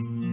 Mm-hmm. 0.00 0.31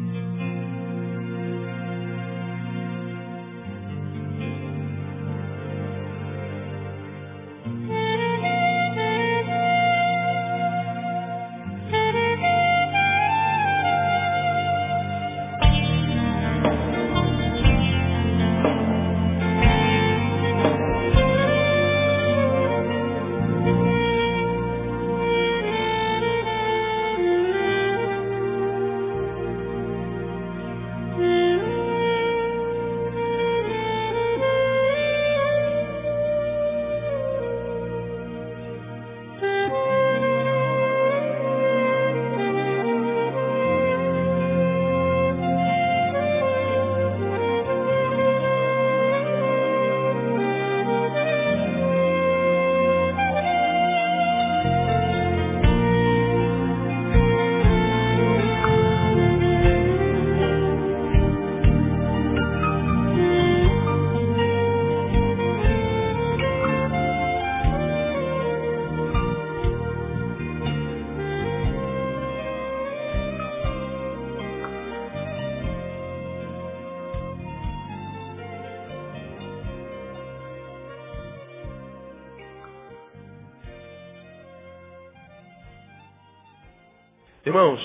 Irmãos, 87.49 87.81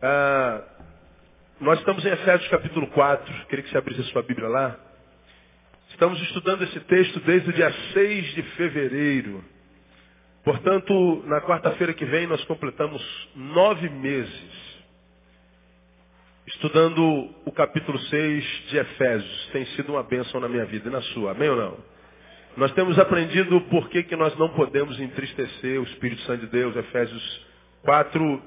ah, 0.00 0.62
nós 1.60 1.78
estamos 1.80 2.02
em 2.02 2.08
Efésios 2.08 2.48
capítulo 2.48 2.86
4, 2.86 3.46
queria 3.46 3.62
que 3.62 3.70
você 3.70 3.76
abrisse 3.76 4.00
a 4.00 4.04
sua 4.04 4.22
Bíblia 4.22 4.48
lá. 4.48 4.74
Estamos 5.90 6.18
estudando 6.22 6.64
esse 6.64 6.80
texto 6.80 7.20
desde 7.20 7.50
o 7.50 7.52
dia 7.52 7.70
6 7.92 8.34
de 8.36 8.42
fevereiro. 8.56 9.44
Portanto, 10.42 11.22
na 11.26 11.42
quarta-feira 11.42 11.92
que 11.92 12.06
vem 12.06 12.26
nós 12.26 12.42
completamos 12.46 13.02
nove 13.36 13.90
meses 13.90 14.78
estudando 16.46 17.28
o 17.44 17.52
capítulo 17.52 17.98
6 17.98 18.44
de 18.70 18.78
Efésios. 18.78 19.48
Tem 19.52 19.66
sido 19.76 19.92
uma 19.92 20.02
bênção 20.02 20.40
na 20.40 20.48
minha 20.48 20.64
vida 20.64 20.88
e 20.88 20.90
na 20.90 21.02
sua, 21.02 21.32
amém 21.32 21.50
ou 21.50 21.56
não? 21.56 21.76
Nós 22.56 22.72
temos 22.72 22.98
aprendido 22.98 23.60
por 23.68 23.90
que, 23.90 24.04
que 24.04 24.16
nós 24.16 24.34
não 24.38 24.48
podemos 24.54 24.98
entristecer 24.98 25.78
o 25.78 25.84
Espírito 25.84 26.22
Santo 26.22 26.46
de 26.46 26.50
Deus, 26.50 26.74
Efésios 26.74 27.46
4, 27.82 28.42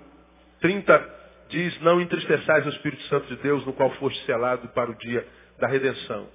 30 0.61 1.21
diz, 1.49 1.79
não 1.81 2.01
entristeçais 2.01 2.65
o 2.65 2.69
Espírito 2.69 3.03
Santo 3.03 3.27
de 3.27 3.35
Deus, 3.41 3.65
no 3.65 3.73
qual 3.73 3.91
foste 3.91 4.23
selado 4.25 4.67
para 4.69 4.89
o 4.89 4.97
dia 4.97 5.25
da 5.59 5.67
redenção. 5.67 6.27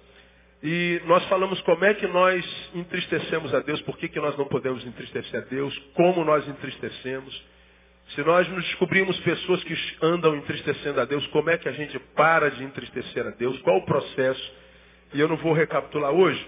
E 0.63 1.01
nós 1.07 1.25
falamos 1.27 1.61
como 1.63 1.85
é 1.85 1.95
que 1.95 2.07
nós 2.07 2.45
entristecemos 2.75 3.53
a 3.55 3.61
Deus, 3.61 3.81
por 3.83 3.97
que, 3.99 4.09
que 4.09 4.21
nós 4.21 4.37
não 4.37 4.47
podemos 4.47 4.85
entristecer 4.87 5.41
a 5.41 5.45
Deus, 5.45 5.77
como 5.95 6.25
nós 6.25 6.47
entristecemos. 6.49 7.45
Se 8.15 8.23
nós 8.23 8.49
nos 8.49 8.65
descobrimos 8.65 9.19
pessoas 9.21 9.63
que 9.65 9.77
andam 10.01 10.37
entristecendo 10.37 11.01
a 11.01 11.05
Deus, 11.05 11.27
como 11.29 11.51
é 11.51 11.59
que 11.59 11.69
a 11.69 11.73
gente 11.73 11.99
para 12.15 12.51
de 12.51 12.65
entristecer 12.65 13.27
a 13.27 13.31
Deus, 13.31 13.59
qual 13.63 13.79
o 13.79 13.85
processo. 13.85 14.53
E 15.13 15.21
eu 15.21 15.29
não 15.29 15.37
vou 15.37 15.53
recapitular 15.53 16.13
hoje, 16.13 16.47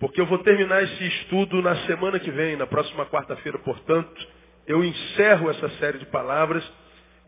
porque 0.00 0.20
eu 0.20 0.26
vou 0.26 0.38
terminar 0.38 0.82
esse 0.82 1.06
estudo 1.06 1.62
na 1.62 1.76
semana 1.86 2.18
que 2.18 2.30
vem, 2.30 2.56
na 2.56 2.66
próxima 2.66 3.06
quarta-feira, 3.06 3.58
portanto, 3.58 4.26
eu 4.66 4.84
encerro 4.84 5.50
essa 5.50 5.68
série 5.80 5.98
de 5.98 6.06
palavras 6.06 6.64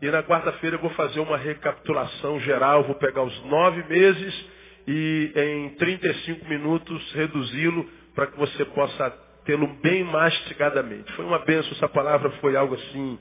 e 0.01 0.09
na 0.09 0.23
quarta-feira 0.23 0.75
eu 0.75 0.81
vou 0.81 0.91
fazer 0.91 1.19
uma 1.19 1.37
recapitulação 1.37 2.39
geral, 2.41 2.83
vou 2.83 2.95
pegar 2.95 3.23
os 3.23 3.45
nove 3.45 3.83
meses 3.83 4.45
e 4.87 5.31
em 5.35 5.69
35 5.75 6.47
minutos 6.47 7.13
reduzi-lo 7.13 7.87
para 8.15 8.27
que 8.27 8.37
você 8.37 8.63
possa 8.65 9.09
tê-lo 9.45 9.67
bem 9.81 10.03
mastigadamente. 10.03 11.11
Foi 11.13 11.25
uma 11.25 11.39
benção, 11.39 11.71
essa 11.71 11.87
palavra 11.87 12.29
foi 12.41 12.55
algo 12.55 12.75
assim, 12.75 13.17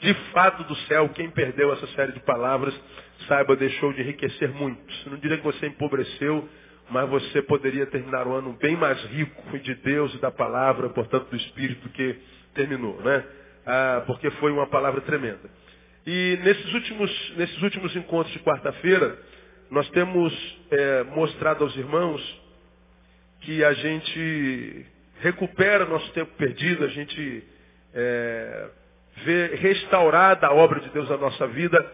de 0.00 0.14
fato 0.32 0.64
do 0.64 0.74
céu. 0.86 1.08
Quem 1.10 1.30
perdeu 1.30 1.72
essa 1.72 1.86
série 1.88 2.12
de 2.12 2.20
palavras, 2.20 2.74
saiba, 3.26 3.56
deixou 3.56 3.92
de 3.92 4.02
enriquecer 4.02 4.50
muito. 4.50 4.80
Não 5.10 5.16
diria 5.16 5.38
que 5.38 5.44
você 5.44 5.66
empobreceu, 5.66 6.48
mas 6.90 7.08
você 7.08 7.42
poderia 7.42 7.86
terminar 7.86 8.26
o 8.26 8.34
ano 8.34 8.52
bem 8.60 8.76
mais 8.76 9.02
rico 9.06 9.58
de 9.58 9.74
Deus 9.76 10.14
e 10.14 10.18
da 10.18 10.30
palavra, 10.30 10.88
portanto 10.90 11.30
do 11.30 11.36
Espírito, 11.36 11.88
que 11.90 12.16
terminou, 12.56 13.00
né? 13.02 13.24
Ah, 13.64 14.02
porque 14.06 14.30
foi 14.32 14.50
uma 14.50 14.66
palavra 14.66 15.00
tremenda. 15.02 15.48
E 16.06 16.38
nesses 16.44 16.72
últimos, 16.72 17.34
nesses 17.36 17.62
últimos 17.62 17.94
encontros 17.96 18.32
de 18.32 18.38
quarta-feira, 18.40 19.18
nós 19.70 19.88
temos 19.90 20.32
é, 20.70 21.02
mostrado 21.02 21.64
aos 21.64 21.76
irmãos 21.76 22.42
que 23.40 23.64
a 23.64 23.72
gente 23.72 24.86
recupera 25.20 25.84
nosso 25.84 26.10
tempo 26.12 26.30
perdido, 26.36 26.84
a 26.84 26.88
gente 26.88 27.44
é, 27.92 28.68
vê 29.24 29.56
restaurada 29.56 30.46
a 30.46 30.52
obra 30.54 30.78
de 30.80 30.90
Deus 30.90 31.08
na 31.08 31.16
nossa 31.16 31.46
vida, 31.48 31.84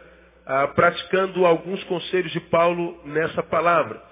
ah, 0.45 0.69
praticando 0.69 1.47
alguns 1.47 1.83
conselhos 1.85 2.33
de 2.33 2.41
Paulo 2.41 3.01
nessa 3.07 3.43
palavra. 3.43 4.03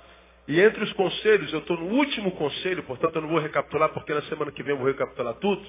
E 0.48 0.60
entre 0.60 0.82
os 0.82 0.92
conselhos, 0.94 1.52
eu 1.52 1.58
estou 1.58 1.76
no 1.76 1.86
último 1.96 2.30
conselho, 2.32 2.82
portanto 2.84 3.16
eu 3.16 3.22
não 3.22 3.28
vou 3.28 3.40
recapitular, 3.40 3.90
porque 3.90 4.14
na 4.14 4.22
semana 4.22 4.50
que 4.50 4.62
vem 4.62 4.72
eu 4.72 4.78
vou 4.78 4.86
recapitular 4.86 5.34
tudo 5.34 5.62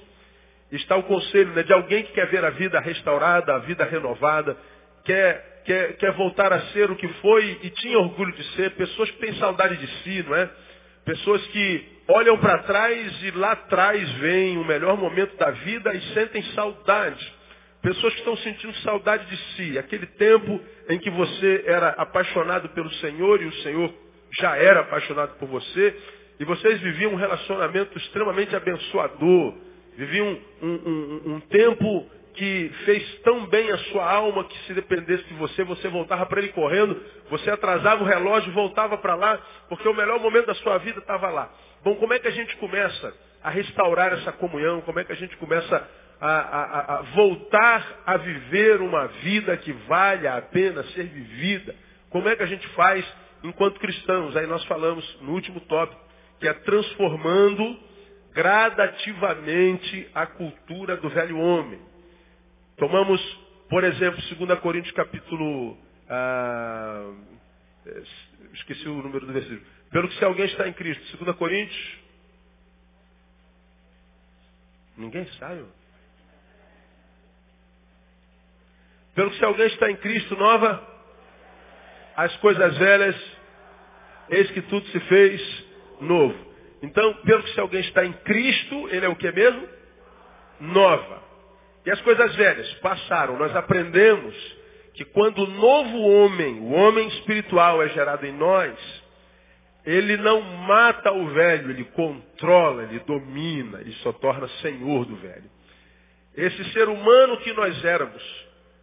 está 0.77 0.95
o 0.95 1.03
conselho 1.03 1.51
né, 1.53 1.63
de 1.63 1.73
alguém 1.73 2.03
que 2.03 2.13
quer 2.13 2.27
ver 2.27 2.43
a 2.45 2.49
vida 2.51 2.79
restaurada, 2.79 3.55
a 3.55 3.59
vida 3.59 3.83
renovada, 3.83 4.57
quer, 5.03 5.61
quer, 5.65 5.97
quer 5.97 6.11
voltar 6.13 6.53
a 6.53 6.61
ser 6.67 6.89
o 6.89 6.95
que 6.95 7.07
foi 7.07 7.59
e 7.63 7.69
tinha 7.71 7.99
orgulho 7.99 8.31
de 8.33 8.43
ser, 8.55 8.71
pessoas 8.71 9.11
que 9.11 9.17
têm 9.17 9.33
saudade 9.35 9.77
de 9.77 9.87
si, 10.03 10.23
não 10.23 10.35
é? 10.35 10.49
Pessoas 11.05 11.45
que 11.47 11.85
olham 12.07 12.37
para 12.37 12.59
trás 12.59 13.23
e 13.23 13.31
lá 13.31 13.53
atrás 13.53 14.09
vem 14.13 14.57
o 14.57 14.65
melhor 14.65 14.97
momento 14.97 15.35
da 15.35 15.51
vida 15.51 15.93
e 15.93 16.01
sentem 16.13 16.43
saudade. 16.53 17.41
Pessoas 17.81 18.13
que 18.13 18.19
estão 18.19 18.38
sentindo 18.38 18.73
saudade 18.77 19.25
de 19.25 19.38
si, 19.55 19.77
aquele 19.79 20.05
tempo 20.05 20.61
em 20.88 20.99
que 20.99 21.09
você 21.09 21.63
era 21.65 21.89
apaixonado 21.89 22.69
pelo 22.69 22.91
Senhor 22.93 23.41
e 23.41 23.45
o 23.45 23.53
Senhor 23.63 23.91
já 24.39 24.55
era 24.55 24.81
apaixonado 24.81 25.35
por 25.38 25.47
você, 25.47 25.95
e 26.39 26.45
vocês 26.45 26.79
viviam 26.79 27.13
um 27.13 27.17
relacionamento 27.17 27.97
extremamente 27.97 28.55
abençoador, 28.55 29.55
Vivi 29.97 30.22
um, 30.22 30.41
um, 30.62 30.68
um, 30.68 31.35
um 31.35 31.40
tempo 31.41 32.09
que 32.34 32.72
fez 32.85 33.19
tão 33.24 33.46
bem 33.47 33.69
a 33.72 33.78
sua 33.78 34.09
alma 34.09 34.46
que 34.46 34.57
se 34.66 34.74
dependesse 34.74 35.24
de 35.25 35.34
você, 35.34 35.63
você 35.63 35.88
voltava 35.90 36.25
para 36.25 36.40
ele 36.40 36.50
correndo, 36.50 37.00
você 37.29 37.50
atrasava 37.50 38.03
o 38.03 38.07
relógio 38.07 38.51
voltava 38.53 38.97
para 38.97 39.16
lá, 39.16 39.40
porque 39.68 39.88
o 39.88 39.94
melhor 39.94 40.19
momento 40.19 40.47
da 40.47 40.56
sua 40.56 40.78
vida 40.78 41.00
estava 41.00 41.30
lá. 41.30 41.51
Bom, 41.84 41.96
como 41.96 42.13
é 42.13 42.19
que 42.19 42.28
a 42.28 42.31
gente 42.31 42.56
começa 42.57 43.13
a 43.44 43.50
restaurar 43.50 44.13
essa 44.13 44.31
comunhão? 44.31 44.81
Como 44.81 45.00
é 45.00 45.03
que 45.03 45.12
a 45.12 45.16
gente 45.16 45.35
começa 45.38 45.90
a, 46.19 46.30
a, 46.30 46.96
a 46.96 47.01
voltar 47.16 48.01
a 48.06 48.18
viver 48.18 48.81
uma 48.81 49.07
vida 49.07 49.57
que 49.57 49.74
vale 49.88 50.28
a 50.28 50.41
pena 50.41 50.83
ser 50.83 51.04
vivida? 51.04 51.75
Como 52.10 52.30
é 52.30 52.36
que 52.36 52.44
a 52.44 52.48
gente 52.48 52.68
faz 52.69 53.06
enquanto 53.44 53.80
cristãos? 53.80 54.36
Aí 54.38 54.45
nós 54.45 54.63
falamos 54.65 55.19
no 55.21 55.33
último 55.33 55.60
tópico, 55.62 56.01
que 56.39 56.48
é 56.48 56.54
transformando 56.54 57.90
gradativamente 58.33 60.10
a 60.13 60.25
cultura 60.25 60.98
do 60.98 61.10
velho 61.10 61.38
homem. 61.38 61.81
Tomamos, 62.78 63.22
por 63.69 63.83
exemplo, 63.83 64.22
2 64.48 64.60
Coríntios 64.60 64.94
capítulo. 64.94 65.78
Ah, 66.10 67.13
esqueci 68.54 68.88
o 68.88 69.01
número 69.01 69.25
do 69.25 69.33
versículo. 69.33 69.62
Pelo 69.92 70.07
que 70.07 70.16
se 70.18 70.25
alguém 70.25 70.45
está 70.45 70.68
em 70.68 70.74
Cristo, 70.74 71.24
2 71.24 71.38
Coríntios. 71.38 72.00
Ninguém 74.98 75.25
sabe. 75.39 75.66
Pelo 79.16 79.30
que 79.31 79.38
se 79.38 79.45
alguém 79.45 79.68
está 79.68 79.92
em 79.92 79.95
Cristo, 79.98 80.36
nova, 80.38 80.88
as 82.16 82.36
coisas 82.38 82.77
velhas, 82.77 83.16
eis 84.30 84.50
que 84.51 84.62
tudo 84.62 84.86
se 84.88 85.00
fez 85.01 85.66
novo. 86.00 86.50
Então, 86.81 87.13
pelo 87.25 87.44
que 87.44 87.54
se 87.54 87.60
alguém 87.60 87.81
está 87.81 88.06
em 88.06 88.13
Cristo, 88.13 88.89
ele 88.89 89.06
é 89.06 89.10
o 89.10 89.16
que 89.16 89.31
mesmo? 89.31 89.68
Nova. 90.60 91.22
E 91.86 91.92
as 91.92 92.01
coisas 92.01 92.36
velhas 92.36 92.74
passaram. 92.75 93.38
Nós 93.38 93.56
aprendemos 93.56 94.36
que 94.94 95.06
quando 95.06 95.44
o 95.44 95.48
novo 95.48 96.00
homem, 96.00 96.60
o 96.60 96.72
homem 96.72 97.07
espiritual 97.07 97.81
é 97.81 97.89
gerado 97.89 98.25
em 98.25 98.33
nós, 98.33 98.78
ele 99.86 100.18
não 100.18 100.42
mata 100.42 101.12
o 101.12 101.28
velho, 101.30 101.72
ele 101.72 101.86
controla, 101.86 102.84
ele 102.84 103.00
domina, 103.00 103.80
ele 103.81 103.94
só 104.04 104.12
torna 104.12 104.48
senhor 104.62 105.06
do 105.06 105.16
velho. 105.16 105.50
Esse 106.36 106.63
ser 106.72 106.88
humano 106.88 107.38
que 107.38 107.51
nós 107.54 107.84
éramos, 107.84 108.24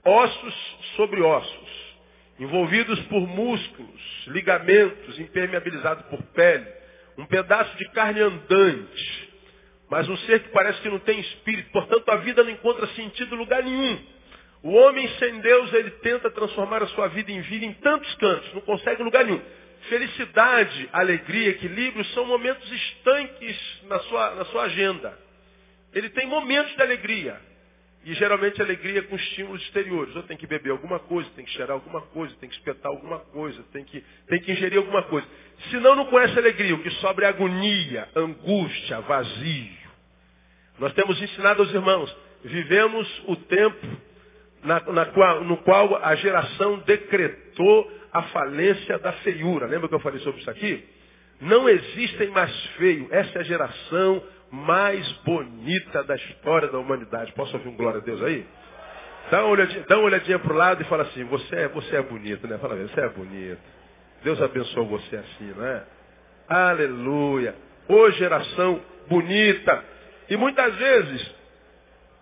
ossos 0.05 0.55
sobre 0.97 1.23
ossos, 1.23 1.97
envolvidos 2.39 3.01
por 3.07 3.21
músculos, 3.27 4.27
ligamentos, 4.29 5.19
impermeabilizados 5.19 6.05
por 6.07 6.23
pele, 6.35 6.78
um 7.19 7.27
pedaço 7.27 7.77
de 7.77 7.85
carne 7.91 8.21
andante, 8.21 9.29
mas 9.91 10.09
um 10.09 10.17
ser 10.19 10.41
que 10.41 10.51
parece 10.51 10.81
que 10.81 10.89
não 10.89 11.01
tem 11.01 11.19
espírito, 11.19 11.71
portanto 11.73 12.09
a 12.11 12.17
vida 12.17 12.45
não 12.45 12.51
encontra 12.51 12.87
sentido 12.89 13.35
em 13.35 13.39
lugar 13.39 13.63
nenhum. 13.63 13.99
O 14.63 14.71
homem 14.73 15.09
sem 15.19 15.41
Deus, 15.41 15.73
ele 15.73 15.91
tenta 16.03 16.31
transformar 16.31 16.83
a 16.83 16.87
sua 16.89 17.09
vida 17.09 17.33
em 17.33 17.41
vida 17.41 17.65
em 17.65 17.73
tantos 17.75 18.15
cantos, 18.17 18.55
não 18.55 18.61
consegue 18.61 19.03
lugar 19.03 19.25
nenhum. 19.25 19.43
Felicidade, 19.89 20.89
alegria, 20.93 21.51
equilíbrio 21.51 22.05
são 22.07 22.25
momentos 22.25 22.71
estanques 22.71 23.83
na 23.85 23.99
sua, 24.01 24.35
na 24.35 24.45
sua 24.47 24.63
agenda. 24.65 25.19
Ele 25.93 26.11
tem 26.11 26.27
momentos 26.27 26.75
de 26.75 26.83
alegria. 26.83 27.41
E 28.05 28.15
geralmente 28.15 28.61
alegria 28.63 29.03
com 29.03 29.17
estímulos 29.17 29.63
exteriores. 29.63 30.15
Ou 30.17 30.23
tem 30.23 30.37
que 30.37 30.47
beber 30.47 30.71
alguma 30.71 30.99
coisa, 30.99 31.29
tem 31.37 31.45
que 31.45 31.51
cheirar 31.51 31.73
alguma 31.73 32.01
coisa, 32.01 32.35
tem 32.41 32.49
que 32.49 32.55
espetar 32.55 32.91
alguma 32.91 33.19
coisa, 33.19 33.63
tem 33.73 33.85
que, 33.85 34.03
tem 34.29 34.41
que 34.41 34.53
ingerir 34.53 34.79
alguma 34.79 35.03
coisa. 35.03 35.27
Se 35.71 35.77
não, 35.79 36.07
conhece 36.07 36.39
alegria. 36.39 36.75
O 36.75 36.83
que 36.83 36.91
sobra 36.93 37.27
é 37.27 37.29
agonia, 37.29 38.09
angústia, 38.15 39.01
vazio. 39.01 39.79
Nós 40.79 40.93
temos 40.95 41.21
ensinado 41.21 41.63
aos 41.63 41.75
irmãos, 41.75 42.17
vivemos 42.45 43.23
o 43.27 43.37
tempo 43.37 43.87
na, 44.63 44.81
na 44.81 45.07
qual, 45.07 45.45
no 45.45 45.57
qual 45.59 45.97
a 46.03 46.15
geração 46.15 46.79
decretou 46.81 47.93
a 48.13 48.23
falência 48.25 48.99
da 48.99 49.13
feiura. 49.15 49.67
Lembra 49.67 49.89
que 49.89 49.95
eu 49.95 50.01
falei 50.01 50.21
sobre 50.21 50.41
isso 50.41 50.51
aqui? 50.51 50.85
Não 51.41 51.69
existem 51.69 52.29
mais 52.29 52.53
feios. 52.77 53.11
Essa 53.11 53.39
é 53.39 53.41
a 53.41 53.45
geração 53.45 54.23
mais 54.51 55.11
bonita 55.25 56.03
da 56.05 56.17
história 56.17 56.69
da 56.69 56.79
humanidade. 56.79 57.33
Posso 57.33 57.57
ouvir 57.57 57.69
um 57.69 57.77
glória 57.77 58.01
a 58.01 58.03
Deus 58.05 58.23
aí? 58.23 58.47
Dá 59.31 59.43
uma 59.43 59.51
olhadinha, 59.51 59.85
dá 59.87 59.97
uma 59.97 60.07
olhadinha 60.07 60.39
para 60.39 60.53
o 60.53 60.57
lado 60.57 60.83
e 60.83 60.87
fala 60.87 61.03
assim, 61.03 61.25
você 61.25 61.57
é, 61.57 61.69
você 61.69 61.97
é 61.97 62.03
bonito, 62.03 62.47
né? 62.47 62.57
Fala, 62.59 62.77
você 62.77 63.01
é 63.01 63.09
bonito. 63.11 63.61
Deus 64.23 64.41
abençoou 64.41 64.87
você 64.87 65.17
assim, 65.17 65.53
não 65.55 65.67
é? 65.67 65.85
Aleluia. 66.49 67.55
Ô 67.89 68.11
geração 68.13 68.81
bonita. 69.07 69.85
E 70.31 70.37
muitas 70.37 70.75
vezes 70.77 71.35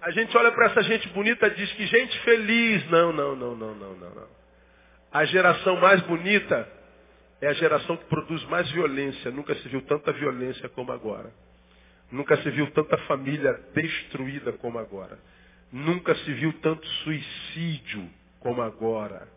a 0.03 0.11
gente 0.11 0.37
olha 0.37 0.53
para 0.53 0.67
essa 0.67 0.83
gente 0.83 1.09
bonita 1.11 1.47
e 1.47 1.51
diz 1.51 1.73
que 1.73 1.87
gente 1.87 2.21
feliz. 2.21 2.91
Não, 2.91 3.13
não, 3.13 3.37
não, 3.37 3.57
não, 3.57 3.75
não, 3.75 3.95
não, 3.95 4.11
não. 4.11 4.29
A 5.13 5.25
geração 5.25 5.77
mais 5.77 6.01
bonita 6.03 6.69
é 7.41 7.49
a 7.49 7.53
geração 7.53 7.97
que 7.97 8.05
produz 8.07 8.45
mais 8.45 8.71
violência. 8.73 9.31
Nunca 9.31 9.55
se 9.55 9.69
viu 9.69 9.83
tanta 9.83 10.13
violência 10.13 10.69
como 10.71 10.93
agora. 10.93 11.31
Nunca 12.11 12.37
se 12.39 12.51
viu 12.51 12.71
tanta 12.71 12.97
família 12.99 13.53
destruída 13.75 14.53
como 14.53 14.79
agora. 14.79 15.19
Nunca 15.73 16.15
se 16.15 16.33
viu 16.35 16.53
tanto 16.61 16.87
suicídio 16.87 18.09
como 18.41 18.63
agora. 18.63 19.29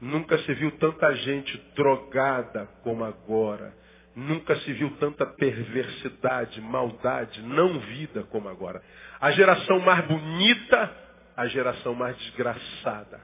Nunca 0.00 0.38
se 0.38 0.54
viu 0.54 0.70
tanta 0.72 1.12
gente 1.16 1.56
drogada 1.74 2.66
como 2.82 3.04
agora. 3.04 3.74
Nunca 4.14 4.54
se 4.60 4.72
viu 4.72 4.90
tanta 4.98 5.26
perversidade, 5.26 6.60
maldade, 6.60 7.42
não 7.42 7.80
vida 7.80 8.22
como 8.24 8.48
agora. 8.48 8.80
A 9.20 9.32
geração 9.32 9.80
mais 9.80 10.06
bonita, 10.06 10.96
a 11.36 11.46
geração 11.48 11.94
mais 11.94 12.16
desgraçada. 12.18 13.20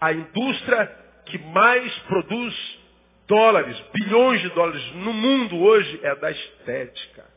A 0.00 0.12
indústria 0.12 0.86
que 1.26 1.38
mais 1.38 1.98
produz 2.00 2.78
dólares, 3.28 3.78
bilhões 3.92 4.40
de 4.40 4.48
dólares 4.48 4.94
no 4.94 5.12
mundo 5.12 5.56
hoje 5.58 6.00
é 6.02 6.16
da 6.16 6.30
estética. 6.30 7.30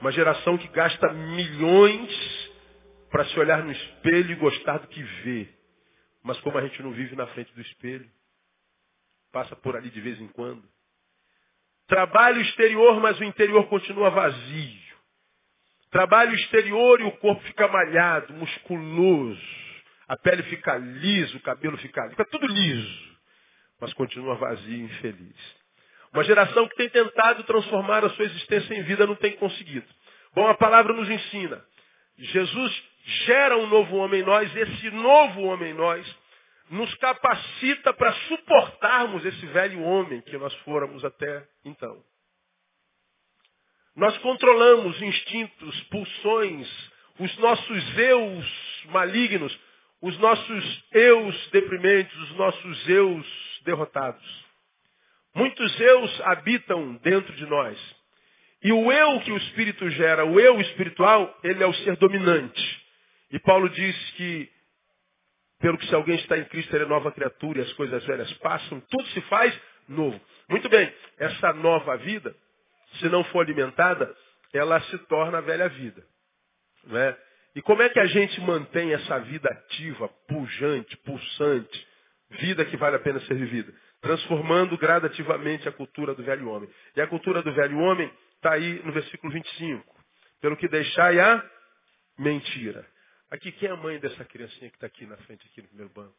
Uma 0.00 0.12
geração 0.12 0.56
que 0.56 0.68
gasta 0.68 1.12
milhões 1.12 2.52
para 3.10 3.24
se 3.24 3.40
olhar 3.40 3.64
no 3.64 3.72
espelho 3.72 4.30
e 4.30 4.36
gostar 4.36 4.78
do 4.78 4.86
que 4.86 5.02
vê. 5.02 5.48
Mas 6.22 6.38
como 6.40 6.58
a 6.58 6.62
gente 6.62 6.80
não 6.82 6.92
vive 6.92 7.16
na 7.16 7.26
frente 7.28 7.52
do 7.54 7.60
espelho, 7.60 8.08
passa 9.32 9.56
por 9.56 9.74
ali 9.74 9.90
de 9.90 10.00
vez 10.00 10.20
em 10.20 10.28
quando. 10.28 10.62
Trabalho 11.88 12.40
exterior, 12.42 13.00
mas 13.00 13.18
o 13.18 13.24
interior 13.24 13.66
continua 13.68 14.10
vazio. 14.10 14.88
Trabalho 15.90 16.34
exterior 16.34 17.00
e 17.00 17.04
o 17.04 17.12
corpo 17.12 17.42
fica 17.44 17.66
malhado, 17.66 18.34
musculoso. 18.34 19.40
A 20.06 20.16
pele 20.16 20.42
fica 20.44 20.76
lisa, 20.76 21.36
o 21.36 21.40
cabelo 21.40 21.78
fica, 21.78 22.10
fica 22.10 22.26
tudo 22.26 22.46
liso 22.46 23.07
mas 23.80 23.92
continua 23.94 24.34
vazio 24.36 24.76
e 24.76 24.82
infeliz. 24.82 25.58
Uma 26.12 26.24
geração 26.24 26.66
que 26.68 26.76
tem 26.76 26.88
tentado 26.88 27.44
transformar 27.44 28.04
a 28.04 28.10
sua 28.10 28.24
existência 28.24 28.74
em 28.74 28.82
vida 28.82 29.06
não 29.06 29.14
tem 29.14 29.32
conseguido. 29.32 29.86
Bom, 30.34 30.48
a 30.48 30.54
palavra 30.54 30.92
nos 30.92 31.08
ensina. 31.08 31.62
Jesus 32.16 32.82
gera 33.26 33.56
um 33.56 33.66
novo 33.66 33.96
homem 33.96 34.20
em 34.20 34.24
nós, 34.24 34.54
esse 34.56 34.90
novo 34.90 35.42
homem 35.42 35.70
em 35.70 35.74
nós 35.74 36.16
nos 36.70 36.94
capacita 36.96 37.92
para 37.94 38.12
suportarmos 38.12 39.24
esse 39.24 39.46
velho 39.46 39.82
homem 39.82 40.20
que 40.22 40.36
nós 40.36 40.54
fôramos 40.56 41.04
até 41.04 41.46
então. 41.64 42.02
Nós 43.96 44.16
controlamos 44.18 45.00
instintos, 45.00 45.80
pulsões, 45.84 46.68
os 47.18 47.36
nossos 47.38 47.98
eus 47.98 48.84
malignos, 48.86 49.58
os 50.00 50.16
nossos 50.18 50.84
eus 50.92 51.50
deprimentes, 51.50 52.14
os 52.16 52.30
nossos 52.36 52.88
eus 52.88 53.47
derrotados. 53.62 54.46
Muitos 55.34 55.80
eus 55.80 56.20
habitam 56.22 56.94
dentro 56.96 57.32
de 57.34 57.46
nós. 57.46 57.78
E 58.62 58.72
o 58.72 58.90
eu 58.90 59.20
que 59.20 59.30
o 59.30 59.36
Espírito 59.36 59.88
gera, 59.90 60.24
o 60.24 60.40
eu 60.40 60.60
espiritual, 60.60 61.38
ele 61.44 61.62
é 61.62 61.66
o 61.66 61.74
ser 61.74 61.96
dominante. 61.96 62.86
E 63.30 63.38
Paulo 63.38 63.68
diz 63.68 64.10
que, 64.12 64.50
pelo 65.60 65.78
que 65.78 65.86
se 65.86 65.94
alguém 65.94 66.16
está 66.16 66.36
em 66.36 66.44
Cristo, 66.44 66.74
ele 66.74 66.84
é 66.84 66.88
nova 66.88 67.12
criatura 67.12 67.60
e 67.60 67.62
as 67.62 67.72
coisas 67.74 68.04
velhas 68.04 68.32
passam, 68.34 68.80
tudo 68.80 69.06
se 69.08 69.20
faz 69.22 69.58
novo. 69.88 70.20
Muito 70.48 70.68
bem, 70.68 70.92
essa 71.18 71.52
nova 71.52 71.96
vida, 71.98 72.34
se 72.98 73.08
não 73.08 73.22
for 73.24 73.44
alimentada, 73.44 74.12
ela 74.52 74.80
se 74.80 74.98
torna 75.06 75.38
a 75.38 75.42
velha 75.42 75.68
vida. 75.68 76.02
Né? 76.84 77.16
E 77.54 77.62
como 77.62 77.82
é 77.82 77.88
que 77.88 78.00
a 78.00 78.06
gente 78.06 78.40
mantém 78.40 78.92
essa 78.92 79.18
vida 79.20 79.48
ativa, 79.50 80.08
pujante, 80.26 80.96
pulsante, 80.98 81.87
vida 82.30 82.64
que 82.64 82.76
vale 82.76 82.96
a 82.96 83.00
pena 83.00 83.20
ser 83.20 83.34
vivida, 83.34 83.72
transformando 84.00 84.76
gradativamente 84.76 85.68
a 85.68 85.72
cultura 85.72 86.14
do 86.14 86.22
velho 86.22 86.48
homem. 86.48 86.68
E 86.94 87.00
a 87.00 87.06
cultura 87.06 87.42
do 87.42 87.52
velho 87.52 87.78
homem 87.78 88.12
está 88.36 88.52
aí 88.52 88.82
no 88.84 88.92
versículo 88.92 89.32
25. 89.32 89.96
Pelo 90.40 90.56
que 90.56 90.68
deixai 90.68 91.18
a 91.18 91.44
mentira. 92.18 92.86
Aqui, 93.30 93.52
quem 93.52 93.68
é 93.68 93.72
a 93.72 93.76
mãe 93.76 93.98
dessa 93.98 94.24
criancinha 94.24 94.70
que 94.70 94.76
está 94.76 94.86
aqui 94.86 95.06
na 95.06 95.16
frente, 95.18 95.46
aqui 95.46 95.62
no 95.62 95.68
primeiro 95.68 95.92
banco? 95.92 96.14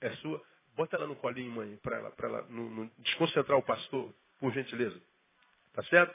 É 0.00 0.10
sua? 0.16 0.42
Bota 0.74 0.96
ela 0.96 1.06
no 1.06 1.16
colinho, 1.16 1.50
mãe, 1.52 1.76
para 1.82 1.98
ela, 1.98 2.10
pra 2.10 2.28
ela 2.28 2.46
desconcentrar 2.98 3.58
o 3.58 3.62
pastor, 3.62 4.12
por 4.40 4.52
gentileza. 4.52 5.00
Tá 5.74 5.82
certo? 5.84 6.14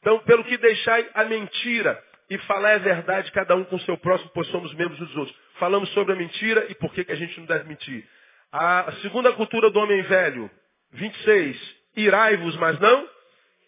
Então, 0.00 0.18
pelo 0.20 0.44
que 0.44 0.56
deixai 0.58 1.10
a 1.14 1.24
mentira 1.24 2.02
e 2.30 2.38
falar 2.38 2.74
a 2.74 2.78
verdade, 2.78 3.32
cada 3.32 3.56
um 3.56 3.64
com 3.64 3.76
o 3.76 3.80
seu 3.80 3.96
próximo, 3.98 4.30
pois 4.34 4.46
somos 4.48 4.74
membros 4.74 4.98
dos 4.98 5.16
outros 5.16 5.36
falamos 5.58 5.88
sobre 5.90 6.12
a 6.12 6.16
mentira 6.16 6.66
e 6.70 6.74
por 6.74 6.92
que, 6.92 7.04
que 7.04 7.12
a 7.12 7.16
gente 7.16 7.38
não 7.38 7.46
deve 7.46 7.68
mentir. 7.68 8.08
A 8.50 8.90
segunda 9.02 9.32
cultura 9.32 9.70
do 9.70 9.78
homem 9.78 10.00
velho, 10.02 10.50
26, 10.92 11.76
irai-vos, 11.96 12.56
mas 12.56 12.78
não 12.80 13.08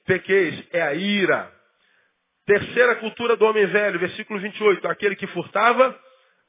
pequeis, 0.07 0.67
é 0.73 0.83
a 0.83 0.95
ira. 0.95 1.53
Terceira 2.47 2.97
cultura 2.97 3.37
do 3.37 3.45
homem 3.45 3.67
velho, 3.67 3.99
versículo 3.99 4.41
28, 4.41 4.89
aquele 4.89 5.15
que 5.15 5.27
furtava, 5.29 5.97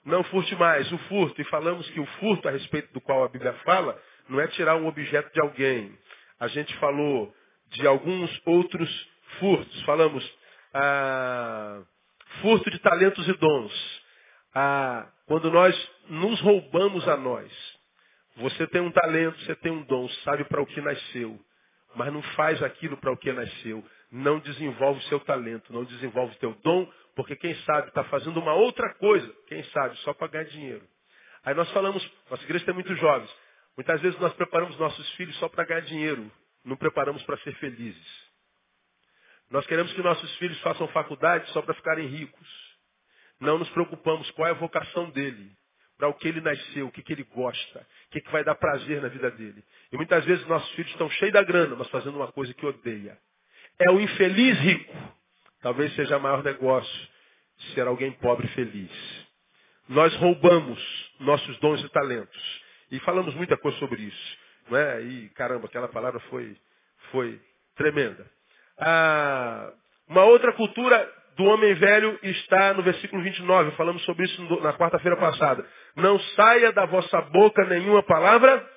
não 0.05 0.23
furte 0.23 0.55
mais. 0.55 0.91
O 0.91 0.97
furto, 0.99 1.41
e 1.41 1.45
falamos 1.45 1.87
que 1.91 1.99
o 1.99 2.05
furto 2.19 2.47
a 2.47 2.51
respeito 2.51 2.91
do 2.93 3.01
qual 3.01 3.23
a 3.23 3.29
Bíblia 3.29 3.53
fala, 3.65 4.01
não 4.29 4.39
é 4.39 4.47
tirar 4.47 4.77
um 4.77 4.87
objeto 4.87 5.31
de 5.33 5.41
alguém. 5.41 5.95
A 6.39 6.47
gente 6.47 6.75
falou 6.77 7.31
de 7.71 7.85
alguns 7.85 8.41
outros 8.45 9.09
furtos. 9.39 9.81
Falamos 9.83 10.37
ah, 10.73 11.81
furto 12.41 12.69
de 12.69 12.79
talentos 12.79 13.27
e 13.27 13.33
dons. 13.33 14.01
Ah, 14.53 15.07
quando 15.25 15.49
nós 15.49 15.91
nos 16.09 16.39
roubamos 16.41 17.07
a 17.07 17.17
nós, 17.17 17.51
você 18.37 18.67
tem 18.67 18.81
um 18.81 18.91
talento, 18.91 19.39
você 19.41 19.55
tem 19.55 19.71
um 19.71 19.83
dom, 19.83 20.07
sabe 20.23 20.43
para 20.45 20.61
o 20.61 20.65
que 20.65 20.81
nasceu, 20.81 21.39
mas 21.95 22.11
não 22.11 22.21
faz 22.21 22.61
aquilo 22.63 22.97
para 22.97 23.11
o 23.11 23.17
que 23.17 23.31
nasceu. 23.31 23.83
Não 24.11 24.39
desenvolve 24.39 24.99
o 24.99 25.03
seu 25.03 25.19
talento, 25.21 25.71
não 25.71 25.85
desenvolve 25.85 26.35
o 26.35 26.39
teu 26.39 26.53
dom, 26.63 26.91
porque 27.15 27.35
quem 27.35 27.55
sabe 27.63 27.89
está 27.89 28.03
fazendo 28.05 28.39
uma 28.39 28.53
outra 28.53 28.93
coisa, 28.95 29.33
quem 29.47 29.63
sabe, 29.65 29.95
só 29.99 30.13
para 30.13 30.27
ganhar 30.27 30.45
dinheiro. 30.45 30.83
Aí 31.43 31.53
nós 31.53 31.69
falamos, 31.71 32.07
nossa 32.29 32.43
igreja 32.43 32.65
tem 32.65 32.73
muitos 32.73 32.97
jovens. 32.99 33.33
Muitas 33.75 34.01
vezes 34.01 34.19
nós 34.19 34.33
preparamos 34.33 34.77
nossos 34.77 35.09
filhos 35.13 35.35
só 35.37 35.47
para 35.47 35.63
ganhar 35.63 35.81
dinheiro, 35.81 36.29
não 36.63 36.75
preparamos 36.75 37.23
para 37.23 37.37
ser 37.37 37.53
felizes. 37.55 38.30
Nós 39.51 39.67
queremos 39.67 39.91
que 39.93 40.01
nossos 40.01 40.33
filhos 40.37 40.59
façam 40.61 40.87
faculdade 40.87 41.49
só 41.51 41.61
para 41.61 41.73
ficarem 41.73 42.07
ricos. 42.07 42.47
Não 43.39 43.57
nos 43.57 43.69
preocupamos 43.71 44.29
qual 44.31 44.47
é 44.47 44.51
a 44.51 44.55
vocação 44.55 45.09
dele, 45.09 45.51
para 45.97 46.07
o 46.07 46.13
que 46.13 46.27
ele 46.27 46.39
nasceu, 46.39 46.87
o 46.87 46.91
que, 46.91 47.03
que 47.03 47.11
ele 47.11 47.23
gosta, 47.23 47.79
o 48.07 48.11
que, 48.11 48.21
que 48.21 48.31
vai 48.31 48.43
dar 48.43 48.55
prazer 48.55 49.01
na 49.01 49.09
vida 49.09 49.29
dele. 49.29 49.61
E 49.91 49.97
muitas 49.97 50.23
vezes 50.23 50.47
nossos 50.47 50.69
filhos 50.71 50.91
estão 50.91 51.09
cheios 51.11 51.33
da 51.33 51.43
grana, 51.43 51.75
mas 51.75 51.89
fazendo 51.89 52.15
uma 52.15 52.31
coisa 52.31 52.53
que 52.53 52.65
odeia. 52.65 53.17
É 53.77 53.91
o 53.91 53.99
infeliz 53.99 54.57
rico. 54.59 54.95
Talvez 55.61 55.93
seja 55.95 56.17
maior 56.17 56.43
negócio 56.43 57.09
ser 57.73 57.85
alguém 57.85 58.11
pobre 58.13 58.47
e 58.47 58.51
feliz. 58.51 58.91
Nós 59.89 60.15
roubamos 60.15 61.11
nossos 61.19 61.57
dons 61.59 61.83
e 61.83 61.89
talentos. 61.89 62.61
E 62.89 62.99
falamos 62.99 63.35
muita 63.35 63.57
coisa 63.57 63.77
sobre 63.79 64.01
isso. 64.01 64.37
Não 64.69 64.77
é? 64.77 65.01
E 65.01 65.29
caramba, 65.29 65.65
aquela 65.65 65.87
palavra 65.87 66.19
foi, 66.21 66.55
foi 67.11 67.39
tremenda. 67.75 68.25
Ah, 68.81 69.71
uma 70.09 70.23
outra 70.25 70.51
cultura 70.53 71.07
do 71.37 71.45
homem 71.45 71.73
velho 71.75 72.19
está 72.23 72.73
no 72.73 72.81
versículo 72.81 73.21
29. 73.23 73.71
Falamos 73.71 74.03
sobre 74.03 74.25
isso 74.25 74.61
na 74.61 74.73
quarta-feira 74.73 75.15
passada. 75.17 75.65
Não 75.95 76.19
saia 76.35 76.71
da 76.71 76.85
vossa 76.85 77.21
boca 77.21 77.63
nenhuma 77.65 78.03
palavra 78.03 78.67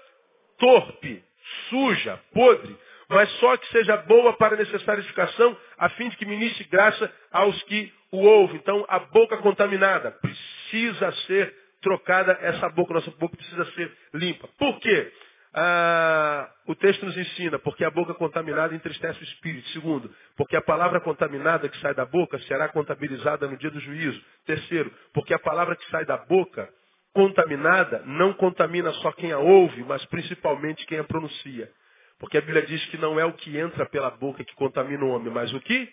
torpe, 0.58 1.23
suja, 1.68 2.20
podre, 2.32 2.76
mas 3.08 3.30
só 3.38 3.56
que 3.56 3.66
seja 3.68 3.96
boa 3.99 4.32
para 4.34 4.54
a 4.54 4.58
necessária 4.58 5.00
edificação, 5.00 5.56
a 5.78 5.88
fim 5.90 6.08
de 6.08 6.16
que 6.16 6.25
ministre 6.25 6.64
graça 6.64 7.12
aos 7.32 7.61
que 7.64 7.92
o 8.12 8.18
ouvem. 8.18 8.56
Então, 8.56 8.84
a 8.88 8.99
boca 8.99 9.37
contaminada 9.38 10.12
precisa 10.12 11.12
ser 11.26 11.54
trocada, 11.82 12.38
essa 12.40 12.68
boca, 12.70 12.94
nossa 12.94 13.11
boca 13.12 13.37
precisa 13.37 13.64
ser 13.73 13.92
limpa. 14.14 14.49
Por 14.58 14.78
quê? 14.80 15.12
Ah, 15.56 16.50
o 16.66 16.75
texto 16.75 17.06
nos 17.06 17.16
ensina, 17.16 17.61
porque 17.61 17.84
a 17.84 17.90
boca 17.90 18.12
contaminada 18.14 18.75
entristece 18.75 19.20
o 19.20 19.23
espírito. 19.23 19.68
Segundo, 19.68 20.12
porque 20.37 20.56
a 20.56 20.62
palavra 20.62 21.00
contaminada 21.00 21.68
que 21.68 21.78
sai 21.78 21.94
da 21.94 22.04
boca 22.04 22.38
será 22.40 22.68
contabilizada 22.68 23.46
no 23.46 23.56
dia 23.56 23.70
do 23.70 23.78
juízo. 23.78 24.20
Terceiro, 24.44 24.92
porque 25.12 25.32
a 25.32 25.38
palavra 25.38 25.76
que 25.76 25.88
sai 25.90 26.04
da 26.04 26.16
boca 26.16 26.68
contaminada 27.14 28.02
não 28.04 28.32
contamina 28.32 28.92
só 28.94 29.12
quem 29.12 29.30
a 29.30 29.38
ouve, 29.38 29.84
mas 29.84 30.04
principalmente 30.06 30.84
quem 30.87 30.99
a 30.99 31.04
pronuncia. 31.04 31.70
Porque 32.18 32.38
a 32.38 32.40
Bíblia 32.40 32.62
diz 32.62 32.84
que 32.87 32.99
não 32.99 33.20
é 33.20 33.25
o 33.25 33.32
que 33.34 33.56
entra 33.56 33.87
pela 33.87 34.11
boca 34.11 34.42
que 34.42 34.54
contamina 34.56 35.04
o 35.04 35.11
homem, 35.11 35.32
mas 35.32 35.52
o 35.54 35.61
que 35.61 35.88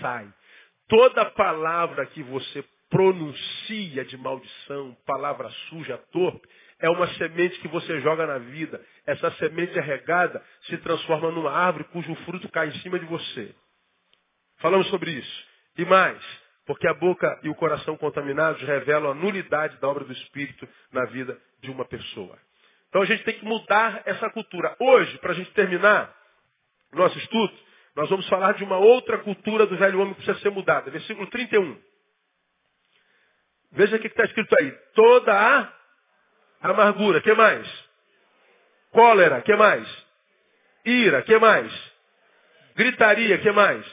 sai. 0.00 0.28
Toda 0.88 1.24
palavra 1.26 2.04
que 2.06 2.22
você 2.24 2.64
pronuncia 2.90 4.04
de 4.06 4.16
maldição, 4.16 4.96
palavra 5.06 5.48
suja, 5.68 5.98
torpe, 6.10 6.48
é 6.80 6.88
uma 6.88 7.06
semente 7.14 7.58
que 7.60 7.68
você 7.68 8.00
joga 8.00 8.26
na 8.26 8.38
vida. 8.38 8.80
Essa 9.06 9.30
semente 9.32 9.76
é 9.78 9.82
regada, 9.82 10.42
se 10.62 10.76
transforma 10.78 11.30
numa 11.30 11.50
árvore 11.50 11.84
cujo 11.84 12.14
fruto 12.24 12.48
cai 12.50 12.68
em 12.68 12.78
cima 12.80 12.98
de 12.98 13.06
você. 13.06 13.54
Falamos 14.58 14.88
sobre 14.88 15.12
isso. 15.12 15.48
E 15.76 15.84
mais, 15.84 16.20
porque 16.66 16.86
a 16.88 16.94
boca 16.94 17.38
e 17.42 17.48
o 17.48 17.54
coração 17.54 17.96
contaminados 17.96 18.62
revelam 18.62 19.12
a 19.12 19.14
nulidade 19.14 19.76
da 19.78 19.88
obra 19.88 20.04
do 20.04 20.12
Espírito 20.12 20.68
na 20.92 21.04
vida 21.06 21.38
de 21.60 21.70
uma 21.70 21.84
pessoa. 21.84 22.38
Então 22.88 23.02
a 23.02 23.06
gente 23.06 23.24
tem 23.24 23.38
que 23.38 23.44
mudar 23.44 24.02
essa 24.06 24.30
cultura. 24.30 24.74
Hoje, 24.80 25.18
para 25.18 25.32
a 25.32 25.34
gente 25.34 25.50
terminar 25.52 26.14
nosso 26.92 27.18
estudo, 27.18 27.52
nós 27.94 28.08
vamos 28.08 28.28
falar 28.28 28.52
de 28.52 28.64
uma 28.64 28.78
outra 28.78 29.18
cultura 29.18 29.66
do 29.66 29.76
velho 29.76 30.00
homem 30.00 30.14
que 30.14 30.22
precisa 30.22 30.40
ser 30.40 30.50
mudada. 30.50 30.90
Versículo 30.90 31.26
31. 31.28 31.80
Veja 33.72 33.96
o 33.96 34.00
que 34.00 34.06
está 34.06 34.24
escrito 34.24 34.54
aí. 34.58 34.70
Toda 34.94 35.32
a 35.32 35.77
Amargura, 36.60 37.20
que 37.20 37.32
mais? 37.34 37.88
Cólera, 38.90 39.42
que 39.42 39.54
mais? 39.54 40.06
Ira, 40.84 41.22
que 41.22 41.38
mais? 41.38 41.92
Gritaria, 42.74 43.38
que 43.38 43.52
mais? 43.52 43.84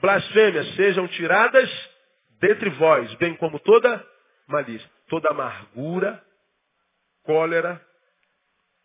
Blasfêmias 0.00 0.74
sejam 0.74 1.06
tiradas 1.08 1.70
dentre 2.40 2.70
vós, 2.70 3.12
bem 3.14 3.36
como 3.36 3.58
toda 3.60 4.04
malícia, 4.48 4.88
toda 5.08 5.30
amargura, 5.30 6.22
cólera, 7.24 7.80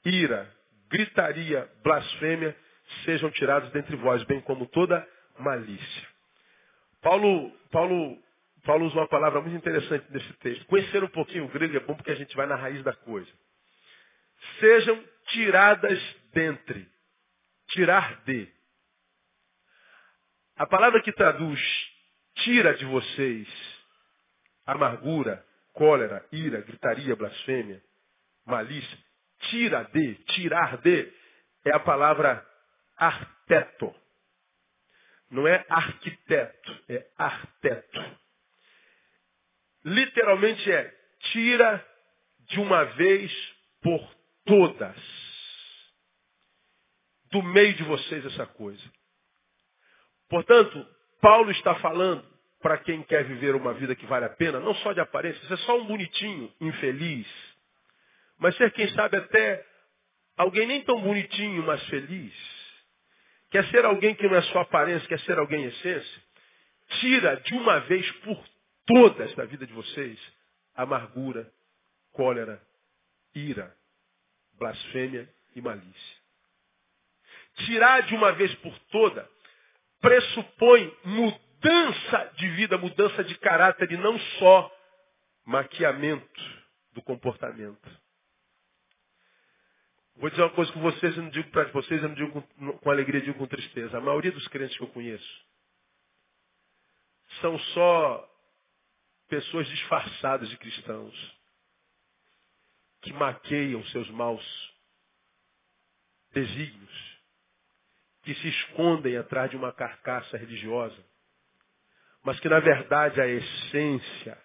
ira, 0.06 0.52
gritaria, 0.90 1.68
blasfêmia 1.84 2.56
sejam 3.04 3.30
tirados 3.32 3.70
dentre 3.72 3.96
vós, 3.96 4.24
bem 4.24 4.42
como 4.42 4.68
toda 4.68 5.06
malícia. 5.40 6.08
Paulo, 7.02 7.52
Paulo 7.72 8.18
Paulo 8.68 8.86
usa 8.86 8.98
uma 8.98 9.08
palavra 9.08 9.40
muito 9.40 9.56
interessante 9.56 10.06
nesse 10.12 10.34
texto. 10.34 10.66
Conhecer 10.66 11.02
um 11.02 11.08
pouquinho 11.08 11.46
o 11.46 11.48
grego 11.48 11.78
é 11.78 11.80
bom 11.80 11.96
porque 11.96 12.12
a 12.12 12.16
gente 12.16 12.36
vai 12.36 12.46
na 12.46 12.58
raiz 12.58 12.84
da 12.84 12.94
coisa. 12.94 13.32
Sejam 14.60 15.02
tiradas 15.28 15.98
dentre. 16.34 16.86
Tirar 17.70 18.22
de. 18.26 18.46
A 20.58 20.68
palavra 20.68 21.02
que 21.02 21.14
traduz 21.14 21.62
tira 22.36 22.74
de 22.74 22.84
vocês 22.84 23.48
amargura, 24.66 25.46
cólera, 25.72 26.28
ira, 26.30 26.60
gritaria, 26.60 27.16
blasfêmia, 27.16 27.82
malícia. 28.46 28.98
Tira 29.50 29.84
de, 29.94 30.16
tirar 30.26 30.78
de, 30.80 31.10
é 31.64 31.72
a 31.74 31.80
palavra 31.80 32.46
arteto. 32.98 33.96
Não 35.32 35.48
é 35.48 35.66
arquiteto, 35.70 36.84
é 36.90 37.08
arteto 37.18 38.27
literalmente 39.88 40.70
é 40.70 40.94
tira 41.32 41.86
de 42.50 42.60
uma 42.60 42.84
vez 42.84 43.32
por 43.82 44.16
todas 44.46 44.98
do 47.32 47.42
meio 47.42 47.74
de 47.74 47.84
vocês 47.84 48.26
essa 48.26 48.46
coisa. 48.46 48.84
Portanto, 50.30 50.86
Paulo 51.22 51.52
está 51.52 51.76
falando 51.76 52.26
para 52.62 52.78
quem 52.80 53.02
quer 53.04 53.24
viver 53.26 53.56
uma 53.56 53.74
vida 53.74 53.96
que 53.96 54.06
vale 54.06 54.26
a 54.26 54.30
pena, 54.30 54.60
não 54.60 54.76
só 54.76 54.92
de 54.92 55.00
aparência, 55.00 55.42
ser 55.48 55.58
só 55.60 55.78
um 55.78 55.86
bonitinho 55.86 56.54
infeliz, 56.60 57.28
mas 58.38 58.56
ser, 58.58 58.72
quem 58.72 58.90
sabe, 58.90 59.18
até 59.18 59.66
alguém 60.36 60.68
nem 60.68 60.84
tão 60.84 61.02
bonitinho, 61.02 61.64
mas 61.64 61.82
feliz. 61.86 62.34
Quer 63.52 63.66
ser 63.70 63.86
alguém 63.86 64.14
que 64.16 64.28
não 64.28 64.36
é 64.36 64.42
só 64.44 64.60
aparência, 64.60 65.08
quer 65.08 65.20
ser 65.22 65.38
alguém 65.40 65.66
essência. 65.66 66.22
Tira 67.00 67.38
de 67.38 67.54
uma 67.54 67.80
vez 67.82 68.10
por 68.24 68.57
todas 68.88 69.36
da 69.36 69.46
vida 69.46 69.68
de 69.68 69.74
vocês 69.74 70.20
amargura, 70.74 71.52
cólera, 72.12 72.62
ira, 73.36 73.76
blasfêmia 74.54 75.32
e 75.56 75.62
malícia. 75.62 76.18
Tirar 77.66 78.02
de 78.04 78.16
uma 78.16 78.32
vez 78.32 78.54
por 78.56 78.78
toda 78.92 79.30
pressupõe 80.00 80.96
mudança 81.04 82.32
de 82.36 82.50
vida, 82.50 82.78
mudança 82.78 83.24
de 83.24 83.38
caráter 83.40 83.92
e 83.92 83.98
não 83.98 84.18
só 84.40 84.72
maquiamento 85.44 86.42
do 86.94 87.02
comportamento. 87.02 87.90
Vou 90.16 90.30
dizer 90.30 90.42
uma 90.42 90.52
coisa 90.52 90.72
com 90.72 90.82
vocês, 90.82 91.16
eu 91.16 91.24
não 91.24 91.30
digo 91.30 91.50
para 91.52 91.66
vocês, 91.72 92.02
eu 92.02 92.10
não 92.10 92.16
digo 92.16 92.42
com, 92.42 92.78
com 92.78 92.92
alegria, 92.92 93.20
eu 93.20 93.26
digo 93.26 93.38
com 93.38 93.48
tristeza. 93.48 93.98
A 93.98 94.02
maioria 94.02 94.32
dos 94.32 94.48
crentes 94.48 94.76
que 94.76 94.84
eu 94.84 94.88
conheço 94.88 95.46
são 97.42 97.58
só 97.60 98.37
pessoas 99.28 99.68
disfarçadas 99.68 100.50
de 100.50 100.58
cristãos, 100.58 101.38
que 103.02 103.14
maqueiam 103.14 103.84
seus 103.86 104.10
maus 104.10 104.74
desígnios, 106.34 107.18
que 108.24 108.34
se 108.36 108.48
escondem 108.48 109.18
atrás 109.18 109.50
de 109.50 109.56
uma 109.56 109.72
carcaça 109.72 110.38
religiosa, 110.38 110.98
mas 112.24 112.40
que 112.40 112.50
na 112.50 112.60
verdade 112.60 113.22
a 113.22 113.28
essência 113.28 114.38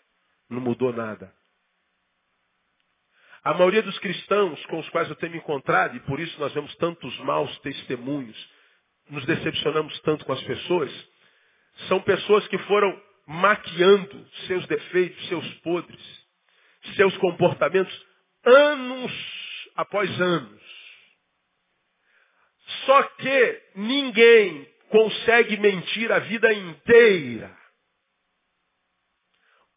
não 0.48 0.60
mudou 0.60 0.92
nada. 0.92 1.34
A 3.42 3.54
maioria 3.54 3.82
dos 3.82 3.98
cristãos 3.98 4.64
com 4.66 4.78
os 4.78 4.88
quais 4.90 5.08
eu 5.08 5.16
tenho 5.16 5.32
me 5.32 5.38
encontrado, 5.38 5.96
e 5.96 6.00
por 6.00 6.20
isso 6.20 6.38
nós 6.38 6.52
vemos 6.52 6.74
tantos 6.76 7.18
maus 7.20 7.58
testemunhos, 7.58 8.50
nos 9.10 9.26
decepcionamos 9.26 9.98
tanto 10.02 10.24
com 10.24 10.32
as 10.32 10.42
pessoas, 10.44 11.08
são 11.88 12.00
pessoas 12.02 12.46
que 12.48 12.58
foram 12.58 13.11
maquiando 13.26 14.26
seus 14.46 14.66
defeitos, 14.66 15.28
seus 15.28 15.54
podres, 15.60 16.26
seus 16.96 17.16
comportamentos, 17.18 18.06
anos 18.44 19.12
após 19.76 20.20
anos. 20.20 20.62
Só 22.86 23.02
que 23.02 23.62
ninguém 23.76 24.68
consegue 24.88 25.56
mentir 25.56 26.10
a 26.12 26.18
vida 26.20 26.52
inteira. 26.52 27.56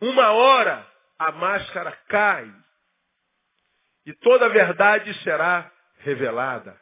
Uma 0.02 0.32
hora 0.32 0.86
a 1.18 1.32
máscara 1.32 1.92
cai 2.10 2.52
e 4.06 4.14
toda 4.14 4.46
a 4.46 4.50
verdade 4.50 5.14
será 5.24 5.72
revelada. 6.00 6.80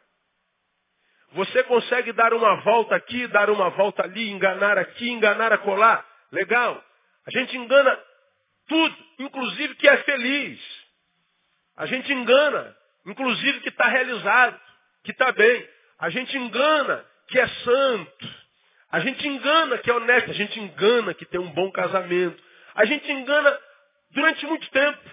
Você 1.32 1.64
consegue 1.64 2.12
dar 2.12 2.32
uma 2.32 2.56
volta 2.62 2.94
aqui, 2.94 3.26
dar 3.28 3.50
uma 3.50 3.70
volta 3.70 4.04
ali, 4.04 4.30
enganar 4.30 4.78
aqui, 4.78 5.10
enganar 5.10 5.52
acolá. 5.52 6.04
Legal. 6.34 6.84
A 7.26 7.30
gente 7.30 7.56
engana 7.56 7.98
tudo, 8.66 8.96
inclusive 9.20 9.74
que 9.76 9.88
é 9.88 9.96
feliz. 9.98 10.60
A 11.76 11.86
gente 11.86 12.12
engana, 12.12 12.76
inclusive 13.06 13.60
que 13.60 13.68
está 13.68 13.86
realizado, 13.86 14.60
que 15.04 15.12
está 15.12 15.32
bem. 15.32 15.68
A 15.98 16.10
gente 16.10 16.36
engana 16.36 17.04
que 17.28 17.38
é 17.38 17.46
santo. 17.46 18.44
A 18.90 19.00
gente 19.00 19.26
engana 19.26 19.78
que 19.78 19.90
é 19.90 19.94
honesto. 19.94 20.30
A 20.30 20.34
gente 20.34 20.58
engana 20.58 21.14
que 21.14 21.24
tem 21.24 21.40
um 21.40 21.50
bom 21.50 21.70
casamento. 21.70 22.42
A 22.74 22.84
gente 22.84 23.10
engana 23.10 23.58
durante 24.10 24.44
muito 24.46 24.68
tempo. 24.70 25.10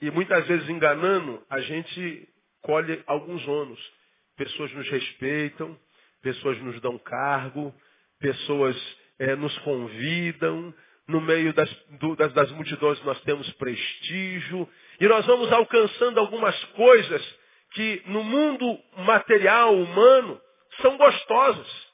E 0.00 0.10
muitas 0.10 0.46
vezes 0.46 0.68
enganando, 0.68 1.44
a 1.50 1.60
gente 1.60 2.28
colhe 2.62 3.02
alguns 3.06 3.46
ônus. 3.46 3.92
Pessoas 4.36 4.72
nos 4.72 4.88
respeitam, 4.88 5.78
pessoas 6.22 6.58
nos 6.58 6.80
dão 6.80 6.96
cargo, 6.98 7.74
pessoas 8.18 8.76
é, 9.20 9.36
nos 9.36 9.56
convidam, 9.58 10.74
no 11.06 11.20
meio 11.20 11.52
das, 11.52 11.70
do, 12.00 12.16
das, 12.16 12.32
das 12.32 12.50
multidões 12.52 13.00
nós 13.04 13.20
temos 13.22 13.48
prestígio, 13.54 14.68
e 14.98 15.06
nós 15.06 15.26
vamos 15.26 15.52
alcançando 15.52 16.18
algumas 16.18 16.58
coisas 16.66 17.38
que 17.72 18.02
no 18.06 18.24
mundo 18.24 18.80
material, 18.96 19.76
humano, 19.76 20.40
são 20.80 20.96
gostosas, 20.96 21.90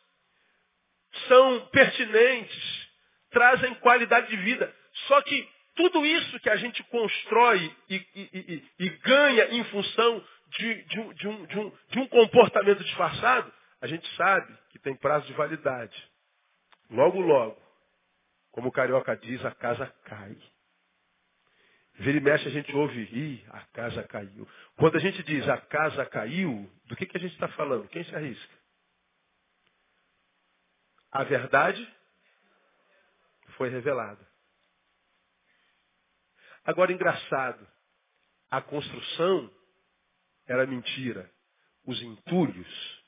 são 1.26 1.66
pertinentes, 1.72 2.88
trazem 3.30 3.74
qualidade 3.76 4.28
de 4.28 4.36
vida. 4.36 4.72
Só 5.08 5.20
que 5.22 5.48
tudo 5.74 6.06
isso 6.06 6.40
que 6.40 6.48
a 6.48 6.56
gente 6.56 6.82
constrói 6.84 7.74
e, 7.90 7.96
e, 7.96 8.30
e, 8.32 8.86
e 8.86 8.88
ganha 8.88 9.48
em 9.56 9.64
função 9.64 10.24
de, 10.58 10.74
de, 10.84 11.14
de, 11.14 11.28
um, 11.28 11.42
um, 11.42 11.72
de 11.90 11.98
um 11.98 12.06
comportamento 12.06 12.84
disfarçado, 12.84 13.52
a 13.80 13.86
gente 13.86 14.06
sabe 14.14 14.56
que 14.70 14.78
tem 14.78 14.94
prazo 14.96 15.26
de 15.26 15.32
validade. 15.34 15.94
Logo, 16.90 17.20
logo, 17.20 17.60
como 18.52 18.68
o 18.68 18.72
carioca 18.72 19.16
diz, 19.16 19.44
a 19.44 19.54
casa 19.54 19.86
cai. 20.04 20.36
Vira 21.98 22.18
e 22.18 22.20
mexe, 22.20 22.48
a 22.48 22.50
gente 22.50 22.74
ouve, 22.76 23.00
ih, 23.00 23.44
a 23.48 23.60
casa 23.66 24.02
caiu. 24.04 24.46
Quando 24.76 24.96
a 24.96 25.00
gente 25.00 25.22
diz 25.22 25.48
a 25.48 25.58
casa 25.58 26.04
caiu, 26.06 26.70
do 26.84 26.94
que, 26.94 27.06
que 27.06 27.16
a 27.16 27.20
gente 27.20 27.32
está 27.32 27.48
falando? 27.48 27.88
Quem 27.88 28.04
se 28.04 28.14
arrisca? 28.14 28.54
A 31.10 31.24
verdade 31.24 31.96
foi 33.56 33.70
revelada. 33.70 34.26
Agora, 36.64 36.92
engraçado, 36.92 37.66
a 38.50 38.60
construção 38.60 39.50
era 40.46 40.66
mentira. 40.66 41.30
Os 41.84 42.00
entulhos 42.02 43.04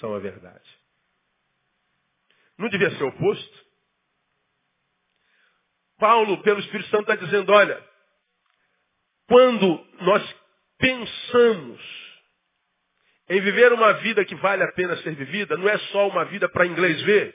são 0.00 0.14
a 0.14 0.18
verdade. 0.18 0.77
Não 2.58 2.68
devia 2.68 2.90
ser 2.90 3.04
oposto? 3.04 3.68
Paulo, 5.98 6.42
pelo 6.42 6.60
Espírito 6.60 6.90
Santo, 6.90 7.10
está 7.10 7.16
dizendo, 7.16 7.52
olha, 7.52 7.82
quando 9.28 9.86
nós 10.00 10.36
pensamos 10.78 11.80
em 13.28 13.40
viver 13.40 13.72
uma 13.72 13.92
vida 13.94 14.24
que 14.24 14.34
vale 14.36 14.62
a 14.62 14.72
pena 14.72 14.96
ser 14.98 15.14
vivida, 15.14 15.56
não 15.56 15.68
é 15.68 15.76
só 15.78 16.08
uma 16.08 16.24
vida 16.24 16.48
para 16.48 16.66
inglês 16.66 17.00
ver. 17.02 17.34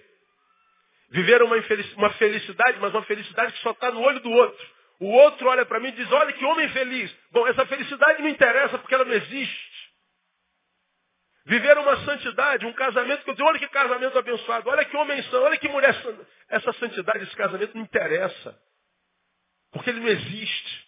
Viver 1.12 1.44
uma, 1.44 1.56
uma 1.98 2.10
felicidade, 2.14 2.80
mas 2.80 2.92
uma 2.94 3.04
felicidade 3.04 3.54
que 3.54 3.60
só 3.60 3.72
está 3.72 3.92
no 3.92 4.02
olho 4.02 4.20
do 4.20 4.32
outro. 4.32 4.68
O 5.00 5.08
outro 5.08 5.48
olha 5.48 5.66
para 5.66 5.80
mim 5.80 5.90
e 5.90 5.92
diz, 5.92 6.12
olha 6.12 6.34
que 6.34 6.46
homem 6.46 6.70
feliz. 6.70 7.16
Bom, 7.32 7.46
essa 7.48 7.66
felicidade 7.66 8.22
não 8.22 8.30
interessa 8.30 8.80
porque 8.80 8.96
ela 8.96 9.06
não 9.06 9.14
existe. 9.14 9.73
Viver 11.46 11.78
uma 11.78 11.98
santidade, 12.06 12.66
um 12.66 12.74
casamento 12.74 13.24
que 13.24 13.30
eu 13.30 13.34
digo, 13.34 13.48
olha 13.48 13.60
que 13.60 13.68
casamento 13.68 14.18
abençoado, 14.18 14.70
olha 14.70 14.86
que 14.86 14.96
homem 14.96 15.22
são, 15.24 15.44
olha 15.44 15.58
que 15.58 15.68
mulher 15.68 15.94
são. 16.02 16.26
Essa 16.50 16.72
santidade, 16.74 17.24
esse 17.24 17.36
casamento 17.36 17.76
não 17.76 17.84
interessa. 17.84 18.58
Porque 19.72 19.90
ele 19.90 20.00
não 20.00 20.08
existe. 20.08 20.88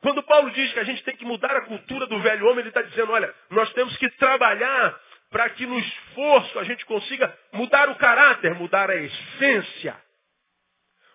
Quando 0.00 0.22
Paulo 0.22 0.50
diz 0.50 0.72
que 0.72 0.80
a 0.80 0.84
gente 0.84 1.02
tem 1.02 1.16
que 1.16 1.24
mudar 1.24 1.56
a 1.56 1.62
cultura 1.62 2.06
do 2.06 2.18
velho 2.20 2.46
homem, 2.46 2.60
ele 2.60 2.68
está 2.68 2.82
dizendo, 2.82 3.12
olha, 3.12 3.34
nós 3.50 3.70
temos 3.72 3.94
que 3.98 4.08
trabalhar 4.10 4.98
para 5.30 5.50
que 5.50 5.66
no 5.66 5.78
esforço 5.78 6.58
a 6.58 6.64
gente 6.64 6.84
consiga 6.86 7.36
mudar 7.52 7.88
o 7.88 7.96
caráter, 7.96 8.54
mudar 8.54 8.88
a 8.90 8.96
essência, 8.96 10.00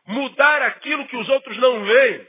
mudar 0.05 0.61
aquilo 0.63 1.07
que 1.07 1.17
os 1.17 1.29
outros 1.29 1.57
não 1.57 1.83
veem. 1.85 2.27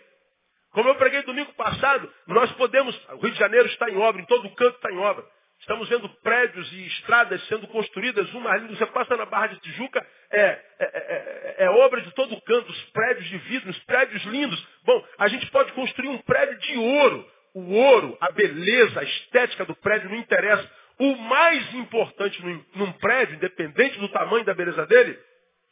Como 0.71 0.88
eu 0.88 0.95
preguei 0.95 1.23
domingo 1.23 1.52
passado, 1.54 2.11
nós 2.26 2.50
podemos, 2.52 2.95
o 3.09 3.16
Rio 3.16 3.33
de 3.33 3.38
Janeiro 3.38 3.66
está 3.69 3.90
em 3.90 3.97
obra, 3.99 4.23
em 4.23 4.26
todo 4.26 4.54
canto 4.54 4.76
está 4.76 4.91
em 4.91 4.99
obra. 4.99 5.25
Estamos 5.60 5.88
vendo 5.90 6.08
prédios 6.23 6.73
e 6.73 6.86
estradas 6.86 7.46
sendo 7.46 7.68
construídas, 7.68 8.32
uma 8.32 8.50
ali, 8.50 8.75
você 8.75 8.86
passa 8.86 9.14
na 9.16 9.26
Barra 9.26 9.49
de 9.49 9.60
Tijuca, 9.60 10.04
é, 10.30 10.40
é, 10.40 10.64
é, 10.78 11.54
é, 11.64 11.70
obra 11.70 12.00
de 12.00 12.10
todo 12.12 12.40
canto, 12.42 12.70
os 12.70 12.82
prédios 12.90 13.28
de 13.28 13.38
vidro, 13.38 13.70
os 13.70 13.78
prédios 13.80 14.25
lindos. 14.25 14.66
Bom, 14.84 15.06
a 15.18 15.28
gente 15.28 15.46
pode 15.50 15.73
construir 15.73 16.08
um 16.08 16.18
prédio 16.18 16.58
de 16.58 16.78
ouro. 16.78 17.30
O 17.52 17.75
ouro, 17.75 18.16
a 18.20 18.30
beleza, 18.30 19.00
a 19.00 19.04
estética 19.04 19.64
do 19.66 19.75
prédio 19.76 20.08
não 20.08 20.16
interessa. 20.16 20.70
O 20.99 21.16
mais 21.16 21.75
importante 21.75 22.42
num, 22.42 22.64
num 22.76 22.92
prédio, 22.92 23.34
independente 23.34 23.99
do 23.99 24.08
tamanho 24.08 24.44
da 24.44 24.54
beleza 24.54 24.86
dele, 24.86 25.18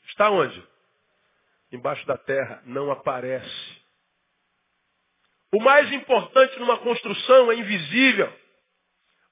está 0.09 0.31
onde? 0.31 0.63
Embaixo 1.73 2.07
da 2.07 2.19
terra, 2.19 2.63
não 2.67 2.91
aparece. 2.91 3.79
O 5.53 5.61
mais 5.61 5.91
importante 5.93 6.59
numa 6.59 6.77
construção 6.79 7.51
é 7.51 7.57
invisível. 7.57 8.31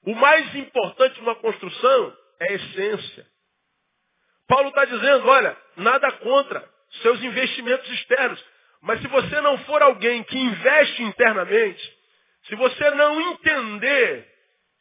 O 0.07 0.15
mais 0.15 0.55
importante 0.55 1.19
numa 1.19 1.35
construção 1.35 2.17
é 2.39 2.53
a 2.53 2.55
essência. 2.55 3.27
Paulo 4.47 4.69
está 4.69 4.85
dizendo, 4.85 5.27
olha, 5.27 5.57
nada 5.75 6.09
contra 6.13 6.65
seus 7.01 7.21
investimentos 7.21 7.89
externos. 7.89 8.41
Mas 8.81 9.01
se 9.01 9.07
você 9.09 9.41
não 9.41 9.57
for 9.65 9.81
alguém 9.81 10.23
que 10.23 10.37
investe 10.37 11.03
internamente, 11.03 11.97
se 12.43 12.55
você 12.55 12.89
não 12.91 13.19
entender 13.33 14.25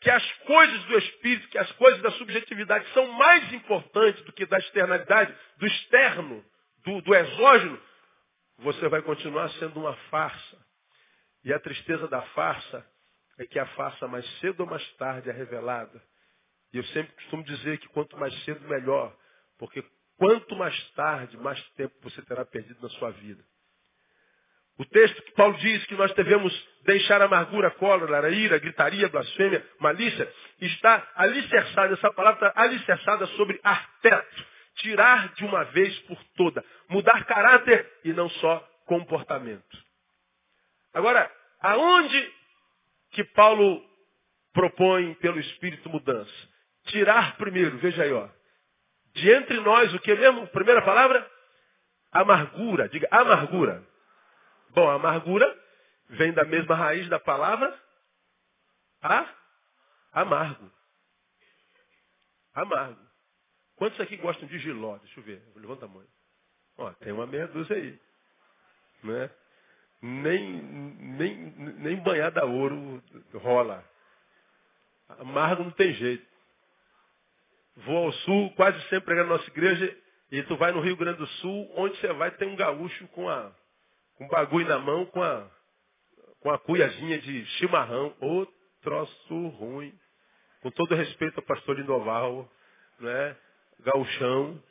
que 0.00 0.10
as 0.10 0.32
coisas 0.42 0.84
do 0.84 0.96
espírito, 0.96 1.48
que 1.48 1.58
as 1.58 1.72
coisas 1.72 2.00
da 2.02 2.12
subjetividade 2.12 2.86
são 2.92 3.08
mais 3.08 3.52
importantes 3.52 4.22
do 4.22 4.32
que 4.32 4.46
da 4.46 4.58
externalidade, 4.58 5.34
do 5.56 5.66
externo, 5.66 6.44
do, 6.84 7.00
do 7.00 7.12
exógeno, 7.12 7.82
você 8.58 8.88
vai 8.88 9.02
continuar 9.02 9.48
sendo 9.54 9.80
uma 9.80 9.96
farsa. 10.08 10.56
E 11.42 11.52
a 11.52 11.58
tristeza 11.58 12.06
da 12.06 12.22
farsa 12.22 12.86
é 13.38 13.46
que 13.46 13.59
a 13.59 13.66
farsa 13.66 14.07
mais 14.09 14.27
cedo 14.40 14.61
ou 14.61 14.66
mais 14.66 14.87
tarde 14.94 15.29
é 15.29 15.33
revelada. 15.33 16.03
E 16.72 16.79
eu 16.79 16.85
sempre 16.87 17.12
costumo 17.14 17.44
dizer 17.44 17.79
que 17.79 17.88
quanto 17.88 18.16
mais 18.18 18.35
cedo, 18.44 18.66
melhor. 18.68 19.14
Porque 19.59 19.85
quanto 20.16 20.57
mais 20.57 20.90
tarde, 20.92 21.37
mais 21.37 21.62
tempo 21.70 21.94
você 22.03 22.22
terá 22.22 22.44
perdido 22.44 22.81
na 22.83 22.88
sua 22.90 23.11
vida. 23.11 23.42
O 24.79 24.85
texto 24.85 25.22
que 25.22 25.33
Paulo 25.33 25.57
diz 25.57 25.87
que 25.87 25.94
nós 25.94 26.12
devemos 26.12 26.53
deixar 26.85 27.22
amargura, 27.22 27.70
cólera, 27.72 28.29
ira, 28.29 28.59
gritaria, 28.59 29.09
blasfêmia, 29.09 29.66
malícia, 29.81 30.31
está 30.61 31.12
alicerçada, 31.14 31.94
essa 31.94 32.12
palavra 32.12 32.49
está 32.49 32.61
alicerçada 32.61 33.27
sobre 33.29 33.59
arteto. 33.62 34.44
Tirar 34.77 35.33
de 35.33 35.44
uma 35.46 35.64
vez 35.64 35.99
por 36.01 36.22
toda. 36.37 36.62
Mudar 36.90 37.25
caráter 37.25 37.90
e 38.05 38.12
não 38.12 38.29
só 38.29 38.59
comportamento. 38.85 39.87
Agora, 40.92 41.31
aonde 41.61 42.36
que 43.16 43.24
Paulo 43.24 43.83
propõe 44.52 45.14
pelo 45.14 45.40
Espírito 45.40 45.88
mudança? 45.88 46.31
Tirar 46.85 47.37
primeiro, 47.38 47.79
veja 47.79 48.02
aí, 48.02 48.12
ó. 48.12 48.29
De 49.14 49.31
entre 49.31 49.59
nós, 49.61 49.92
o 49.94 49.98
que 49.98 50.14
mesmo? 50.14 50.46
Primeira 50.48 50.83
palavra? 50.83 51.29
Amargura. 52.12 52.90
Diga, 52.90 53.09
amargura. 53.11 53.83
Bom, 54.70 54.90
amargura 54.90 55.46
vem 56.11 56.33
da 56.33 56.44
mesma 56.44 56.74
raiz 56.74 57.09
da 57.09 57.18
palavra 57.18 57.74
a, 59.02 59.26
amargo. 60.12 60.70
Amargo. 62.52 63.00
Quantos 63.76 63.98
aqui 64.00 64.18
gostam 64.18 64.46
de 64.46 64.59
giló? 64.59 64.98
Deixa 64.98 65.20
eu 65.20 65.24
ver. 65.24 65.42
Levanta 65.57 65.87
a 65.87 65.88
mão. 65.88 66.07
Ó, 66.76 66.92
tem 66.94 67.12
uma 67.12 67.26
meia 67.26 67.48
dúzia 67.48 67.76
aí. 67.76 67.98
Né? 69.02 69.31
Nem, 70.02 70.42
nem, 70.42 71.35
nem 71.78 71.96
banhada 71.96 72.42
a 72.42 72.44
ouro 72.44 73.02
rola. 73.35 73.85
Amargo 75.09 75.64
não 75.64 75.70
tem 75.70 75.92
jeito. 75.94 76.26
Vou 77.76 78.06
ao 78.06 78.12
sul, 78.12 78.50
quase 78.54 78.80
sempre 78.88 79.14
na 79.14 79.24
nossa 79.24 79.48
igreja, 79.48 79.96
e 80.30 80.42
tu 80.44 80.56
vai 80.56 80.72
no 80.72 80.80
Rio 80.80 80.96
Grande 80.96 81.18
do 81.18 81.26
Sul, 81.26 81.72
onde 81.76 81.96
você 81.98 82.12
vai 82.14 82.30
tem 82.32 82.48
um 82.48 82.56
gaúcho 82.56 83.06
com 83.09 83.28
a 83.28 83.52
com 84.16 84.26
bagulho 84.28 84.66
na 84.66 84.78
mão, 84.78 85.04
com 85.06 85.22
a 85.22 85.46
com 86.40 86.50
a 86.50 86.59
cuiazinha 86.59 87.18
de 87.18 87.44
chimarrão, 87.59 88.14
ô 88.20 88.46
troço 88.82 89.48
ruim. 89.48 89.92
Com 90.62 90.70
todo 90.70 90.94
respeito 90.94 91.38
ao 91.38 91.44
pastor 91.44 91.76
Lindoval, 91.76 92.50
né? 92.98 93.37
Gauchão, 93.80 94.62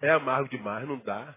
é 0.00 0.10
amargo 0.10 0.48
demais, 0.48 0.86
não 0.86 0.98
dá. 0.98 1.34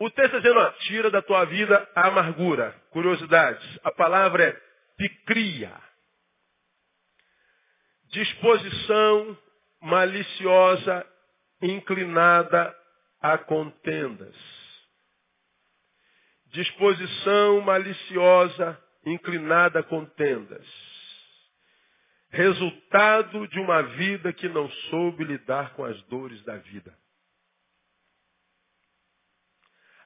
O 0.00 0.08
texto 0.08 0.34
está 0.34 0.38
dizendo, 0.38 0.58
ó, 0.58 0.70
tira 0.70 1.10
da 1.10 1.20
tua 1.20 1.44
vida 1.44 1.86
a 1.94 2.06
amargura. 2.08 2.72
Curiosidades. 2.90 3.78
A 3.84 3.92
palavra 3.92 4.44
é 4.44 4.52
picria. 4.96 5.70
Disposição 8.08 9.38
maliciosa, 9.82 11.06
inclinada 11.60 12.74
a 13.20 13.36
contendas. 13.36 14.34
Disposição 16.46 17.60
maliciosa, 17.60 18.82
inclinada 19.04 19.80
a 19.80 19.82
contendas. 19.82 20.66
Resultado 22.30 23.46
de 23.48 23.60
uma 23.60 23.82
vida 23.82 24.32
que 24.32 24.48
não 24.48 24.66
soube 24.88 25.24
lidar 25.24 25.74
com 25.74 25.84
as 25.84 26.00
dores 26.04 26.42
da 26.44 26.56
vida. 26.56 26.99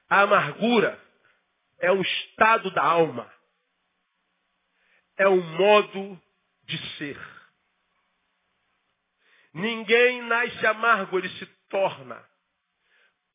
A 0.09 0.21
amargura 0.21 0.99
é 1.79 1.91
um 1.91 2.01
estado 2.01 2.71
da 2.71 2.83
alma. 2.83 3.31
É 5.17 5.27
um 5.27 5.41
modo 5.41 6.21
de 6.63 6.77
ser. 6.97 7.19
Ninguém 9.53 10.21
nasce 10.23 10.65
amargo, 10.67 11.17
ele 11.17 11.29
se 11.29 11.45
torna. 11.69 12.21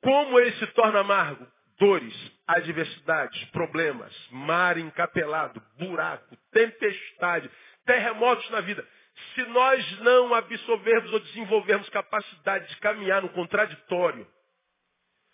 Como 0.03 0.39
ele 0.39 0.53
se 0.53 0.67
torna 0.69 1.01
amargo? 1.01 1.47
Dores, 1.79 2.15
adversidades, 2.47 3.43
problemas, 3.47 4.15
mar 4.31 4.77
encapelado, 4.77 5.63
buraco, 5.79 6.37
tempestade, 6.53 7.51
terremotos 7.87 8.49
na 8.51 8.61
vida. 8.61 8.87
Se 9.35 9.43
nós 9.45 10.01
não 10.01 10.35
absorvermos 10.35 11.13
ou 11.13 11.21
desenvolvermos 11.21 11.89
capacidade 11.89 12.69
de 12.69 12.77
caminhar 12.77 13.23
no 13.23 13.31
contraditório, 13.31 14.27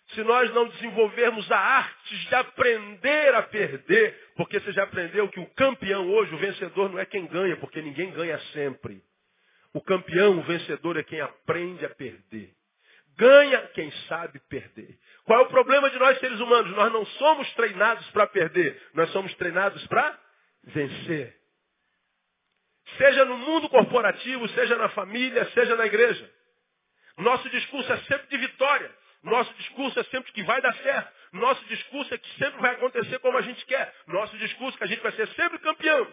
se 0.09 0.23
nós 0.23 0.53
não 0.53 0.67
desenvolvermos 0.69 1.51
a 1.51 1.59
arte 1.59 2.17
de 2.27 2.35
aprender 2.35 3.35
a 3.35 3.43
perder, 3.43 4.31
porque 4.35 4.59
você 4.59 4.71
já 4.71 4.83
aprendeu 4.83 5.27
que 5.29 5.39
o 5.39 5.45
campeão 5.47 6.09
hoje, 6.09 6.33
o 6.33 6.37
vencedor, 6.37 6.89
não 6.89 6.99
é 6.99 7.05
quem 7.05 7.25
ganha, 7.27 7.57
porque 7.57 7.81
ninguém 7.81 8.11
ganha 8.11 8.39
sempre. 8.53 9.03
O 9.73 9.81
campeão, 9.81 10.39
o 10.39 10.43
vencedor, 10.43 10.97
é 10.97 11.03
quem 11.03 11.19
aprende 11.19 11.85
a 11.85 11.89
perder. 11.89 12.53
Ganha 13.17 13.67
quem 13.73 13.91
sabe 14.07 14.39
perder. 14.47 14.97
Qual 15.25 15.39
é 15.39 15.43
o 15.43 15.49
problema 15.49 15.89
de 15.89 15.99
nós 15.99 16.19
seres 16.19 16.39
humanos? 16.39 16.71
Nós 16.75 16.93
não 16.93 17.05
somos 17.05 17.51
treinados 17.55 18.09
para 18.11 18.27
perder, 18.27 18.81
nós 18.93 19.09
somos 19.11 19.33
treinados 19.35 19.85
para 19.87 20.17
vencer. 20.63 21.35
Seja 22.97 23.25
no 23.25 23.37
mundo 23.37 23.67
corporativo, 23.69 24.47
seja 24.49 24.77
na 24.77 24.87
família, 24.89 25.45
seja 25.51 25.75
na 25.75 25.85
igreja. 25.85 26.31
Nosso 27.17 27.49
discurso 27.49 27.91
é 27.91 27.97
sempre 28.03 28.27
de 28.27 28.37
vitória. 28.37 28.89
Nosso 29.23 29.53
discurso 29.55 29.99
é 29.99 30.03
sempre 30.05 30.31
que 30.31 30.43
vai 30.43 30.61
dar 30.61 30.73
certo. 30.75 31.11
Nosso 31.33 31.63
discurso 31.65 32.13
é 32.13 32.17
que 32.17 32.29
sempre 32.37 32.61
vai 32.61 32.75
acontecer 32.75 33.19
como 33.19 33.37
a 33.37 33.41
gente 33.41 33.65
quer. 33.65 33.93
Nosso 34.07 34.37
discurso 34.37 34.75
é 34.75 34.77
que 34.77 34.83
a 34.83 34.87
gente 34.87 35.01
vai 35.01 35.11
ser 35.13 35.27
sempre 35.29 35.59
campeão. 35.59 36.07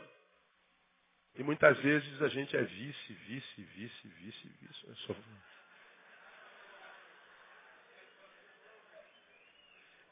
E 1.36 1.42
muitas 1.42 1.76
vezes 1.78 2.22
a 2.22 2.28
gente 2.28 2.56
é 2.56 2.62
vice, 2.62 3.12
vice, 3.12 3.62
vice, 3.62 4.08
vice, 4.08 4.48
vice. 4.60 4.94
Só... 5.06 5.14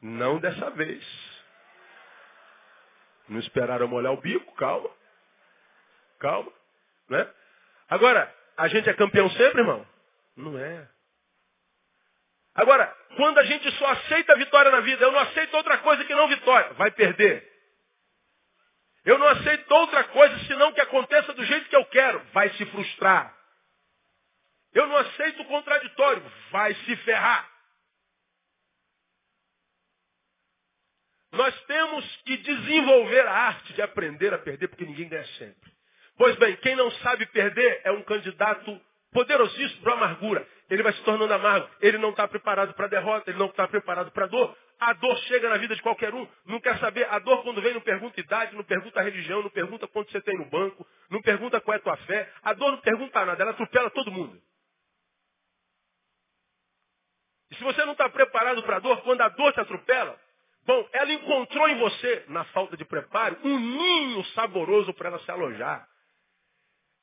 Não 0.01 0.41
dessa 0.41 0.71
vez. 0.71 1.05
Não 3.29 3.39
esperaram 3.39 3.87
molhar 3.87 4.13
o 4.13 4.21
bico, 4.21 4.53
calma. 4.55 4.91
Calma. 6.19 6.53
Né? 7.09 7.33
Agora, 7.89 8.35
a 8.57 8.69
gente 8.69 8.89
é 8.89 8.95
campeão 8.95 9.31
sempre, 9.31 9.61
irmão? 9.61 9.87
Não 10.37 10.59
é. 10.59 10.89
Agora, 12.55 12.87
quando 13.17 13.39
a 13.39 13.45
gente 13.45 13.71
só 13.73 13.87
aceita 13.87 14.33
a 14.33 14.37
vitória 14.37 14.71
na 14.71 14.81
vida, 14.81 15.05
eu 15.05 15.13
não 15.13 15.21
aceito 15.21 15.57
outra 15.57 15.79
coisa 15.79 16.05
que 16.05 16.15
não 16.15 16.29
vitória, 16.29 16.73
vai 16.75 16.91
perder. 16.91 17.51
Eu 19.05 19.19
não 19.19 19.27
aceito 19.29 19.71
outra 19.73 20.05
coisa 20.05 20.39
senão 20.47 20.73
que 20.73 20.81
aconteça 20.81 21.33
do 21.33 21.45
jeito 21.45 21.69
que 21.69 21.77
eu 21.77 21.85
quero, 21.87 22.21
vai 22.33 22.51
se 22.51 22.65
frustrar. 22.67 23.37
Eu 24.73 24.87
não 24.87 24.97
aceito 24.97 25.43
o 25.43 25.47
contraditório, 25.47 26.23
vai 26.51 26.75
se 26.75 26.97
ferrar. 26.97 27.51
Nós 31.33 31.59
temos 31.65 32.17
que 32.25 32.37
desenvolver 32.37 33.27
a 33.27 33.33
arte 33.33 33.73
de 33.73 33.83
aprender 33.83 34.35
a 34.35 34.39
perder, 34.39 34.69
porque 34.69 34.85
ninguém 34.85 35.09
ganha 35.09 35.27
sempre. 35.39 35.73
Pois 36.17 36.37
bem, 36.37 36.57
quem 36.57 36.77
não 36.77 36.91
sabe 36.91 37.25
perder 37.27 37.81
é 37.85 37.91
um 37.91 38.03
candidato 38.03 38.81
poderosíssimo 39.13 39.83
para 39.83 39.93
a 39.93 39.97
amargura. 39.97 40.47
Ele 40.69 40.83
vai 40.83 40.93
se 40.93 41.03
tornando 41.03 41.33
amargo. 41.33 41.69
Ele 41.81 41.99
não 41.99 42.11
está 42.11 42.27
preparado 42.27 42.75
para 42.75 42.87
a 42.87 42.89
derrota, 42.89 43.31
ele 43.31 43.39
não 43.39 43.47
está 43.47 43.69
preparado 43.69 44.11
para 44.11 44.25
a 44.25 44.29
dor. 44.29 44.57
A 44.81 44.93
dor 44.95 45.17
chega 45.29 45.49
na 45.49 45.59
vida 45.59 45.77
de 45.77 45.83
qualquer 45.83 46.13
um. 46.13 46.27
Não 46.47 46.59
quer 46.61 46.79
saber. 46.79 47.07
A 47.09 47.19
dor, 47.19 47.43
quando 47.43 47.63
vem, 47.63 47.75
não 47.75 47.81
pergunta 47.81 48.19
idade, 48.19 48.57
não 48.57 48.65
pergunta 48.65 49.03
religião, 49.03 49.43
não 49.43 49.51
pergunta 49.51 49.87
quanto 49.87 50.11
você 50.11 50.21
tem 50.21 50.37
no 50.37 50.47
banco, 50.47 50.87
não 51.11 51.23
pergunta 51.23 51.61
qual 51.61 51.75
é 51.75 51.79
a 51.79 51.83
tua 51.83 51.97
fé. 51.99 52.33
A 52.43 52.53
dor 52.53 52.73
não 52.73 52.79
pergunta 52.79 53.25
nada, 53.25 53.43
ela 53.43 53.53
atropela 53.53 53.91
todo 53.91 54.11
mundo. 54.11 54.41
E 57.51 57.55
se 57.55 57.63
você 57.63 57.85
não 57.85 57.93
está 57.93 58.09
preparado 58.09 58.63
para 58.63 58.77
a 58.77 58.81
dor, 58.81 59.03
quando 59.03 59.21
a 59.21 59.29
dor 59.29 59.53
te 59.53 59.61
atropela, 59.61 60.19
bom, 60.65 60.89
ela 60.91 61.13
encontrou 61.13 61.69
em 61.69 61.79
você, 61.79 62.25
na 62.29 62.45
falta 62.47 62.79
de 62.79 62.85
preparo, 62.87 63.39
um 63.45 63.59
ninho 63.59 64.25
saboroso 64.35 64.95
para 64.95 65.11
ela 65.11 65.19
se 65.19 65.31
alojar. 65.31 65.87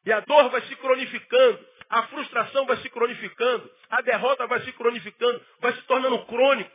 E 0.05 0.11
a 0.11 0.21
dor 0.21 0.49
vai 0.49 0.61
se 0.63 0.75
cronificando, 0.77 1.65
a 1.89 2.03
frustração 2.03 2.65
vai 2.65 2.77
se 2.77 2.89
cronificando, 2.89 3.69
a 3.89 4.01
derrota 4.01 4.45
vai 4.45 4.61
se 4.61 4.71
cronificando, 4.73 5.43
vai 5.59 5.73
se 5.73 5.81
tornando 5.83 6.25
crônico. 6.25 6.71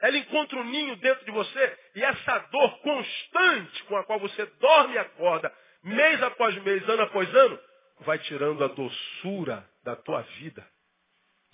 Ela 0.00 0.18
encontra 0.18 0.58
um 0.58 0.64
ninho 0.64 0.96
dentro 0.96 1.24
de 1.24 1.30
você 1.30 1.78
e 1.94 2.04
essa 2.04 2.38
dor 2.50 2.78
constante 2.80 3.84
com 3.84 3.96
a 3.96 4.04
qual 4.04 4.18
você 4.18 4.44
dorme 4.46 4.94
e 4.94 4.98
acorda, 4.98 5.52
mês 5.82 6.22
após 6.22 6.54
mês, 6.62 6.86
ano 6.88 7.02
após 7.02 7.34
ano, 7.34 7.58
vai 8.00 8.18
tirando 8.18 8.62
a 8.64 8.68
doçura 8.68 9.68
da 9.82 9.96
tua 9.96 10.22
vida, 10.22 10.66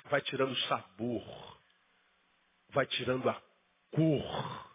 vai 0.07 0.21
tirando 0.21 0.53
o 0.53 0.61
sabor, 0.63 1.61
vai 2.71 2.87
tirando 2.87 3.29
a 3.29 3.41
cor. 3.93 4.67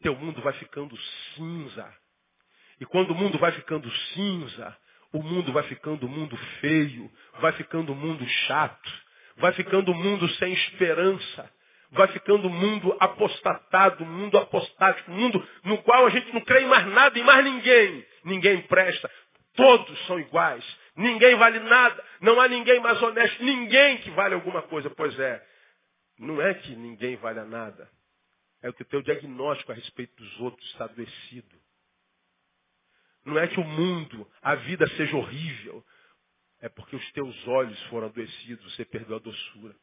Teu 0.00 0.16
mundo 0.16 0.40
vai 0.42 0.52
ficando 0.54 0.96
cinza. 1.34 1.96
E 2.80 2.86
quando 2.86 3.12
o 3.12 3.14
mundo 3.14 3.38
vai 3.38 3.52
ficando 3.52 3.88
cinza, 4.14 4.76
o 5.12 5.22
mundo 5.22 5.52
vai 5.52 5.62
ficando 5.64 6.06
um 6.06 6.08
mundo 6.08 6.36
feio, 6.60 7.10
vai 7.40 7.52
ficando 7.52 7.92
um 7.92 7.96
mundo 7.96 8.26
chato, 8.46 8.92
vai 9.36 9.52
ficando 9.52 9.92
um 9.92 9.94
mundo 9.94 10.28
sem 10.36 10.52
esperança, 10.52 11.50
vai 11.90 12.08
ficando 12.08 12.48
um 12.48 12.52
mundo 12.52 12.96
apostatado, 12.98 14.02
um 14.02 14.06
mundo 14.06 14.38
apostático, 14.38 15.10
um 15.10 15.14
mundo 15.14 15.48
no 15.64 15.78
qual 15.82 16.06
a 16.06 16.10
gente 16.10 16.32
não 16.32 16.40
crê 16.40 16.62
em 16.62 16.66
mais 16.66 16.86
nada, 16.86 17.18
em 17.18 17.22
mais 17.22 17.44
ninguém. 17.44 18.06
Ninguém 18.24 18.62
presta, 18.62 19.10
todos 19.54 20.06
são 20.06 20.18
iguais, 20.18 20.64
ninguém 20.96 21.34
vale 21.36 21.60
nada, 21.60 22.02
não 22.20 22.40
há 22.40 22.48
ninguém 22.48 22.80
mais 22.80 23.00
honesto, 23.02 23.44
ninguém 23.44 23.98
que 23.98 24.10
vale 24.10 24.34
alguma 24.34 24.62
coisa. 24.62 24.88
Pois 24.90 25.18
é, 25.18 25.42
não 26.18 26.40
é 26.40 26.54
que 26.54 26.74
ninguém 26.74 27.16
vale 27.16 27.42
nada, 27.44 27.90
é 28.62 28.72
que 28.72 28.82
o 28.82 28.86
teu 28.86 29.02
diagnóstico 29.02 29.72
a 29.72 29.74
respeito 29.74 30.16
dos 30.16 30.40
outros 30.40 30.66
está 30.70 30.84
adoecido. 30.84 31.61
Não 33.24 33.38
é 33.38 33.46
que 33.46 33.60
o 33.60 33.64
mundo, 33.64 34.28
a 34.42 34.54
vida 34.56 34.86
seja 34.96 35.16
horrível. 35.16 35.84
É 36.60 36.68
porque 36.68 36.94
os 36.94 37.12
teus 37.12 37.48
olhos 37.48 37.80
foram 37.84 38.06
adoecidos, 38.06 38.72
você 38.72 38.84
perdeu 38.84 39.16
a 39.16 39.20
doçura. 39.20 39.74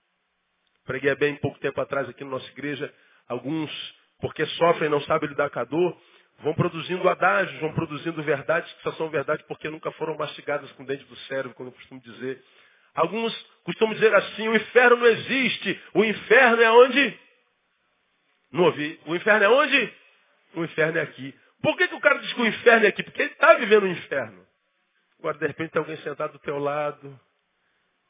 Preguei 0.86 1.14
bem 1.16 1.36
pouco 1.36 1.60
tempo 1.60 1.80
atrás 1.82 2.08
aqui 2.10 2.24
na 2.24 2.32
nossa 2.32 2.50
igreja, 2.52 2.94
alguns, 3.28 3.72
porque 4.20 4.46
sofrem 4.46 4.90
não 4.90 5.02
sabem 5.02 5.30
lidar 5.30 5.50
com 5.50 5.60
a 5.60 5.64
dor, 5.66 6.02
vão 6.40 6.54
produzindo 6.54 7.08
adágios, 7.08 7.60
vão 7.60 7.74
produzindo 7.74 8.24
verdades 8.24 8.72
que 8.74 8.84
só 8.84 8.94
são 8.94 9.10
verdade 9.10 9.44
porque 9.48 9.70
nunca 9.70 9.92
foram 9.92 10.18
mastigadas 10.18 10.72
com 10.74 10.86
dente 10.86 11.04
do 11.04 11.16
cérebro, 11.28 11.54
como 11.54 11.70
eu 11.70 11.74
costumo 11.74 12.02
dizer. 12.02 12.42
Alguns 12.96 13.34
costumam 13.64 13.94
dizer 13.94 14.14
assim, 14.16 14.48
o 14.48 14.56
inferno 14.56 14.98
não 14.98 15.08
existe. 15.08 15.82
O 15.94 16.04
inferno 16.04 16.62
é 16.62 16.72
onde? 16.72 17.20
Não 18.52 18.64
ouvi. 18.64 19.00
O 19.06 19.16
inferno 19.16 19.44
é 19.44 19.50
onde? 19.50 19.94
O 20.56 20.64
inferno 20.64 20.98
é 20.98 21.02
aqui. 21.02 21.36
Por 21.62 21.76
que, 21.78 21.88
que 21.88 21.96
o 21.96 22.00
cara 22.00 22.20
diz 22.20 22.34
que 22.34 22.42
o 22.42 22.48
inferno 22.48 22.86
é 22.86 22.90
aqui? 22.90 23.04
Porque 23.04 23.22
ele 23.22 23.34
está 23.34 23.54
vivendo 23.56 23.84
o 23.84 23.88
inferno. 23.88 24.48
Agora, 25.20 25.38
de 25.38 25.48
repente, 25.48 25.72
tem 25.72 25.80
alguém 25.80 25.98
sentado 25.98 26.34
do 26.34 26.40
teu 26.40 26.58
lado, 26.58 27.20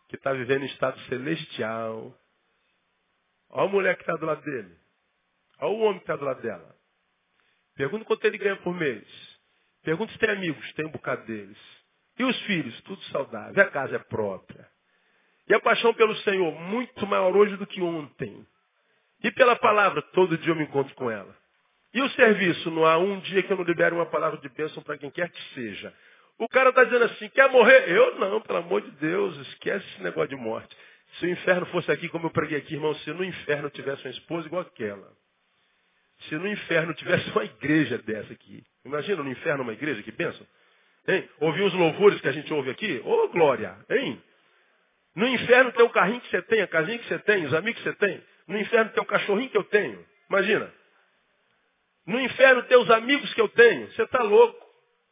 que 0.08 0.16
está 0.16 0.32
vivendo 0.34 0.64
em 0.64 0.68
estado 0.68 1.00
celestial. 1.02 2.16
Olha 3.50 3.68
a 3.68 3.72
mulher 3.72 3.96
que 3.96 4.04
está 4.04 4.16
do 4.16 4.26
lado 4.26 4.42
dele. 4.44 4.76
Olha 5.60 5.72
o 5.72 5.80
homem 5.80 6.00
que 6.00 6.04
está 6.04 6.16
do 6.16 6.26
lado 6.26 6.42
dela. 6.42 6.76
Pergunta 7.76 8.06
quanto 8.06 8.26
ele 8.26 8.38
ganha 8.38 8.58
por 8.58 8.74
mês. 8.74 9.08
Pergunta 9.84 10.12
se 10.12 10.20
tem 10.20 10.30
amigos, 10.30 10.74
tem 10.74 10.86
um 10.86 10.92
bocado 10.92 11.26
deles. 11.26 11.58
E 12.18 12.24
os 12.24 12.40
filhos, 12.42 12.80
tudo 12.82 13.02
saudável. 13.06 13.64
A 13.64 13.70
casa 13.72 13.96
é 13.96 14.00
própria. 14.00 14.70
E 15.48 15.54
a 15.54 15.60
paixão 15.60 15.94
pelo 15.94 16.16
Senhor, 16.18 16.52
muito 16.60 17.08
maior 17.08 17.36
hoje 17.36 17.56
do 17.58 17.66
que 17.66 17.82
ontem. 17.82 18.46
E 19.24 19.32
pela 19.32 19.56
palavra, 19.56 20.02
todo 20.14 20.38
dia 20.38 20.52
eu 20.52 20.56
me 20.56 20.64
encontro 20.64 20.94
com 20.96 21.10
ela. 21.10 21.36
E 21.94 22.02
o 22.02 22.10
serviço? 22.12 22.70
Não 22.70 22.86
há 22.86 22.98
um 22.98 23.20
dia 23.20 23.42
que 23.42 23.52
eu 23.52 23.58
não 23.58 23.64
libere 23.64 23.96
uma 23.96 24.06
palavra 24.06 24.40
de 24.40 24.50
bênção 24.50 24.82
para 24.84 24.98
quem 24.98 25.10
quer 25.10 25.30
que 25.30 25.42
seja. 25.54 25.94
O 26.38 26.48
cara 26.48 26.70
está 26.70 26.84
dizendo 26.84 27.06
assim, 27.06 27.28
quer 27.30 27.50
morrer? 27.50 27.90
Eu 27.90 28.16
não, 28.16 28.40
pelo 28.42 28.60
amor 28.60 28.82
de 28.82 28.92
Deus, 28.92 29.36
esquece 29.48 29.86
esse 29.90 30.04
negócio 30.04 30.30
de 30.30 30.36
morte. 30.36 30.76
Se 31.18 31.26
o 31.26 31.30
inferno 31.30 31.66
fosse 31.68 31.92
aqui, 31.92 32.08
como 32.08 32.28
eu 32.28 32.32
preguei 32.32 32.58
aqui, 32.58 32.76
irmão, 32.76 32.94
se 32.96 33.12
no 33.12 33.24
inferno 33.24 33.70
tivesse 33.70 34.06
uma 34.06 34.12
esposa 34.12 34.48
igual 34.48 34.62
aquela. 34.62 35.12
Se 36.22 36.36
no 36.36 36.48
inferno 36.48 36.94
tivesse 36.94 37.30
uma 37.32 37.44
igreja 37.44 37.98
dessa 37.98 38.32
aqui. 38.32 38.64
Imagina 38.86 39.24
no 39.24 39.32
inferno 39.32 39.64
uma 39.64 39.74
igreja, 39.74 40.04
que 40.04 40.12
bênção. 40.12 40.46
Hein? 41.08 41.28
Ouvir 41.40 41.64
os 41.64 41.74
louvores 41.74 42.22
que 42.22 42.28
a 42.28 42.32
gente 42.32 42.54
ouve 42.54 42.70
aqui? 42.70 43.02
Ô, 43.04 43.26
oh, 43.26 43.30
glória! 43.30 43.76
Hein? 43.90 44.22
No 45.16 45.28
inferno 45.28 45.72
tem 45.72 45.84
o 45.84 45.90
carrinho 45.90 46.22
que 46.22 46.30
você 46.30 46.42
tem, 46.44 46.62
a 46.62 46.68
casinha 46.68 47.00
que 47.00 47.08
você 47.08 47.20
tem, 47.20 47.46
os 47.46 47.54
amigos 47.54 47.82
que 47.82 47.90
você 47.90 47.96
tem. 47.96 48.24
No 48.48 48.58
inferno 48.58 48.92
tem 48.92 49.02
o 49.02 49.06
cachorrinho 49.06 49.50
que 49.50 49.58
eu 49.58 49.64
tenho. 49.64 50.06
Imagina. 50.30 50.72
No 52.10 52.20
inferno 52.20 52.64
tem 52.64 52.76
os 52.76 52.90
amigos 52.90 53.32
que 53.36 53.40
eu 53.40 53.48
tenho. 53.50 53.92
Você 53.92 54.02
está 54.02 54.24
louco. 54.24 54.68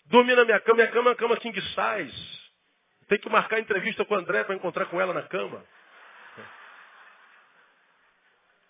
Dormir 0.06 0.36
na 0.36 0.44
minha 0.46 0.60
cama, 0.60 0.78
minha 0.78 0.88
cama 0.88 1.10
é 1.10 1.12
uma 1.12 1.16
cama 1.16 1.38
king 1.38 1.62
size. 1.62 2.40
Tem 3.08 3.20
que 3.20 3.30
marcar 3.30 3.60
entrevista 3.60 4.04
com 4.04 4.16
a 4.16 4.18
André 4.18 4.44
para 4.44 4.56
encontrar 4.56 4.88
com 4.88 5.00
ela 5.00 5.14
na 5.14 5.22
cama. 5.22 5.64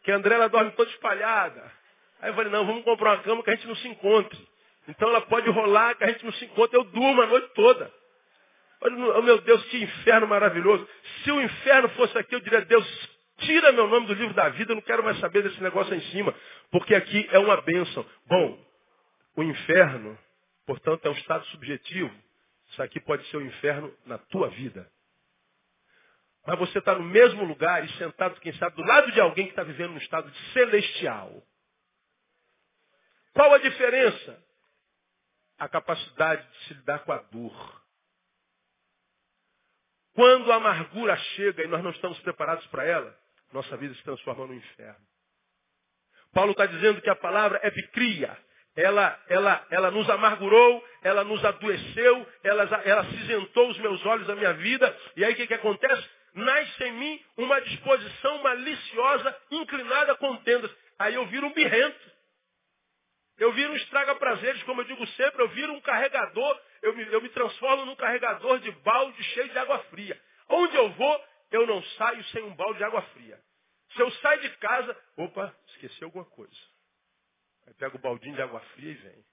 Que 0.03 0.11
a 0.11 0.17
André 0.17 0.35
ela 0.35 0.49
dorme 0.49 0.71
toda 0.71 0.89
espalhada. 0.91 1.71
Aí 2.19 2.29
eu 2.29 2.35
falei, 2.35 2.51
não, 2.51 2.65
vamos 2.65 2.83
comprar 2.83 3.13
uma 3.13 3.23
cama 3.23 3.43
que 3.43 3.49
a 3.49 3.55
gente 3.55 3.67
não 3.67 3.75
se 3.77 3.87
encontre. 3.87 4.47
Então 4.89 5.07
ela 5.07 5.21
pode 5.21 5.49
rolar, 5.49 5.95
que 5.95 6.03
a 6.03 6.07
gente 6.07 6.25
não 6.25 6.33
se 6.33 6.43
encontre. 6.43 6.77
Eu 6.77 6.83
durmo 6.83 7.21
a 7.21 7.27
noite 7.27 7.47
toda. 7.53 7.89
Oh, 8.81 9.21
meu 9.21 9.39
Deus, 9.39 9.63
que 9.67 9.81
inferno 9.81 10.27
maravilhoso. 10.27 10.85
Se 11.23 11.31
o 11.31 11.41
inferno 11.41 11.87
fosse 11.89 12.17
aqui, 12.17 12.35
eu 12.35 12.41
diria, 12.41 12.59
Deus, 12.65 13.16
tira 13.37 13.71
meu 13.71 13.87
nome 13.87 14.07
do 14.07 14.13
livro 14.13 14.33
da 14.33 14.49
vida, 14.49 14.71
eu 14.71 14.75
não 14.75 14.81
quero 14.81 15.03
mais 15.03 15.19
saber 15.19 15.43
desse 15.43 15.61
negócio 15.61 15.93
aí 15.93 15.99
em 15.99 16.11
cima. 16.11 16.33
Porque 16.71 16.95
aqui 16.95 17.27
é 17.31 17.39
uma 17.39 17.61
bênção. 17.61 18.05
Bom, 18.25 18.65
o 19.35 19.43
inferno, 19.43 20.17
portanto, 20.65 21.05
é 21.05 21.09
um 21.09 21.13
estado 21.13 21.45
subjetivo. 21.47 22.13
Isso 22.69 22.81
aqui 22.83 22.99
pode 22.99 23.25
ser 23.29 23.37
o 23.37 23.45
inferno 23.45 23.93
na 24.05 24.17
tua 24.17 24.49
vida. 24.49 24.89
Mas 26.45 26.59
você 26.59 26.79
está 26.79 26.95
no 26.95 27.03
mesmo 27.03 27.43
lugar 27.43 27.83
e 27.83 27.91
sentado, 27.97 28.39
quem 28.39 28.53
sabe, 28.53 28.75
do 28.75 28.83
lado 28.83 29.11
de 29.11 29.19
alguém 29.19 29.45
que 29.45 29.51
está 29.51 29.63
vivendo 29.63 29.91
num 29.91 29.97
estado 29.97 30.33
celestial. 30.53 31.43
Qual 33.33 33.53
a 33.53 33.57
diferença? 33.57 34.43
A 35.59 35.67
capacidade 35.67 36.47
de 36.49 36.57
se 36.65 36.73
lidar 36.75 36.99
com 36.99 37.11
a 37.11 37.17
dor. 37.17 37.81
Quando 40.13 40.51
a 40.51 40.55
amargura 40.55 41.15
chega 41.35 41.63
e 41.63 41.67
nós 41.67 41.83
não 41.83 41.91
estamos 41.91 42.17
preparados 42.21 42.65
para 42.67 42.83
ela, 42.85 43.26
nossa 43.51 43.75
vida 43.77 43.93
se 43.95 44.03
transforma 44.03 44.45
no 44.45 44.53
inferno. 44.53 45.07
Paulo 46.33 46.51
está 46.51 46.65
dizendo 46.65 47.01
que 47.01 47.09
a 47.09 47.15
palavra 47.15 47.59
é 47.63 47.71
bicria. 47.71 48.37
Ela, 48.75 49.19
ela, 49.27 49.65
ela 49.71 49.89
nos 49.89 50.07
amargurou, 50.07 50.87
ela 51.01 51.23
nos 51.23 51.43
adoeceu, 51.43 52.27
ela, 52.43 52.63
ela 52.85 53.05
cisentou 53.05 53.69
os 53.69 53.77
meus 53.79 54.05
olhos, 54.05 54.29
a 54.29 54.35
minha 54.35 54.53
vida. 54.53 54.95
E 55.15 55.25
aí 55.25 55.33
o 55.33 55.35
que, 55.35 55.47
que 55.47 55.53
acontece? 55.53 56.07
Nasce 56.35 56.83
em 56.83 56.91
mim 56.91 57.25
uma 57.37 57.59
disposição 57.61 58.43
maliciosa, 58.43 59.35
inclinada 59.49 60.11
a 60.11 60.17
contendas. 60.17 60.69
Aí 60.99 61.15
eu 61.15 61.25
viro 61.25 61.47
um 61.47 61.53
birrento. 61.53 62.17
Eu 63.39 63.51
viro 63.53 63.71
um 63.71 63.75
estraga-prazeres, 63.75 64.61
como 64.63 64.81
eu 64.81 64.85
digo 64.85 65.05
sempre, 65.09 65.41
eu 65.41 65.49
viro 65.49 65.73
um 65.73 65.81
carregador, 65.81 66.59
eu 66.81 66.95
me, 66.95 67.03
eu 67.13 67.21
me 67.21 67.29
transformo 67.29 67.85
num 67.85 67.95
carregador 67.95 68.59
de 68.59 68.71
balde 68.71 69.23
cheio 69.23 69.49
de 69.49 69.57
água 69.57 69.79
fria. 69.89 70.19
Onde 70.49 70.75
eu 70.75 70.89
vou, 70.91 71.23
eu 71.51 71.65
não 71.65 71.81
saio 71.83 72.23
sem 72.25 72.43
um 72.43 72.55
balde 72.55 72.77
de 72.77 72.83
água 72.83 73.01
fria. 73.13 73.39
Se 73.93 74.01
eu 74.01 74.11
saio 74.11 74.41
de 74.41 74.49
casa, 74.57 75.03
opa, 75.17 75.55
esqueci 75.67 76.03
alguma 76.03 76.25
coisa. 76.25 76.55
Aí 77.65 77.73
pego 77.73 77.97
o 77.97 78.01
baldinho 78.01 78.35
de 78.35 78.41
água 78.41 78.59
fria 78.75 78.91
e 78.91 78.95
vem. 78.95 79.25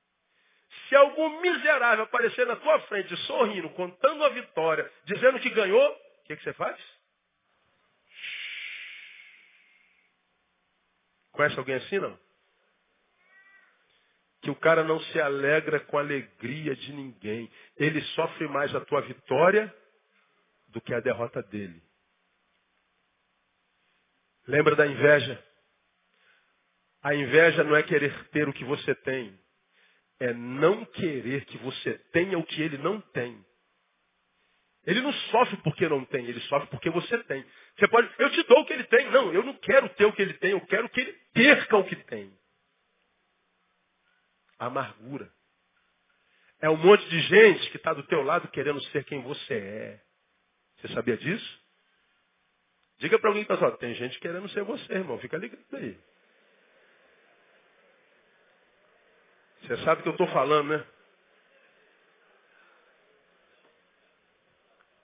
Se 0.88 0.96
algum 0.96 1.40
miserável 1.40 2.04
aparecer 2.04 2.46
na 2.46 2.56
tua 2.56 2.80
frente, 2.82 3.16
sorrindo, 3.26 3.70
contando 3.70 4.24
a 4.24 4.28
vitória, 4.30 4.90
dizendo 5.04 5.40
que 5.40 5.50
ganhou, 5.50 5.92
o 5.92 6.24
que, 6.24 6.36
que 6.36 6.42
você 6.42 6.52
faz? 6.54 6.80
Conhece 11.32 11.58
alguém 11.58 11.74
assim, 11.76 11.98
não? 11.98 12.18
que 14.44 14.50
o 14.50 14.54
cara 14.54 14.84
não 14.84 15.00
se 15.00 15.18
alegra 15.18 15.80
com 15.80 15.96
a 15.96 16.02
alegria 16.02 16.76
de 16.76 16.92
ninguém. 16.92 17.50
Ele 17.78 18.02
sofre 18.08 18.46
mais 18.46 18.74
a 18.74 18.80
tua 18.82 19.00
vitória 19.00 19.74
do 20.68 20.82
que 20.82 20.92
a 20.92 21.00
derrota 21.00 21.42
dele. 21.44 21.82
Lembra 24.46 24.76
da 24.76 24.86
inveja? 24.86 25.42
A 27.02 27.14
inveja 27.14 27.64
não 27.64 27.76
é 27.76 27.82
querer 27.82 28.28
ter 28.28 28.48
o 28.48 28.52
que 28.52 28.64
você 28.64 28.94
tem, 28.94 29.38
é 30.20 30.32
não 30.32 30.84
querer 30.86 31.44
que 31.44 31.58
você 31.58 31.98
tenha 32.12 32.38
o 32.38 32.44
que 32.44 32.62
ele 32.62 32.78
não 32.78 33.00
tem. 33.00 33.44
Ele 34.86 35.00
não 35.00 35.12
sofre 35.12 35.56
porque 35.58 35.88
não 35.88 36.04
tem, 36.04 36.26
ele 36.26 36.40
sofre 36.42 36.68
porque 36.68 36.90
você 36.90 37.18
tem. 37.24 37.44
Você 37.76 37.88
pode, 37.88 38.10
eu 38.18 38.30
te 38.30 38.42
dou 38.44 38.60
o 38.60 38.66
que 38.66 38.72
ele 38.72 38.84
tem. 38.84 39.10
Não, 39.10 39.32
eu 39.32 39.42
não 39.42 39.54
quero 39.54 39.88
ter 39.90 40.04
o 40.04 40.12
que 40.12 40.22
ele 40.22 40.34
tem, 40.34 40.50
eu 40.50 40.60
quero 40.66 40.88
que 40.90 41.00
ele 41.00 41.12
perca 41.32 41.76
o 41.76 41.84
que 41.84 41.96
tem 41.96 42.32
amargura. 44.58 45.30
É 46.60 46.70
um 46.70 46.76
monte 46.76 47.06
de 47.08 47.20
gente 47.20 47.70
que 47.70 47.76
está 47.76 47.92
do 47.92 48.02
teu 48.04 48.22
lado 48.22 48.48
querendo 48.48 48.82
ser 48.84 49.04
quem 49.04 49.22
você 49.22 49.54
é. 49.54 50.00
Você 50.76 50.94
sabia 50.94 51.16
disso? 51.16 51.63
Diga 52.98 53.18
para 53.18 53.30
alguém 53.30 53.44
que 53.44 53.52
está 53.52 53.64
só, 53.64 53.76
tem 53.76 53.94
gente 53.94 54.18
querendo 54.20 54.48
ser 54.50 54.62
você, 54.64 54.92
irmão. 54.92 55.18
Fica 55.18 55.36
ligado 55.36 55.62
aí. 55.72 55.98
Você 59.62 59.76
sabe 59.78 60.00
o 60.00 60.02
que 60.02 60.08
eu 60.10 60.12
estou 60.12 60.28
falando, 60.28 60.76
né? 60.76 60.86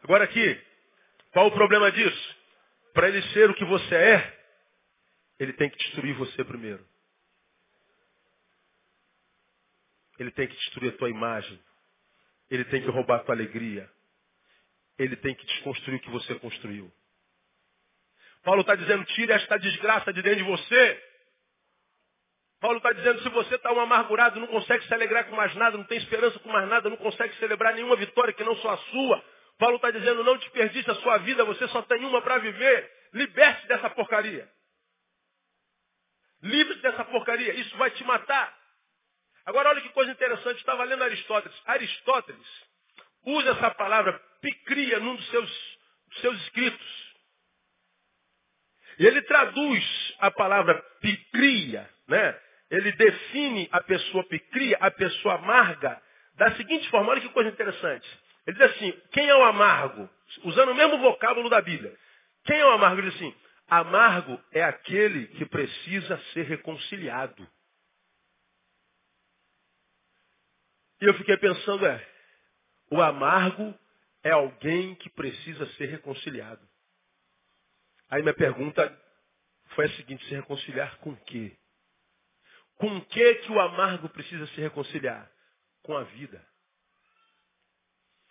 Agora 0.02 0.24
aqui, 0.24 0.60
qual 1.32 1.46
o 1.46 1.52
problema 1.52 1.90
disso? 1.92 2.36
Para 2.92 3.08
ele 3.08 3.22
ser 3.32 3.48
o 3.48 3.54
que 3.54 3.64
você 3.64 3.94
é, 3.94 4.40
ele 5.38 5.52
tem 5.54 5.70
que 5.70 5.78
destruir 5.78 6.14
você 6.14 6.44
primeiro. 6.44 6.86
Ele 10.18 10.30
tem 10.32 10.46
que 10.46 10.54
destruir 10.54 10.92
a 10.92 10.96
tua 10.98 11.08
imagem. 11.08 11.58
Ele 12.50 12.64
tem 12.66 12.82
que 12.82 12.90
roubar 12.90 13.20
a 13.20 13.24
tua 13.24 13.34
alegria. 13.34 13.90
Ele 14.98 15.16
tem 15.16 15.34
que 15.34 15.46
desconstruir 15.46 15.96
o 15.96 16.00
que 16.00 16.10
você 16.10 16.34
construiu. 16.34 16.92
Paulo 18.42 18.62
está 18.62 18.74
dizendo, 18.74 19.04
tire 19.06 19.32
esta 19.32 19.58
desgraça 19.58 20.12
de 20.12 20.22
dentro 20.22 20.44
de 20.44 20.50
você. 20.50 21.10
Paulo 22.60 22.78
está 22.78 22.92
dizendo, 22.92 23.22
se 23.22 23.28
você 23.30 23.54
está 23.54 23.72
um 23.72 23.80
amargurado, 23.80 24.38
não 24.38 24.46
consegue 24.46 24.86
se 24.86 24.92
alegrar 24.92 25.26
com 25.26 25.36
mais 25.36 25.54
nada, 25.54 25.76
não 25.76 25.84
tem 25.84 25.98
esperança 25.98 26.38
com 26.38 26.48
mais 26.50 26.68
nada, 26.68 26.90
não 26.90 26.96
consegue 26.96 27.34
celebrar 27.36 27.74
nenhuma 27.74 27.96
vitória 27.96 28.34
que 28.34 28.44
não 28.44 28.56
só 28.56 28.70
a 28.70 28.76
sua. 28.76 29.24
Paulo 29.58 29.76
está 29.76 29.90
dizendo, 29.90 30.24
não 30.24 30.36
desperdice 30.36 30.90
a 30.90 30.94
sua 30.96 31.18
vida, 31.18 31.44
você 31.44 31.68
só 31.68 31.82
tem 31.82 32.04
uma 32.04 32.22
para 32.22 32.38
viver. 32.38 32.90
Liberte-se 33.12 33.68
dessa 33.68 33.90
porcaria. 33.90 34.50
Livre-se 36.42 36.80
dessa 36.80 37.04
porcaria. 37.04 37.54
Isso 37.54 37.76
vai 37.76 37.90
te 37.90 38.04
matar. 38.04 38.58
Agora 39.44 39.70
olha 39.70 39.80
que 39.80 39.88
coisa 39.90 40.10
interessante, 40.12 40.58
estava 40.58 40.84
lendo 40.84 41.04
Aristóteles. 41.04 41.62
Aristóteles 41.66 42.70
usa 43.24 43.50
essa 43.50 43.70
palavra 43.72 44.18
picria 44.40 44.98
num 45.00 45.16
dos 45.16 45.30
seus, 45.30 45.78
dos 46.08 46.20
seus 46.20 46.40
escritos. 46.42 47.09
E 49.00 49.06
ele 49.06 49.22
traduz 49.22 50.14
a 50.18 50.30
palavra 50.30 50.74
picria, 51.00 51.88
né? 52.06 52.38
Ele 52.70 52.92
define 52.92 53.66
a 53.72 53.82
pessoa 53.82 54.22
picria, 54.24 54.76
a 54.78 54.90
pessoa 54.90 55.36
amarga, 55.36 56.00
da 56.34 56.54
seguinte 56.56 56.86
forma, 56.90 57.08
olha 57.10 57.20
que 57.22 57.30
coisa 57.30 57.48
interessante. 57.48 58.06
Ele 58.46 58.58
diz 58.58 58.70
assim, 58.70 58.92
quem 59.10 59.26
é 59.26 59.34
o 59.34 59.42
amargo? 59.42 60.06
Usando 60.44 60.72
o 60.72 60.74
mesmo 60.74 60.98
vocábulo 60.98 61.48
da 61.48 61.62
Bíblia. 61.62 61.96
Quem 62.44 62.58
é 62.58 62.66
o 62.66 62.72
amargo? 62.72 63.00
Ele 63.00 63.10
diz 63.10 63.16
assim, 63.16 63.34
amargo 63.68 64.38
é 64.52 64.62
aquele 64.62 65.28
que 65.28 65.46
precisa 65.46 66.18
ser 66.34 66.42
reconciliado. 66.42 67.48
E 71.00 71.06
eu 71.06 71.14
fiquei 71.14 71.38
pensando, 71.38 71.86
é, 71.86 72.06
o 72.90 73.00
amargo 73.00 73.74
é 74.22 74.30
alguém 74.30 74.94
que 74.96 75.08
precisa 75.08 75.64
ser 75.76 75.86
reconciliado. 75.86 76.69
Aí 78.10 78.22
minha 78.22 78.34
pergunta 78.34 78.98
foi 79.74 79.86
a 79.86 79.90
seguinte, 79.90 80.24
se 80.26 80.34
reconciliar 80.34 80.96
com 80.98 81.10
o 81.10 81.16
quê? 81.24 81.56
Com 82.76 82.96
o 82.96 83.04
que 83.04 83.34
que 83.36 83.52
o 83.52 83.60
amargo 83.60 84.08
precisa 84.08 84.46
se 84.48 84.60
reconciliar? 84.60 85.30
Com 85.82 85.96
a 85.96 86.02
vida. 86.02 86.44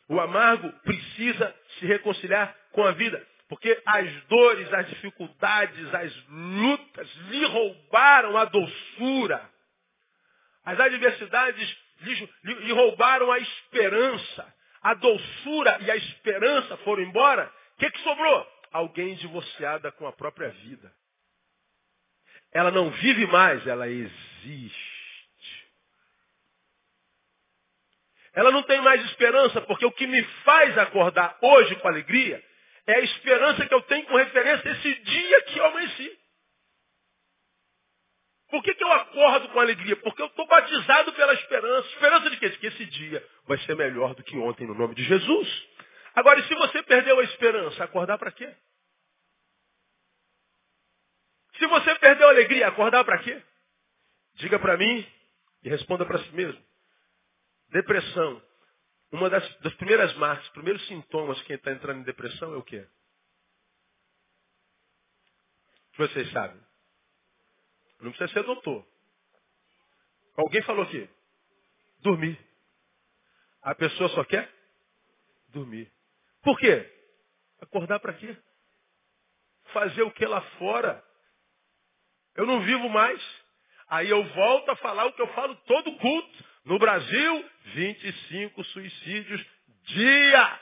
O 0.09 0.19
amargo 0.19 0.71
precisa 0.81 1.55
se 1.77 1.85
reconciliar 1.85 2.55
com 2.71 2.83
a 2.83 2.91
vida. 2.91 3.25
Porque 3.47 3.81
as 3.85 4.23
dores, 4.25 4.73
as 4.73 4.87
dificuldades, 4.89 5.95
as 5.95 6.27
lutas 6.27 7.15
lhe 7.29 7.45
roubaram 7.45 8.37
a 8.37 8.45
doçura. 8.45 9.49
As 10.65 10.79
adversidades 10.79 11.77
lhe, 12.01 12.29
lhe 12.43 12.73
roubaram 12.73 13.31
a 13.31 13.39
esperança. 13.39 14.55
A 14.81 14.93
doçura 14.93 15.77
e 15.81 15.91
a 15.91 15.95
esperança 15.95 16.77
foram 16.77 17.03
embora. 17.03 17.51
O 17.75 17.79
que, 17.79 17.91
que 17.91 17.99
sobrou? 17.99 18.58
Alguém 18.71 19.15
divorciada 19.15 19.91
com 19.91 20.07
a 20.07 20.11
própria 20.11 20.49
vida. 20.49 20.93
Ela 22.51 22.71
não 22.71 22.89
vive 22.91 23.27
mais, 23.27 23.65
ela 23.67 23.87
existe. 23.87 24.99
Ela 28.33 28.51
não 28.51 28.63
tem 28.63 28.81
mais 28.81 29.03
esperança, 29.05 29.61
porque 29.61 29.85
o 29.85 29.91
que 29.91 30.07
me 30.07 30.23
faz 30.43 30.77
acordar 30.77 31.37
hoje 31.41 31.75
com 31.77 31.87
alegria 31.87 32.43
é 32.87 32.95
a 32.95 33.01
esperança 33.01 33.65
que 33.65 33.73
eu 33.73 33.81
tenho 33.83 34.05
com 34.05 34.15
referência 34.15 34.69
a 34.69 34.73
esse 34.73 34.95
dia 34.95 35.41
que 35.43 35.59
eu 35.59 35.65
amanheci. 35.65 36.19
Por 38.49 38.63
que, 38.63 38.73
que 38.73 38.83
eu 38.83 38.91
acordo 38.91 39.49
com 39.49 39.59
alegria? 39.59 39.95
Porque 39.97 40.21
eu 40.21 40.25
estou 40.25 40.47
batizado 40.47 41.13
pela 41.13 41.33
esperança. 41.33 41.87
Esperança 41.89 42.29
de 42.31 42.37
quê? 42.37 42.49
De 42.49 42.57
que 42.57 42.67
esse 42.67 42.85
dia 42.85 43.23
vai 43.47 43.59
ser 43.59 43.75
melhor 43.75 44.15
do 44.15 44.23
que 44.23 44.35
ontem, 44.37 44.65
no 44.65 44.73
nome 44.73 44.95
de 44.95 45.03
Jesus. 45.03 45.67
Agora, 46.19 46.37
e 46.41 46.47
se 46.49 46.53
você 46.53 46.83
perdeu 46.83 47.17
a 47.17 47.23
esperança, 47.23 47.81
acordar 47.81 48.17
para 48.17 48.33
quê? 48.33 48.53
Se 51.57 51.65
você 51.65 51.95
perdeu 51.97 52.27
a 52.27 52.31
alegria, 52.31 52.67
acordar 52.67 53.05
para 53.05 53.19
quê? 53.19 53.41
Diga 54.33 54.59
para 54.59 54.75
mim 54.75 55.07
e 55.63 55.69
responda 55.69 56.05
para 56.05 56.21
si 56.21 56.29
mesmo. 56.33 56.61
Depressão. 57.69 58.43
Uma 59.13 59.29
das, 59.29 59.59
das 59.61 59.73
primeiras 59.75 60.13
marcas, 60.17 60.45
os 60.47 60.51
primeiros 60.51 60.85
sintomas 60.87 61.37
de 61.37 61.45
quem 61.45 61.55
está 61.55 61.71
entrando 61.71 62.01
em 62.01 62.03
depressão 62.03 62.53
é 62.53 62.57
o 62.57 62.63
quê? 62.63 62.85
Vocês 65.95 66.29
sabem. 66.33 66.61
Não 68.01 68.11
precisa 68.11 68.33
ser 68.33 68.43
doutor. 68.43 68.85
Alguém 70.35 70.61
falou 70.63 70.83
aqui? 70.83 71.09
Dormir. 72.01 72.37
A 73.61 73.73
pessoa 73.73 74.09
só 74.09 74.25
quer 74.25 74.53
dormir. 75.47 75.89
Por 76.41 76.57
quê? 76.59 76.89
Acordar 77.61 77.99
para 77.99 78.13
quê? 78.13 78.35
Fazer 79.73 80.01
o 80.03 80.11
que 80.11 80.25
lá 80.25 80.41
fora? 80.57 81.03
Eu 82.35 82.45
não 82.45 82.61
vivo 82.61 82.89
mais. 82.89 83.21
Aí 83.87 84.09
eu 84.09 84.23
volto 84.23 84.69
a 84.69 84.75
falar 84.77 85.05
o 85.05 85.13
que 85.13 85.21
eu 85.21 85.27
falo 85.33 85.55
todo 85.55 85.97
culto. 85.97 86.45
No 86.65 86.77
Brasil, 86.77 87.49
25 87.73 88.63
suicídios 88.65 89.45
dia. 89.83 90.59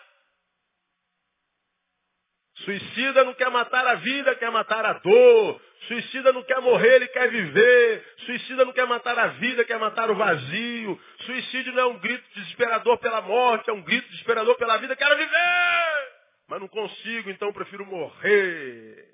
Suicida 2.64 3.24
não 3.24 3.34
quer 3.34 3.52
matar 3.52 3.86
a 3.86 3.96
vida, 3.96 4.36
quer 4.36 4.52
matar 4.52 4.86
a 4.86 4.94
dor. 4.94 5.62
Suicida 5.88 6.34
não 6.34 6.44
quer 6.44 6.60
morrer, 6.60 6.96
ele 6.96 7.08
quer 7.08 7.30
viver. 7.30 8.16
Suicida 8.26 8.66
não 8.66 8.74
quer 8.74 8.88
matar 8.88 9.18
a 9.18 9.28
vida, 9.28 9.64
quer 9.64 9.80
matar 9.80 10.10
o 10.10 10.16
vazio. 10.16 11.00
Suicídio 11.22 11.74
não 11.74 11.82
é 11.82 11.86
um 11.86 12.00
grito 12.00 12.28
desesperador 12.34 12.98
pela 12.98 13.22
morte, 13.22 13.70
é 13.70 13.74
um 13.74 13.82
grito 13.84 14.10
desesperador 14.10 14.58
pela 14.58 14.78
vida. 14.78 14.96
Quero 14.96 15.16
viver! 15.18 16.18
Mas 16.48 16.60
não 16.60 16.68
consigo, 16.68 17.30
então 17.30 17.54
prefiro 17.54 17.86
morrer. 17.86 19.08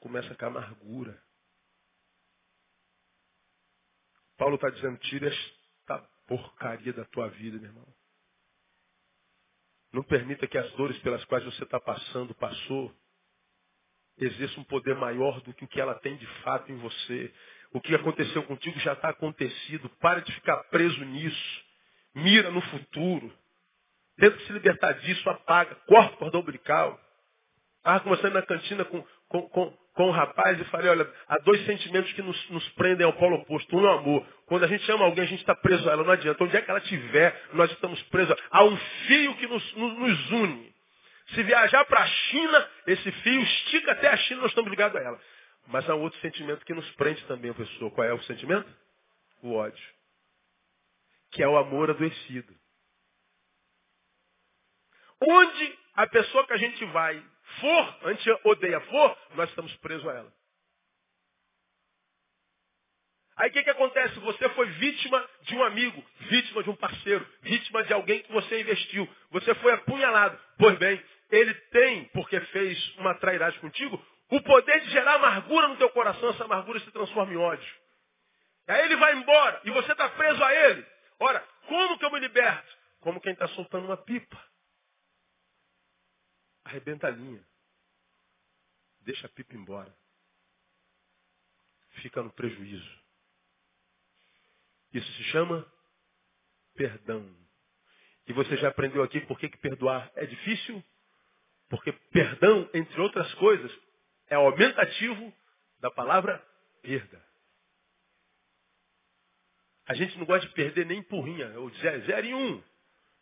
Começa 0.00 0.34
com 0.34 0.44
a 0.44 0.48
amargura. 0.48 1.22
Paulo 4.36 4.56
está 4.56 4.70
dizendo, 4.70 4.98
tira 4.98 5.28
esta 5.28 5.98
porcaria 6.26 6.92
da 6.92 7.04
tua 7.04 7.28
vida, 7.28 7.58
meu 7.58 7.70
irmão. 7.70 8.03
Não 9.94 10.02
permita 10.02 10.48
que 10.48 10.58
as 10.58 10.68
dores 10.72 10.98
pelas 10.98 11.24
quais 11.26 11.44
você 11.44 11.62
está 11.62 11.78
passando, 11.78 12.34
passou, 12.34 12.92
exerça 14.18 14.58
um 14.58 14.64
poder 14.64 14.96
maior 14.96 15.40
do 15.42 15.54
que 15.54 15.64
o 15.64 15.68
que 15.68 15.80
ela 15.80 15.94
tem 15.94 16.16
de 16.16 16.26
fato 16.42 16.72
em 16.72 16.76
você. 16.78 17.32
O 17.72 17.80
que 17.80 17.94
aconteceu 17.94 18.42
contigo 18.42 18.76
já 18.80 18.94
está 18.94 19.10
acontecido. 19.10 19.88
Pare 20.00 20.22
de 20.22 20.32
ficar 20.32 20.56
preso 20.64 21.04
nisso. 21.04 21.64
Mira 22.12 22.50
no 22.50 22.60
futuro. 22.60 23.32
Tenta 24.16 24.36
se 24.40 24.52
libertar 24.52 24.94
disso, 24.94 25.30
apaga, 25.30 25.76
corta 25.86 26.14
o 26.14 26.18
cordão 26.18 26.40
umbilical. 26.40 27.00
Ah, 27.84 28.00
comecei 28.00 28.30
na 28.30 28.42
cantina 28.42 28.84
com, 28.84 29.00
com, 29.28 29.48
com, 29.48 29.78
com 29.94 30.08
o 30.08 30.10
rapaz 30.10 30.60
e 30.60 30.64
falei, 30.64 30.90
olha, 30.90 31.10
há 31.28 31.38
dois 31.38 31.64
sentimentos 31.64 32.12
que 32.12 32.22
nos, 32.22 32.50
nos 32.50 32.68
prendem 32.70 33.06
ao 33.06 33.12
polo 33.12 33.36
oposto. 33.36 33.76
Um 33.76 33.86
é 33.86 33.94
o 33.94 33.98
amor. 33.98 34.26
Quando 34.46 34.64
a 34.64 34.66
gente 34.66 34.90
ama 34.90 35.04
alguém, 35.04 35.24
a 35.24 35.28
gente 35.28 35.40
está 35.40 35.54
preso 35.54 35.88
a 35.88 35.92
ela. 35.92 36.04
Não 36.04 36.12
adianta. 36.12 36.42
Onde 36.42 36.56
é 36.56 36.60
que 36.60 36.70
ela 36.70 36.80
estiver, 36.80 37.48
nós 37.52 37.70
estamos 37.70 38.02
presos. 38.04 38.34
Há 38.50 38.64
um 38.64 38.76
fio 38.76 39.36
que 39.36 39.46
nos, 39.46 39.74
nos, 39.74 39.98
nos 39.98 40.30
une. 40.32 40.74
Se 41.28 41.42
viajar 41.44 41.84
para 41.86 42.02
a 42.02 42.06
China, 42.06 42.68
esse 42.88 43.10
fio 43.10 43.40
estica 43.40 43.92
até 43.92 44.08
a 44.08 44.16
China, 44.16 44.42
nós 44.42 44.50
estamos 44.50 44.68
ligados 44.68 44.96
a 44.96 45.00
ela. 45.00 45.20
Mas 45.68 45.88
há 45.88 45.94
um 45.94 46.02
outro 46.02 46.20
sentimento 46.20 46.64
que 46.66 46.74
nos 46.74 46.88
prende 46.92 47.24
também, 47.24 47.52
professor. 47.52 47.90
Qual 47.92 48.06
é 48.06 48.12
o 48.12 48.22
sentimento? 48.24 48.68
O 49.42 49.54
ódio. 49.54 49.84
Que 51.30 51.42
é 51.42 51.48
o 51.48 51.56
amor 51.56 51.90
adoecido. 51.90 52.52
Onde 55.20 55.78
a 55.94 56.06
pessoa 56.08 56.46
que 56.46 56.52
a 56.52 56.58
gente 56.58 56.84
vai 56.86 57.22
for, 57.60 57.98
a 58.02 58.12
gente 58.12 58.40
odeia 58.44 58.80
for, 58.80 59.18
nós 59.34 59.48
estamos 59.50 59.74
presos 59.78 60.06
a 60.06 60.12
ela. 60.12 60.32
Aí 63.36 63.50
o 63.50 63.52
que, 63.52 63.64
que 63.64 63.70
acontece? 63.70 64.18
Você 64.20 64.48
foi 64.50 64.66
vítima 64.66 65.28
de 65.42 65.56
um 65.56 65.64
amigo, 65.64 66.04
vítima 66.30 66.62
de 66.62 66.70
um 66.70 66.76
parceiro, 66.76 67.26
vítima 67.42 67.82
de 67.82 67.92
alguém 67.92 68.22
que 68.22 68.32
você 68.32 68.60
investiu. 68.60 69.08
Você 69.30 69.54
foi 69.56 69.72
apunhalado. 69.72 70.38
Pois 70.56 70.78
bem, 70.78 71.02
ele 71.30 71.52
tem, 71.52 72.04
porque 72.06 72.38
fez 72.40 72.96
uma 72.98 73.14
trairagem 73.14 73.58
contigo, 73.60 74.00
o 74.30 74.40
poder 74.40 74.80
de 74.80 74.90
gerar 74.90 75.14
amargura 75.14 75.68
no 75.68 75.76
teu 75.76 75.90
coração, 75.90 76.30
essa 76.30 76.44
amargura 76.44 76.78
se 76.80 76.90
transforma 76.92 77.32
em 77.32 77.36
ódio. 77.36 77.74
Aí 78.68 78.84
ele 78.84 78.96
vai 78.96 79.14
embora 79.14 79.60
e 79.64 79.70
você 79.70 79.92
está 79.92 80.08
preso 80.10 80.42
a 80.42 80.54
ele. 80.54 80.86
Ora, 81.18 81.44
como 81.66 81.98
que 81.98 82.04
eu 82.04 82.10
me 82.10 82.20
liberto? 82.20 82.76
Como 83.00 83.20
quem 83.20 83.32
está 83.32 83.48
soltando 83.48 83.86
uma 83.86 83.96
pipa. 83.96 84.40
Arrebenta 86.64 87.06
a 87.06 87.10
linha. 87.10 87.44
Deixa 89.00 89.26
a 89.26 89.30
pipa 89.30 89.54
embora. 89.54 89.94
Fica 92.02 92.22
no 92.22 92.32
prejuízo. 92.32 93.04
Isso 94.92 95.10
se 95.12 95.24
chama 95.24 95.70
perdão. 96.74 97.34
E 98.26 98.32
você 98.32 98.56
já 98.56 98.68
aprendeu 98.68 99.02
aqui 99.02 99.20
por 99.20 99.38
que, 99.38 99.48
perdoar 99.58 100.10
é 100.14 100.24
difícil? 100.24 100.82
Porque 101.68 101.92
perdão, 101.92 102.68
entre 102.72 103.00
outras 103.00 103.32
coisas, 103.34 103.70
é 104.28 104.34
aumentativo 104.36 105.32
da 105.80 105.90
palavra 105.90 106.38
perda. 106.82 107.22
A 109.86 109.94
gente 109.94 110.16
não 110.18 110.24
gosta 110.24 110.48
de 110.48 110.54
perder 110.54 110.86
nem 110.86 111.00
empurrinha. 111.00 111.46
Eu 111.46 111.68
zero, 111.76 112.06
zero 112.06 112.26
em 112.26 112.34
um. 112.34 112.64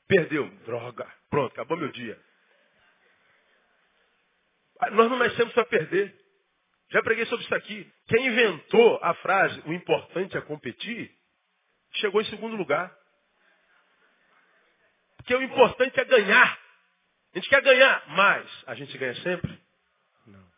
Perdeu. 0.07 0.48
Droga. 0.64 1.12
Pronto, 1.28 1.52
acabou 1.52 1.76
meu 1.76 1.90
dia. 1.90 2.22
Nós 4.90 5.11
não 5.11 5.18
nascemos 5.18 5.53
para 5.55 5.64
perder. 5.64 6.14
Já 6.90 7.03
preguei 7.03 7.25
sobre 7.27 7.45
isso 7.45 7.55
aqui. 7.55 7.90
Quem 8.09 8.27
inventou 8.27 8.99
a 9.03 9.14
frase, 9.14 9.62
o 9.66 9.73
importante 9.73 10.37
é 10.37 10.40
competir, 10.42 11.11
chegou 11.95 12.21
em 12.21 12.27
segundo 12.27 12.55
lugar. 12.57 12.95
Porque 15.16 15.35
o 15.35 15.42
importante 15.42 15.99
é 15.99 16.05
ganhar. 16.05 16.61
A 17.35 17.38
gente 17.38 17.49
quer 17.49 17.62
ganhar, 17.62 18.09
mas 18.09 18.64
a 18.66 18.75
gente 18.75 18.97
ganha 18.99 19.14
sempre? 19.23 19.59
Não. 20.27 20.53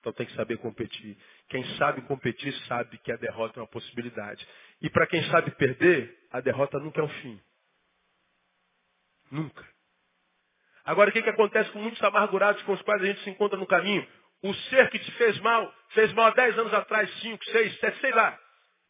Então 0.00 0.12
tem 0.14 0.26
que 0.26 0.34
saber 0.34 0.56
competir. 0.58 1.16
Quem 1.48 1.62
sabe 1.76 2.00
competir 2.02 2.54
sabe 2.66 2.96
que 2.98 3.12
a 3.12 3.16
derrota 3.16 3.60
é 3.60 3.62
uma 3.62 3.68
possibilidade. 3.68 4.48
E 4.80 4.88
para 4.88 5.06
quem 5.06 5.22
sabe 5.30 5.50
perder, 5.52 6.18
a 6.30 6.40
derrota 6.40 6.78
nunca 6.78 7.00
é 7.00 7.04
um 7.04 7.08
fim. 7.20 7.40
Nunca. 9.30 9.71
Agora 10.84 11.10
o 11.10 11.12
que, 11.12 11.22
que 11.22 11.30
acontece 11.30 11.70
com 11.70 11.80
muitos 11.80 12.02
amargurados 12.02 12.62
com 12.62 12.72
os 12.72 12.82
quais 12.82 13.02
a 13.02 13.06
gente 13.06 13.22
se 13.22 13.30
encontra 13.30 13.58
no 13.58 13.66
caminho? 13.66 14.06
O 14.42 14.52
ser 14.54 14.90
que 14.90 14.98
te 14.98 15.10
fez 15.12 15.38
mal, 15.40 15.72
fez 15.90 16.12
mal 16.12 16.26
há 16.26 16.30
10 16.30 16.58
anos 16.58 16.74
atrás, 16.74 17.08
5, 17.20 17.44
6, 17.44 17.78
7, 17.78 18.00
sei 18.00 18.10
lá. 18.12 18.36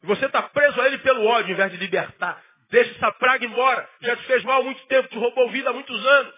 E 0.03 0.07
você 0.07 0.27
está 0.27 0.43
preso 0.43 0.81
a 0.81 0.87
ele 0.87 0.99
pelo 0.99 1.25
ódio, 1.27 1.53
em 1.53 1.57
vez 1.57 1.71
de 1.71 1.77
libertar. 1.77 2.43
Deixa 2.71 2.91
essa 2.93 3.13
praga 3.13 3.45
embora. 3.45 3.89
Já 4.01 4.17
te 4.17 4.23
fez 4.25 4.43
mal 4.45 4.61
há 4.61 4.65
muito 4.65 4.85
tempo, 4.87 5.09
te 5.09 5.19
roubou 5.19 5.51
vida 5.51 5.69
há 5.69 5.73
muitos 5.73 6.07
anos. 6.07 6.35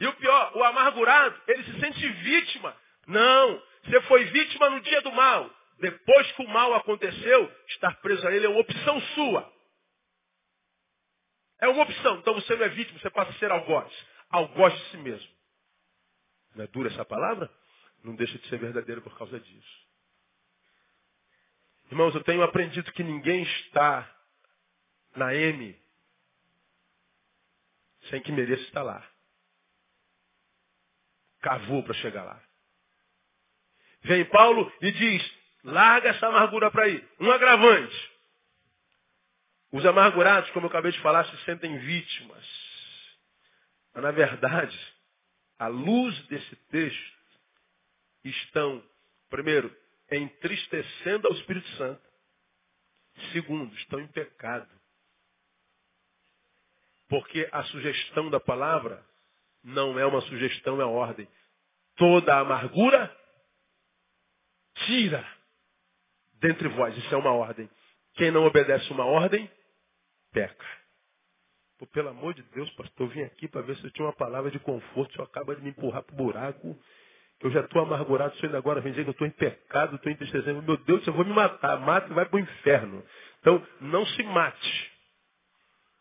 E 0.00 0.06
o 0.06 0.12
pior, 0.12 0.52
o 0.54 0.62
amargurado, 0.62 1.34
ele 1.48 1.64
se 1.64 1.80
sente 1.80 2.06
vítima. 2.06 2.76
Não, 3.06 3.62
você 3.84 4.00
foi 4.02 4.24
vítima 4.26 4.68
no 4.70 4.80
dia 4.80 5.00
do 5.00 5.10
mal. 5.12 5.50
Depois 5.80 6.30
que 6.32 6.42
o 6.42 6.48
mal 6.48 6.74
aconteceu, 6.74 7.52
estar 7.68 7.96
preso 8.00 8.26
a 8.26 8.32
ele 8.32 8.46
é 8.46 8.48
uma 8.48 8.60
opção 8.60 9.00
sua. 9.14 9.57
É 11.60 11.68
uma 11.68 11.82
opção. 11.82 12.18
Então 12.18 12.34
você 12.34 12.54
não 12.56 12.64
é 12.64 12.68
vítima, 12.68 12.98
você 12.98 13.10
passa 13.10 13.30
a 13.30 13.34
ser 13.34 13.50
algoz. 13.50 13.92
Algoz 14.30 14.74
de 14.74 14.90
si 14.90 14.96
mesmo. 14.98 15.30
Não 16.54 16.64
é 16.64 16.66
dura 16.68 16.88
essa 16.88 17.04
palavra? 17.04 17.50
Não 18.02 18.14
deixa 18.14 18.38
de 18.38 18.48
ser 18.48 18.58
verdadeiro 18.58 19.02
por 19.02 19.16
causa 19.16 19.38
disso. 19.40 19.88
Irmãos, 21.90 22.14
eu 22.14 22.22
tenho 22.22 22.42
aprendido 22.42 22.92
que 22.92 23.02
ninguém 23.02 23.42
está 23.42 24.08
na 25.16 25.34
M 25.34 25.76
sem 28.10 28.22
que 28.22 28.32
mereça 28.32 28.62
estar 28.62 28.82
lá. 28.82 29.04
Cavou 31.40 31.82
para 31.82 31.94
chegar 31.94 32.24
lá. 32.24 32.42
Vem 34.02 34.24
Paulo 34.26 34.72
e 34.80 34.92
diz, 34.92 35.34
larga 35.64 36.10
essa 36.10 36.26
amargura 36.26 36.70
para 36.70 36.84
aí. 36.84 37.08
Um 37.20 37.30
agravante. 37.30 38.17
Os 39.70 39.84
amargurados, 39.84 40.50
como 40.50 40.66
eu 40.66 40.70
acabei 40.70 40.92
de 40.92 41.00
falar, 41.00 41.24
se 41.26 41.44
sentem 41.44 41.76
vítimas. 41.78 42.46
Mas, 43.94 44.02
na 44.02 44.10
verdade, 44.10 44.78
à 45.58 45.66
luz 45.66 46.18
desse 46.28 46.56
texto, 46.70 47.18
estão, 48.24 48.82
primeiro, 49.28 49.74
entristecendo 50.10 51.28
ao 51.28 51.34
Espírito 51.34 51.68
Santo. 51.76 52.00
Segundo, 53.32 53.74
estão 53.74 54.00
em 54.00 54.06
pecado. 54.08 54.68
Porque 57.08 57.48
a 57.52 57.62
sugestão 57.64 58.30
da 58.30 58.38
palavra 58.38 59.04
não 59.62 59.98
é 59.98 60.06
uma 60.06 60.20
sugestão, 60.22 60.80
é 60.80 60.84
ordem. 60.84 61.28
Toda 61.96 62.34
a 62.34 62.40
amargura 62.40 63.14
tira 64.86 65.26
dentre 66.34 66.68
vós. 66.68 66.96
Isso 66.96 67.12
é 67.14 67.18
uma 67.18 67.32
ordem. 67.32 67.68
Quem 68.14 68.30
não 68.30 68.44
obedece 68.44 68.90
uma 68.92 69.04
ordem, 69.04 69.50
peca. 70.32 70.66
Pô, 71.78 71.86
pelo 71.86 72.08
amor 72.08 72.34
de 72.34 72.42
Deus, 72.42 72.68
pastor, 72.70 73.06
eu 73.06 73.12
vim 73.12 73.22
aqui 73.22 73.46
para 73.48 73.62
ver 73.62 73.76
se 73.76 73.84
eu 73.84 73.90
tinha 73.92 74.06
uma 74.06 74.12
palavra 74.12 74.50
de 74.50 74.58
conforto. 74.58 75.10
O 75.10 75.12
senhor 75.14 75.24
acaba 75.26 75.54
de 75.54 75.62
me 75.62 75.70
empurrar 75.70 76.02
para 76.02 76.14
o 76.14 76.16
buraco. 76.16 76.78
Eu 77.40 77.50
já 77.52 77.60
estou 77.60 77.82
amargurado, 77.82 78.34
o 78.34 78.36
senhor 78.38 78.46
ainda 78.46 78.58
agora 78.58 78.80
vem 78.80 78.92
dizer 78.92 79.04
que 79.04 79.10
eu 79.10 79.12
estou 79.12 79.26
em 79.26 79.30
pecado, 79.30 79.94
estou 79.94 80.10
entristecendo. 80.10 80.60
Meu 80.60 80.76
Deus, 80.78 81.06
eu 81.06 81.12
vou 81.12 81.24
me 81.24 81.32
matar. 81.32 81.78
Mata 81.80 82.10
e 82.10 82.14
vai 82.14 82.26
para 82.26 82.36
o 82.36 82.40
inferno. 82.40 83.04
Então, 83.40 83.64
não 83.80 84.04
se 84.04 84.22
mate. 84.24 84.92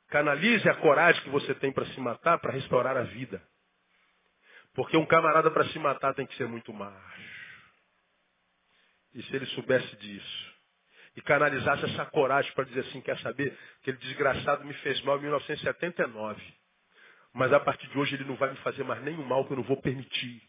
Canalize 0.09 0.67
a 0.67 0.75
coragem 0.75 1.21
que 1.21 1.30
você 1.30 1.53
tem 1.55 1.71
para 1.71 1.86
se 1.88 1.99
matar 1.99 2.39
para 2.39 2.53
restaurar 2.53 2.97
a 2.97 3.03
vida. 3.03 3.41
Porque 4.73 4.97
um 4.97 5.05
camarada 5.05 5.51
para 5.51 5.65
se 5.65 5.78
matar 5.78 6.15
tem 6.15 6.25
que 6.25 6.36
ser 6.38 6.47
muito 6.47 6.73
macho. 6.73 7.28
E 9.13 9.21
se 9.23 9.36
ele 9.36 9.45
soubesse 9.47 9.95
disso, 9.97 10.56
e 11.18 11.22
canalizasse 11.24 11.84
essa 11.84 12.05
coragem 12.05 12.51
para 12.53 12.63
dizer 12.65 12.82
assim, 12.82 13.01
quer 13.01 13.18
saber? 13.20 13.57
Aquele 13.82 13.97
desgraçado 13.97 14.63
me 14.63 14.74
fez 14.76 15.01
mal 15.01 15.18
em 15.18 15.22
1979. 15.22 16.39
Mas 17.34 17.51
a 17.51 17.59
partir 17.59 17.88
de 17.88 17.97
hoje 17.97 18.13
ele 18.13 18.24
não 18.24 18.36
vai 18.36 18.51
me 18.51 18.57
fazer 18.57 18.84
mais 18.84 19.01
nenhum 19.01 19.26
mal 19.26 19.43
que 19.43 19.51
eu 19.51 19.57
não 19.57 19.63
vou 19.63 19.82
permitir. 19.82 20.41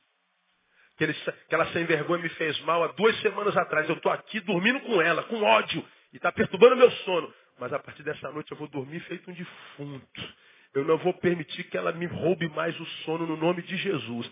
Que, 0.99 1.05
ele, 1.05 1.15
que 1.15 1.55
ela 1.55 1.73
sem 1.73 1.87
vergonha 1.87 2.23
me 2.23 2.29
fez 2.29 2.61
mal 2.61 2.85
há 2.85 2.89
duas 2.89 3.19
semanas 3.23 3.57
atrás. 3.57 3.89
Eu 3.89 3.97
estou 3.97 4.13
aqui 4.13 4.41
dormindo 4.41 4.81
com 4.81 5.01
ela, 5.01 5.23
com 5.23 5.43
ódio, 5.43 5.83
e 6.13 6.17
está 6.17 6.31
perturbando 6.31 6.77
meu 6.77 6.91
sono. 6.91 7.33
Mas 7.59 7.73
a 7.73 7.79
partir 7.79 8.03
dessa 8.03 8.31
noite 8.31 8.53
eu 8.53 8.59
vou 8.59 8.69
dormir 8.69 9.01
feito 9.01 9.31
um 9.31 9.35
defunto. 9.35 10.35
Eu 10.75 10.85
não 10.85 10.99
vou 10.99 11.15
permitir 11.15 11.65
que 11.65 11.79
ela 11.79 11.93
me 11.93 12.05
roube 12.05 12.47
mais 12.51 12.79
o 12.79 12.85
sono 13.05 13.27
no 13.27 13.39
nome 13.39 13.63
de 13.63 13.75
Jesus. 13.79 14.31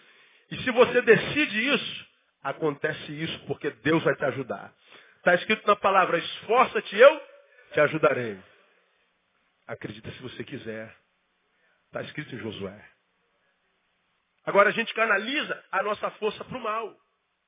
E 0.51 0.57
se 0.59 0.70
você 0.70 1.01
decide 1.01 1.74
isso, 1.74 2.07
acontece 2.43 3.11
isso 3.11 3.39
porque 3.47 3.70
Deus 3.70 4.03
vai 4.05 4.14
te 4.14 4.24
ajudar. 4.26 4.70
Está 5.26 5.34
escrito 5.34 5.66
na 5.66 5.74
palavra, 5.74 6.18
esforça-te, 6.18 6.96
eu 6.96 7.20
te 7.72 7.80
ajudarei. 7.80 8.38
Acredita 9.66 10.08
se 10.12 10.22
você 10.22 10.44
quiser. 10.44 10.96
Está 11.86 12.00
escrito 12.02 12.32
em 12.32 12.38
Josué. 12.38 12.80
Agora 14.44 14.68
a 14.68 14.72
gente 14.72 14.94
canaliza 14.94 15.64
a 15.72 15.82
nossa 15.82 16.12
força 16.12 16.44
para 16.44 16.56
o 16.56 16.60
mal. 16.60 16.96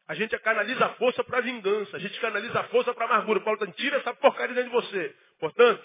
A 0.08 0.14
gente 0.16 0.36
canaliza 0.40 0.86
a 0.86 0.94
força 0.94 1.22
para 1.22 1.38
a 1.38 1.40
vingança. 1.40 1.96
A 1.96 2.00
gente 2.00 2.18
canaliza 2.18 2.58
a 2.58 2.64
força 2.64 2.92
para 2.92 3.04
a 3.04 3.08
amargura. 3.10 3.38
Paulo 3.42 3.62
está 3.62 3.72
tira 3.72 3.98
essa 3.98 4.12
porcaria 4.12 4.56
dentro 4.56 4.70
de 4.70 4.74
você. 4.74 5.16
Portanto, 5.38 5.80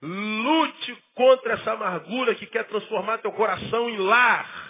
lute 0.00 1.04
contra 1.14 1.52
essa 1.52 1.72
amargura 1.72 2.34
que 2.34 2.46
quer 2.46 2.64
transformar 2.64 3.18
teu 3.18 3.32
coração 3.32 3.90
em 3.90 3.98
lar. 3.98 4.65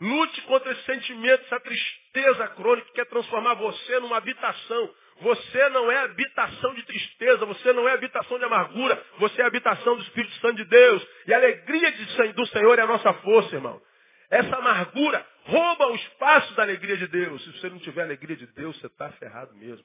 Lute 0.00 0.42
contra 0.42 0.72
esse 0.72 0.82
sentimento, 0.84 1.44
essa 1.44 1.60
tristeza 1.60 2.48
crônica 2.48 2.86
que 2.88 2.94
quer 2.94 3.06
transformar 3.06 3.54
você 3.54 3.98
numa 3.98 4.16
habitação. 4.16 4.94
Você 5.20 5.68
não 5.70 5.90
é 5.90 5.98
habitação 6.04 6.72
de 6.74 6.84
tristeza, 6.84 7.44
você 7.44 7.72
não 7.72 7.88
é 7.88 7.92
habitação 7.92 8.38
de 8.38 8.44
amargura, 8.44 9.04
você 9.18 9.42
é 9.42 9.44
habitação 9.44 9.96
do 9.96 10.02
Espírito 10.02 10.34
Santo 10.36 10.56
de 10.56 10.64
Deus. 10.66 11.06
E 11.26 11.34
a 11.34 11.36
alegria 11.36 11.90
do 12.32 12.46
Senhor 12.46 12.78
é 12.78 12.82
a 12.82 12.86
nossa 12.86 13.12
força, 13.14 13.56
irmão. 13.56 13.82
Essa 14.30 14.56
amargura 14.56 15.26
rouba 15.44 15.88
o 15.88 15.96
espaço 15.96 16.54
da 16.54 16.62
alegria 16.62 16.96
de 16.96 17.08
Deus. 17.08 17.42
Se 17.42 17.52
você 17.52 17.68
não 17.68 17.78
tiver 17.80 18.02
alegria 18.02 18.36
de 18.36 18.46
Deus, 18.46 18.78
você 18.78 18.86
está 18.86 19.10
ferrado 19.12 19.54
mesmo. 19.56 19.84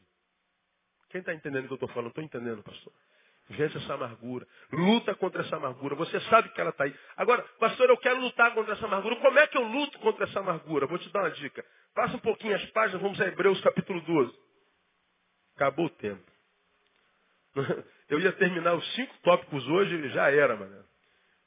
Quem 1.09 1.21
está 1.21 1.33
entendendo 1.33 1.63
o 1.63 1.67
que 1.67 1.73
eu 1.73 1.75
estou 1.75 1.89
falando? 1.89 2.09
Estou 2.09 2.23
entendendo, 2.23 2.61
pastor. 2.61 2.93
Vence 3.53 3.77
essa 3.77 3.93
amargura. 3.93 4.47
Luta 4.71 5.15
contra 5.15 5.41
essa 5.41 5.55
amargura. 5.55 5.95
Você 5.95 6.19
sabe 6.21 6.49
que 6.49 6.59
ela 6.59 6.71
está 6.71 6.85
aí. 6.85 6.95
Agora, 7.17 7.43
pastor, 7.59 7.89
eu 7.89 7.97
quero 7.97 8.19
lutar 8.19 8.53
contra 8.53 8.73
essa 8.73 8.85
amargura. 8.85 9.15
Como 9.17 9.39
é 9.39 9.47
que 9.47 9.57
eu 9.57 9.63
luto 9.63 9.99
contra 9.99 10.25
essa 10.25 10.39
amargura? 10.39 10.87
Vou 10.87 10.97
te 10.97 11.09
dar 11.11 11.21
uma 11.21 11.31
dica. 11.31 11.65
Passa 11.93 12.15
um 12.15 12.19
pouquinho 12.19 12.55
as 12.55 12.65
páginas, 12.71 13.01
vamos 13.01 13.19
a 13.21 13.27
Hebreus 13.27 13.61
capítulo 13.61 14.01
12. 14.01 14.33
Acabou 15.55 15.85
o 15.85 15.89
tempo. 15.89 16.23
Eu 18.09 18.19
ia 18.19 18.31
terminar 18.33 18.75
os 18.75 18.93
cinco 18.93 19.15
tópicos 19.23 19.65
hoje, 19.67 20.09
já 20.09 20.29
era, 20.29 20.55
mano. 20.55 20.85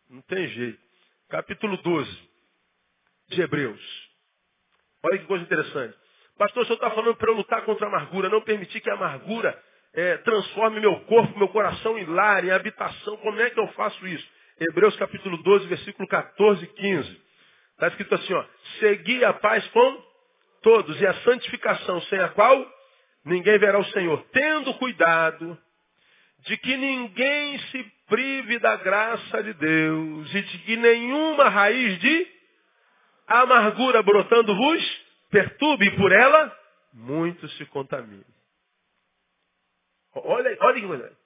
Não 0.09 0.22
tem 0.22 0.46
jeito. 0.48 0.80
Capítulo 1.28 1.76
12 1.78 2.28
de 3.28 3.42
Hebreus. 3.42 4.11
Olha 5.02 5.18
que 5.18 5.26
coisa 5.26 5.44
interessante. 5.44 5.96
Pastor, 6.38 6.62
o 6.62 6.66
senhor 6.66 6.76
está 6.76 6.90
falando 6.90 7.16
para 7.16 7.30
eu 7.30 7.36
lutar 7.36 7.64
contra 7.64 7.86
a 7.86 7.88
amargura, 7.88 8.28
não 8.28 8.40
permitir 8.42 8.80
que 8.80 8.90
a 8.90 8.94
amargura 8.94 9.61
é, 9.97 10.18
transforme 10.18 10.78
meu 10.78 11.01
corpo, 11.01 11.38
meu 11.38 11.49
coração 11.49 11.99
em 11.99 12.05
lar, 12.05 12.44
em 12.44 12.51
habitação. 12.51 13.16
Como 13.16 13.40
é 13.40 13.49
que 13.49 13.59
eu 13.59 13.66
faço 13.68 14.07
isso? 14.07 14.28
Hebreus 14.61 14.94
capítulo 14.97 15.38
12, 15.42 15.66
versículo 15.66 16.07
14 16.07 16.62
e 16.62 16.66
15. 16.66 17.22
Está 17.72 17.88
escrito 17.88 18.14
assim, 18.14 18.34
ó. 18.34 18.44
Segui 18.78 19.24
a 19.24 19.32
paz 19.32 19.66
com 19.68 20.05
todos 20.62 21.01
e 21.01 21.07
a 21.07 21.14
santificação, 21.22 22.01
sem 22.03 22.20
a 22.20 22.28
qual 22.28 22.72
ninguém 23.24 23.59
verá 23.59 23.78
o 23.78 23.84
Senhor. 23.86 24.22
Tendo 24.32 24.74
cuidado 24.74 25.59
de 26.40 26.59
que 26.59 26.76
ninguém 26.76 27.59
se 27.59 27.92
prive 28.07 28.59
da 28.59 28.76
graça 28.76 29.42
de 29.42 29.55
Deus 29.55 30.34
e 30.34 30.42
de 30.42 30.59
que 30.59 30.76
nenhuma 30.76 31.49
raiz 31.49 31.99
de 31.99 32.26
amargura 33.26 34.03
brotando 34.03 34.55
vos 34.55 35.07
perturbe 35.30 35.86
e 35.86 35.97
por 35.97 36.12
ela 36.12 36.55
muitos 36.92 37.55
se 37.57 37.64
contaminem. 37.66 38.36
Olha, 40.24 40.56
olha 40.60 40.80
que 40.80 40.86
coisa. 40.86 41.18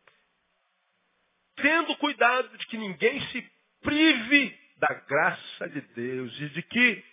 Tendo 1.57 1.97
cuidado 1.97 2.57
de 2.57 2.67
que 2.67 2.79
ninguém 2.79 3.21
se 3.29 3.51
prive 3.83 4.59
da 4.79 4.95
graça 5.07 5.69
de 5.69 5.81
Deus 5.81 6.41
e 6.41 6.49
de 6.51 6.63
que 6.63 7.05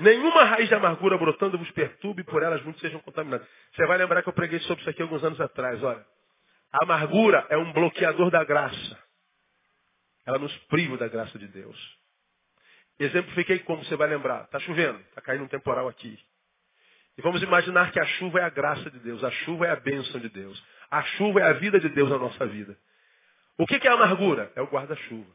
nenhuma 0.00 0.44
raiz 0.44 0.68
de 0.68 0.74
amargura 0.74 1.18
brotando 1.18 1.58
vos 1.58 1.70
perturbe 1.72 2.22
e 2.22 2.24
por 2.24 2.42
elas 2.42 2.62
muitos 2.62 2.80
sejam 2.80 3.00
contaminados. 3.00 3.46
Você 3.72 3.86
vai 3.86 3.98
lembrar 3.98 4.22
que 4.22 4.28
eu 4.28 4.32
preguei 4.32 4.58
sobre 4.60 4.80
isso 4.80 4.90
aqui 4.90 5.02
alguns 5.02 5.22
anos 5.22 5.40
atrás. 5.40 5.82
Olha, 5.82 6.04
a 6.72 6.84
amargura 6.84 7.46
é 7.50 7.56
um 7.56 7.72
bloqueador 7.72 8.30
da 8.30 8.42
graça. 8.42 9.04
Ela 10.26 10.38
nos 10.38 10.56
priva 10.66 10.96
da 10.96 11.06
graça 11.06 11.38
de 11.38 11.46
Deus. 11.48 11.98
Exemplifiquei 12.98 13.58
como 13.60 13.84
você 13.84 13.96
vai 13.96 14.08
lembrar. 14.08 14.44
Está 14.44 14.58
chovendo, 14.60 14.98
está 15.00 15.20
caindo 15.20 15.44
um 15.44 15.48
temporal 15.48 15.86
aqui. 15.88 16.18
E 17.16 17.22
vamos 17.22 17.42
imaginar 17.42 17.92
que 17.92 18.00
a 18.00 18.06
chuva 18.06 18.40
é 18.40 18.42
a 18.42 18.50
graça 18.50 18.90
de 18.90 18.98
Deus, 18.98 19.22
a 19.22 19.30
chuva 19.30 19.66
é 19.66 19.70
a 19.70 19.76
bênção 19.76 20.20
de 20.20 20.28
Deus. 20.28 20.62
A 20.90 21.02
chuva 21.02 21.40
é 21.40 21.44
a 21.44 21.52
vida 21.54 21.78
de 21.78 21.88
Deus 21.88 22.10
na 22.10 22.18
nossa 22.18 22.46
vida. 22.46 22.78
O 23.56 23.66
que 23.66 23.76
é 23.76 23.90
a 23.90 23.94
amargura? 23.94 24.52
É 24.56 24.62
o 24.62 24.66
guarda-chuva. 24.66 25.32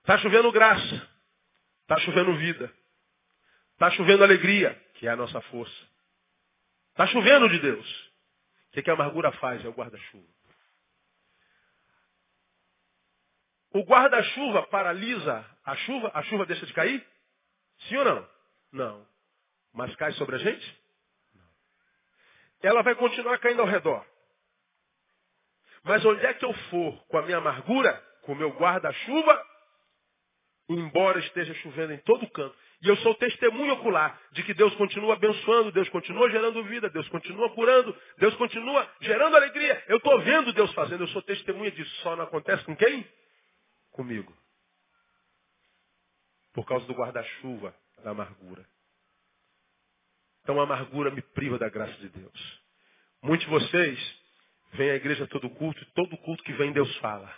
Está 0.00 0.18
chovendo 0.18 0.52
graça. 0.52 1.08
Está 1.82 1.98
chovendo 1.98 2.36
vida. 2.36 2.72
Está 3.72 3.90
chovendo 3.90 4.22
alegria, 4.22 4.74
que 4.94 5.06
é 5.06 5.10
a 5.10 5.16
nossa 5.16 5.40
força. 5.42 5.86
Está 6.90 7.06
chovendo 7.08 7.48
de 7.48 7.58
Deus. 7.58 8.12
O 8.76 8.82
que 8.82 8.90
a 8.90 8.94
amargura 8.94 9.32
faz? 9.32 9.64
É 9.64 9.68
o 9.68 9.72
guarda-chuva. 9.72 10.34
O 13.70 13.82
guarda-chuva 13.82 14.66
paralisa 14.68 15.44
a 15.64 15.74
chuva, 15.76 16.10
a 16.14 16.22
chuva 16.22 16.46
deixa 16.46 16.66
de 16.66 16.72
cair? 16.72 17.04
Sim 17.88 17.96
ou 17.98 18.04
não? 18.04 18.28
Não. 18.72 19.06
Mas 19.72 19.94
cai 19.96 20.12
sobre 20.12 20.36
a 20.36 20.38
gente? 20.38 20.80
Não. 21.34 21.44
Ela 22.62 22.82
vai 22.82 22.94
continuar 22.94 23.38
caindo 23.38 23.60
ao 23.60 23.68
redor. 23.68 24.04
Mas 25.82 26.04
onde 26.04 26.24
é 26.24 26.32
que 26.32 26.44
eu 26.44 26.52
for 26.70 27.04
com 27.06 27.18
a 27.18 27.22
minha 27.22 27.38
amargura, 27.38 27.92
com 28.22 28.32
o 28.32 28.36
meu 28.36 28.50
guarda-chuva, 28.50 29.46
embora 30.68 31.18
esteja 31.18 31.52
chovendo 31.56 31.92
em 31.92 31.98
todo 31.98 32.30
canto, 32.30 32.56
e 32.80 32.88
eu 32.88 32.96
sou 32.98 33.14
testemunho 33.16 33.74
ocular 33.74 34.18
de 34.32 34.42
que 34.42 34.54
Deus 34.54 34.74
continua 34.76 35.14
abençoando, 35.14 35.72
Deus 35.72 35.88
continua 35.90 36.30
gerando 36.30 36.64
vida, 36.64 36.88
Deus 36.88 37.08
continua 37.08 37.50
curando, 37.54 37.94
Deus 38.18 38.34
continua 38.36 38.90
gerando 39.00 39.36
alegria. 39.36 39.84
Eu 39.88 39.98
estou 39.98 40.20
vendo 40.20 40.52
Deus 40.52 40.72
fazendo, 40.72 41.02
eu 41.02 41.08
sou 41.08 41.22
testemunha 41.22 41.70
disso. 41.70 41.94
Só 42.02 42.16
não 42.16 42.24
acontece 42.24 42.64
com 42.64 42.76
quem? 42.76 43.06
Comigo 43.92 44.34
por 46.54 46.64
causa 46.64 46.86
do 46.86 46.94
guarda-chuva 46.94 47.74
da 48.02 48.10
amargura. 48.10 48.64
Então 50.42 50.60
a 50.60 50.64
amargura 50.64 51.10
me 51.10 51.20
priva 51.20 51.58
da 51.58 51.68
graça 51.68 51.94
de 51.94 52.08
Deus. 52.08 52.62
Muitos 53.22 53.46
de 53.46 53.52
vocês 53.52 54.22
vêm 54.74 54.90
à 54.90 54.94
igreja 54.94 55.26
todo 55.26 55.50
culto, 55.50 55.82
e 55.82 55.86
todo 55.92 56.16
culto 56.18 56.42
que 56.44 56.52
vem 56.52 56.72
Deus 56.72 56.94
fala. 56.98 57.34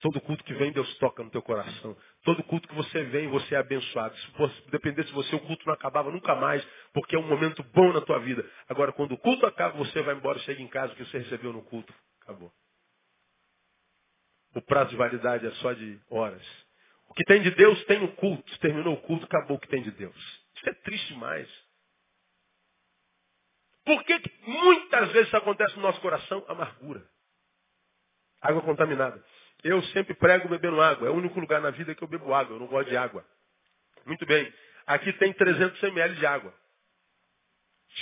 Todo 0.00 0.20
culto 0.20 0.42
que 0.42 0.54
vem 0.54 0.72
Deus 0.72 0.92
toca 0.98 1.22
no 1.22 1.30
teu 1.30 1.40
coração. 1.40 1.96
Todo 2.24 2.42
culto 2.42 2.66
que 2.66 2.74
você 2.74 3.04
vem, 3.04 3.28
você 3.28 3.54
é 3.54 3.58
abençoado. 3.58 4.16
Se 4.16 4.70
dependesse 4.70 5.08
de 5.10 5.14
você, 5.14 5.36
o 5.36 5.40
culto 5.40 5.64
não 5.64 5.74
acabava 5.74 6.10
nunca 6.10 6.34
mais, 6.34 6.64
porque 6.92 7.14
é 7.14 7.18
um 7.18 7.28
momento 7.28 7.62
bom 7.72 7.92
na 7.92 8.00
tua 8.00 8.18
vida. 8.18 8.44
Agora, 8.68 8.92
quando 8.92 9.12
o 9.12 9.18
culto 9.18 9.46
acaba, 9.46 9.78
você 9.78 10.02
vai 10.02 10.16
embora, 10.16 10.40
chega 10.40 10.60
em 10.60 10.66
casa, 10.66 10.92
o 10.92 10.96
que 10.96 11.04
você 11.04 11.18
recebeu 11.18 11.52
no 11.52 11.62
culto, 11.62 11.94
acabou. 12.22 12.52
O 14.56 14.62
prazo 14.62 14.90
de 14.90 14.96
validade 14.96 15.46
é 15.46 15.50
só 15.52 15.72
de 15.72 16.00
horas. 16.10 16.42
O 17.12 17.14
que 17.14 17.24
tem 17.24 17.42
de 17.42 17.50
Deus 17.50 17.84
tem 17.84 18.02
o 18.02 18.10
culto. 18.14 18.58
Terminou 18.60 18.94
o 18.94 19.00
culto, 19.02 19.26
acabou 19.26 19.58
o 19.58 19.60
que 19.60 19.68
tem 19.68 19.82
de 19.82 19.90
Deus. 19.90 20.16
Isso 20.56 20.70
é 20.70 20.72
triste 20.72 21.08
demais. 21.08 21.46
Por 23.84 24.02
que, 24.04 24.18
que 24.18 24.50
muitas 24.50 25.12
vezes 25.12 25.34
acontece 25.34 25.76
no 25.76 25.82
nosso 25.82 26.00
coração? 26.00 26.42
Amargura. 26.48 27.06
Água 28.40 28.62
contaminada. 28.62 29.22
Eu 29.62 29.82
sempre 29.88 30.14
prego 30.14 30.48
bebendo 30.48 30.80
água. 30.80 31.06
É 31.06 31.10
o 31.10 31.14
único 31.14 31.38
lugar 31.38 31.60
na 31.60 31.68
vida 31.70 31.94
que 31.94 32.02
eu 32.02 32.08
bebo 32.08 32.32
água. 32.32 32.56
Eu 32.56 32.60
não 32.60 32.66
gosto 32.66 32.88
de 32.88 32.96
água. 32.96 33.22
Muito 34.06 34.24
bem. 34.24 34.50
Aqui 34.86 35.12
tem 35.12 35.34
300 35.34 35.82
ml 35.82 36.14
de 36.16 36.24
água. 36.24 36.54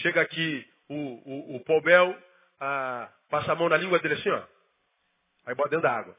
Chega 0.02 0.20
aqui 0.20 0.64
o, 0.88 0.94
o, 0.94 1.56
o 1.56 1.64
Paul 1.64 2.16
a, 2.61 3.12
passa 3.28 3.50
a 3.50 3.56
mão 3.56 3.68
na 3.68 3.76
língua 3.76 3.98
dele 3.98 4.14
assim, 4.14 4.30
ó. 4.30 4.46
Aí 5.46 5.54
bota 5.56 5.70
dentro 5.70 5.82
da 5.82 5.98
água. 5.98 6.16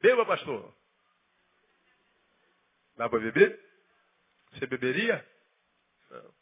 Beba, 0.00 0.24
pastor. 0.26 0.74
Dá 2.96 3.08
para 3.08 3.20
beber? 3.20 3.58
Você 4.52 4.66
beberia? 4.66 5.26
Não. 6.10 6.34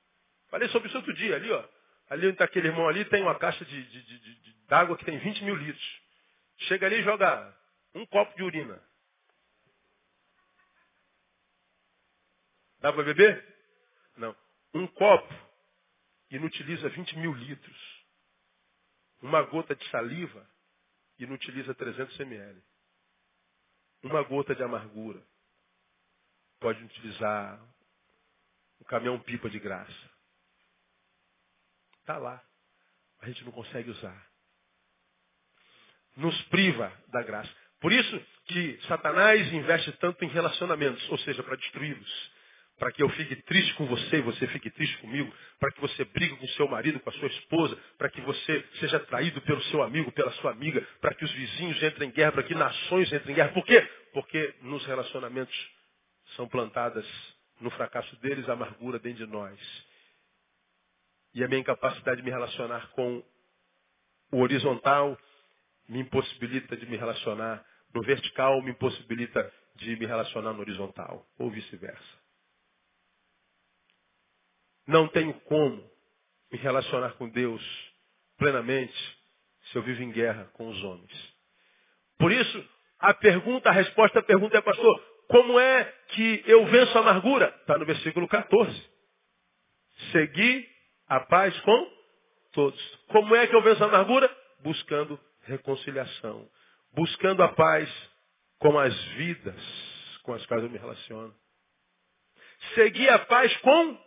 Falei 0.49 0.69
sobre 0.69 0.89
isso 0.89 0.97
outro 0.97 1.15
dia, 1.15 1.37
ali, 1.37 1.51
ó. 1.51 1.69
Ali 2.09 2.27
onde 2.27 2.35
está 2.35 2.45
aquele 2.45 2.69
irmão 2.69 2.89
ali, 2.89 3.05
tem 3.07 3.23
uma 3.23 3.39
caixa 3.39 3.65
de, 3.65 3.83
de, 3.85 4.03
de, 4.03 4.35
de, 4.41 4.57
água 4.69 4.97
que 4.97 5.05
tem 5.05 5.19
20 5.19 5.45
mil 5.45 5.55
litros. 5.57 6.03
Chega 6.59 6.87
ali 6.87 6.97
e 6.97 7.03
joga 7.03 7.55
um 7.95 8.07
copo 8.07 8.35
de 8.37 8.43
urina. 8.43 8.81
Dá 12.81 12.93
para 12.93 13.03
beber? 13.03 13.57
Um 14.77 14.87
copo 14.89 15.35
inutiliza 16.31 16.89
20 16.91 17.17
mil 17.17 17.33
litros. 17.33 18.05
Uma 19.23 19.41
gota 19.43 19.75
de 19.75 19.89
saliva 19.89 20.47
inutiliza 21.19 21.75
300 21.75 22.21
ml. 22.21 22.63
Uma 24.07 24.23
gota 24.23 24.55
de 24.55 24.63
amargura 24.63 25.21
pode 26.61 26.81
utilizar 26.85 27.61
um 28.81 28.85
caminhão-pipa 28.85 29.51
de 29.51 29.59
graça. 29.59 30.11
Está 32.01 32.17
lá. 32.17 32.41
A 33.21 33.27
gente 33.27 33.45
não 33.45 33.51
consegue 33.51 33.91
usar. 33.91 34.27
Nos 36.17 36.41
priva 36.45 36.93
da 37.09 37.21
graça. 37.25 37.53
Por 37.81 37.93
isso 37.93 38.27
que 38.45 38.81
Satanás 38.87 39.53
investe 39.53 39.91
tanto 39.95 40.25
em 40.25 40.29
relacionamentos, 40.29 41.11
ou 41.11 41.19
seja, 41.19 41.43
para 41.43 41.57
destruí-los 41.57 42.36
para 42.79 42.93
que 42.93 43.03
eu 43.03 43.09
fique 43.11 43.37
triste 43.43 43.75
com 43.75 43.87
você 43.87 44.17
e 44.19 44.23
você 44.23 44.47
fique 44.49 44.71
triste 44.71 44.99
comigo, 44.99 45.33
para 45.59 45.73
que 45.73 45.81
você 45.81 46.05
brigue 46.05 46.37
com 46.37 46.47
seu 46.49 46.69
marido, 46.69 47.01
com 47.01 47.09
a 47.09 47.13
sua 47.15 47.29
esposa, 47.29 47.77
para 47.97 48.11
que 48.11 48.21
você 48.21 48.65
seja 48.81 49.01
traído 49.01 49.41
pelo 49.43 49.63
seu 49.65 49.83
amigo, 49.83 50.13
pela 50.13 50.31
sua 50.33 50.51
amiga, 50.51 50.87
para 51.01 51.15
que 51.15 51.25
os 51.25 51.33
vizinhos 51.33 51.83
entrem 51.83 52.11
em 52.11 52.13
guerra, 52.13 52.33
para 52.33 52.43
que 52.43 52.55
nações 52.55 53.11
entrem 53.13 53.33
em 53.33 53.37
guerra. 53.37 53.53
Por 53.53 53.65
quê? 53.65 53.81
Porque 54.13 54.55
nos 54.63 54.85
relacionamentos 54.85 55.55
são 56.37 56.47
plantadas 56.49 57.07
no 57.61 57.71
fracasso 57.71 58.15
deles 58.21 58.49
a 58.49 58.53
amargura 58.53 58.99
dentro 58.99 59.25
de 59.25 59.33
nós. 59.33 59.59
E 61.35 61.43
a 61.43 61.49
minha 61.49 61.61
incapacidade 61.61 62.19
de 62.19 62.23
me 62.23 62.31
relacionar 62.31 62.91
com 62.91 63.25
o 64.33 64.41
horizontal 64.41 65.19
me 65.89 66.01
impossibilita 66.01 66.77
de 66.77 66.85
me 66.87 66.97
relacionar 66.97 67.65
no 67.95 68.03
vertical, 68.03 68.61
me 68.61 68.73
impossibilita 68.73 69.51
de 69.77 69.97
me 69.97 70.05
relacionar 70.05 70.53
no 70.53 70.61
horizontal, 70.61 71.27
ou 71.39 71.51
vice-versa. 71.51 72.26
Não 74.87 75.09
tenho 75.09 75.35
como 75.41 75.83
me 76.51 76.59
relacionar 76.59 77.13
com 77.13 77.29
Deus 77.29 77.63
plenamente 78.39 78.95
se 79.71 79.77
eu 79.77 79.83
vivo 79.83 80.03
em 80.03 80.13
guerra 80.13 80.51
com 80.55 80.69
os 80.69 80.83
homens. 80.85 81.35
Por 82.19 82.31
isso, 82.33 82.69
a 82.99 83.13
pergunta, 83.15 83.69
a 83.69 83.73
resposta 83.73 84.21
à 84.21 84.23
pergunta 84.23 84.57
é, 84.57 84.61
pastor, 84.61 85.01
como 85.29 85.59
é 85.59 85.85
que 86.09 86.45
eu 86.47 86.65
venço 86.67 86.97
a 86.97 87.01
amargura? 87.01 87.55
Está 87.61 87.77
no 87.79 87.85
versículo 87.85 88.29
14. 88.29 88.91
Segui 90.13 90.69
a 91.09 91.21
paz 91.21 91.59
com 91.61 91.91
todos. 92.53 92.99
Como 93.09 93.35
é 93.35 93.47
que 93.47 93.55
eu 93.55 93.63
venço 93.63 93.83
a 93.83 93.89
amargura? 93.89 94.35
Buscando 94.61 95.19
reconciliação. 95.43 96.49
Buscando 96.95 97.43
a 97.43 97.49
paz 97.49 97.91
com 98.59 98.79
as 98.79 98.95
vidas 99.15 99.97
com 100.27 100.35
as 100.35 100.45
quais 100.47 100.63
eu 100.63 100.69
me 100.69 100.77
relaciono. 100.77 101.33
Segui 102.75 103.09
a 103.09 103.21
paz 103.21 103.57
com 103.59 104.06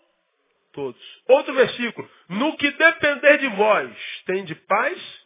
todos. 0.79 1.21
Outro 1.27 1.53
versículo. 1.53 2.09
No 2.29 2.55
que 2.55 2.71
depender 2.71 3.37
de 3.37 3.47
vós, 3.49 4.23
tem 4.25 4.45
de 4.45 4.55
paz 4.55 5.25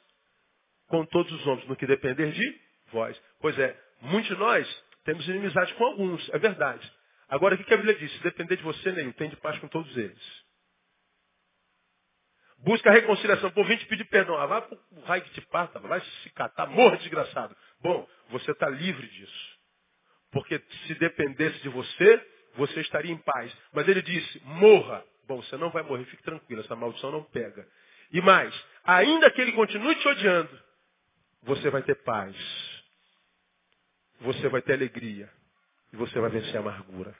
com 0.87 1.05
todos 1.05 1.31
os 1.31 1.45
homens. 1.45 1.67
No 1.67 1.75
que 1.75 1.85
depender 1.85 2.31
de 2.31 2.61
vós. 2.91 3.21
Pois 3.39 3.57
é, 3.59 3.79
muitos 4.01 4.29
de 4.29 4.35
nós 4.35 4.83
temos 5.05 5.27
inimizade 5.27 5.73
com 5.75 5.85
alguns, 5.85 6.27
é 6.29 6.39
verdade. 6.39 6.91
Agora, 7.29 7.53
o 7.55 7.57
que 7.57 7.73
a 7.73 7.77
Bíblia 7.77 7.95
diz? 7.95 8.11
Se 8.13 8.23
depender 8.23 8.55
de 8.57 8.63
você, 8.63 8.91
nenhum, 8.91 9.11
tem 9.11 9.29
de 9.29 9.35
paz 9.37 9.59
com 9.59 9.67
todos 9.67 9.95
eles. 9.95 10.43
Busca 12.59 12.89
a 12.89 12.93
reconciliação. 12.93 13.51
Por 13.51 13.65
vim 13.65 13.77
te 13.77 13.85
pedir 13.85 14.05
perdão. 14.05 14.37
Ah, 14.37 14.45
vai 14.45 14.61
pro 14.61 14.79
raio 15.03 15.23
que 15.23 15.31
te 15.31 15.41
parta, 15.47 15.79
vai 15.79 15.99
se 16.01 16.29
catar, 16.31 16.67
morra 16.67 16.97
desgraçado. 16.97 17.55
Bom, 17.81 18.07
você 18.29 18.51
está 18.51 18.69
livre 18.69 19.07
disso. 19.07 19.57
Porque 20.31 20.59
se 20.87 20.95
dependesse 20.95 21.59
de 21.59 21.69
você, 21.69 22.27
você 22.55 22.81
estaria 22.81 23.11
em 23.11 23.17
paz. 23.17 23.55
Mas 23.73 23.87
ele 23.87 24.01
disse, 24.01 24.41
morra. 24.45 25.03
Bom, 25.27 25.41
você 25.41 25.57
não 25.57 25.69
vai 25.69 25.83
morrer, 25.83 26.05
fique 26.05 26.23
tranquilo, 26.23 26.61
essa 26.61 26.75
maldição 26.75 27.11
não 27.11 27.23
pega. 27.23 27.67
E 28.11 28.21
mais, 28.21 28.53
ainda 28.83 29.31
que 29.31 29.41
ele 29.41 29.53
continue 29.53 29.95
te 29.95 30.07
odiando, 30.07 30.61
você 31.43 31.69
vai 31.69 31.81
ter 31.83 31.95
paz. 32.03 32.35
Você 34.21 34.47
vai 34.49 34.61
ter 34.61 34.73
alegria. 34.73 35.29
E 35.91 35.97
você 35.97 36.19
vai 36.19 36.29
vencer 36.29 36.57
a 36.57 36.59
amargura. 36.59 37.15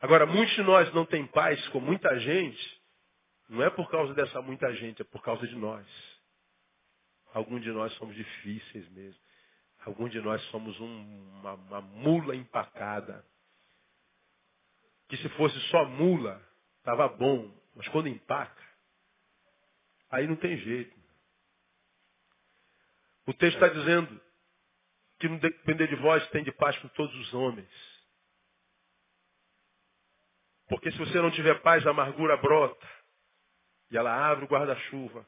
Agora, 0.00 0.26
muitos 0.26 0.54
de 0.54 0.62
nós 0.62 0.92
não 0.92 1.04
têm 1.04 1.26
paz 1.26 1.66
com 1.68 1.80
muita 1.80 2.18
gente, 2.20 2.82
não 3.48 3.62
é 3.62 3.70
por 3.70 3.90
causa 3.90 4.12
dessa 4.14 4.42
muita 4.42 4.72
gente, 4.74 5.02
é 5.02 5.04
por 5.04 5.22
causa 5.22 5.46
de 5.46 5.54
nós. 5.56 5.86
Alguns 7.32 7.62
de 7.62 7.70
nós 7.70 7.92
somos 7.94 8.14
difíceis 8.14 8.88
mesmo. 8.90 9.20
Alguns 9.84 10.10
de 10.10 10.20
nós 10.20 10.42
somos 10.44 10.78
um, 10.80 11.30
uma, 11.38 11.54
uma 11.54 11.80
mula 11.80 12.34
empacada. 12.34 13.24
Que 15.08 15.16
se 15.18 15.28
fosse 15.30 15.58
só 15.68 15.84
mula, 15.84 16.42
Estava 16.86 17.08
bom, 17.08 17.52
mas 17.74 17.88
quando 17.88 18.06
empaca, 18.06 18.62
aí 20.08 20.24
não 20.24 20.36
tem 20.36 20.56
jeito. 20.56 20.96
O 23.26 23.34
texto 23.34 23.56
está 23.56 23.66
dizendo 23.66 24.20
que 25.18 25.28
não 25.28 25.36
depender 25.38 25.88
de 25.88 25.96
vós 25.96 26.24
tem 26.28 26.44
de 26.44 26.52
paz 26.52 26.78
com 26.78 26.86
todos 26.86 27.12
os 27.16 27.34
homens. 27.34 27.68
Porque 30.68 30.92
se 30.92 30.98
você 30.98 31.20
não 31.20 31.32
tiver 31.32 31.60
paz, 31.60 31.84
a 31.84 31.90
amargura 31.90 32.36
brota. 32.36 32.86
E 33.90 33.96
ela 33.96 34.14
abre 34.30 34.44
o 34.44 34.48
guarda-chuva. 34.48 35.26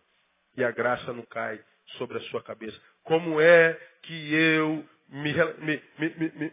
E 0.56 0.62
a 0.62 0.70
graça 0.70 1.12
não 1.12 1.24
cai 1.24 1.60
sobre 1.96 2.18
a 2.18 2.20
sua 2.30 2.40
cabeça. 2.40 2.80
Como 3.02 3.40
é 3.40 3.74
que 4.04 4.32
eu 4.32 4.88
me, 5.08 5.32
me, 5.32 5.82
me, 5.98 6.48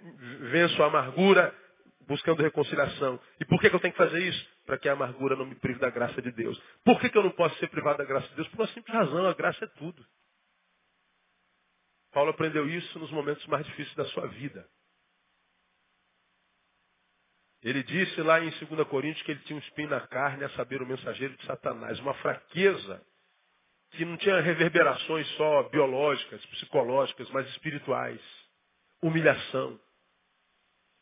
venço 0.50 0.82
a 0.82 0.88
amargura 0.88 1.56
buscando 2.08 2.42
reconciliação? 2.42 3.22
E 3.40 3.46
por 3.46 3.62
que, 3.62 3.70
que 3.70 3.76
eu 3.76 3.80
tenho 3.80 3.94
que 3.94 4.04
fazer 4.04 4.20
isso? 4.24 4.55
Para 4.66 4.78
que 4.78 4.90
a 4.90 4.94
amargura 4.94 5.36
não 5.36 5.46
me 5.46 5.56
prive 5.56 5.80
da 5.80 5.90
graça 5.90 6.22
de 6.22 6.32
Deus. 6.32 6.60
Por 6.84 7.00
que, 7.00 7.10
que 7.10 7.18
eu 7.18 7.24
não 7.24 7.32
posso 7.32 7.58
ser 7.60 7.70
privado 7.70 8.00
da 8.00 8.06
graça 8.06 8.28
de 8.30 8.36
Deus? 8.36 8.48
Por 8.50 8.62
uma 8.62 8.68
simples 8.68 8.96
razão, 8.96 9.26
a 9.28 9.34
graça 9.34 9.64
é 9.64 9.68
tudo. 9.68 10.06
Paulo 12.12 12.32
aprendeu 12.32 12.68
isso 12.68 12.98
nos 12.98 13.12
momentos 13.12 13.46
mais 13.48 13.66
difíceis 13.66 13.96
da 13.96 14.06
sua 14.06 14.28
vida. 14.28 14.68
Ele 17.62 17.84
disse 17.84 18.22
lá 18.22 18.40
em 18.40 18.50
2 18.52 18.88
Coríntios 18.88 19.26
que 19.26 19.32
ele 19.32 19.42
tinha 19.42 19.58
um 19.58 19.60
espinho 19.60 19.90
na 19.90 20.00
carne, 20.08 20.44
a 20.44 20.50
saber, 20.52 20.82
o 20.82 20.86
mensageiro 20.86 21.36
de 21.36 21.46
Satanás, 21.46 22.00
uma 22.00 22.14
fraqueza 22.16 23.04
que 23.92 24.06
não 24.06 24.18
tinha 24.18 24.40
reverberações 24.40 25.28
só 25.36 25.64
biológicas, 25.64 26.46
psicológicas, 26.46 27.30
mas 27.32 27.48
espirituais. 27.50 28.22
Humilhação. 29.02 29.80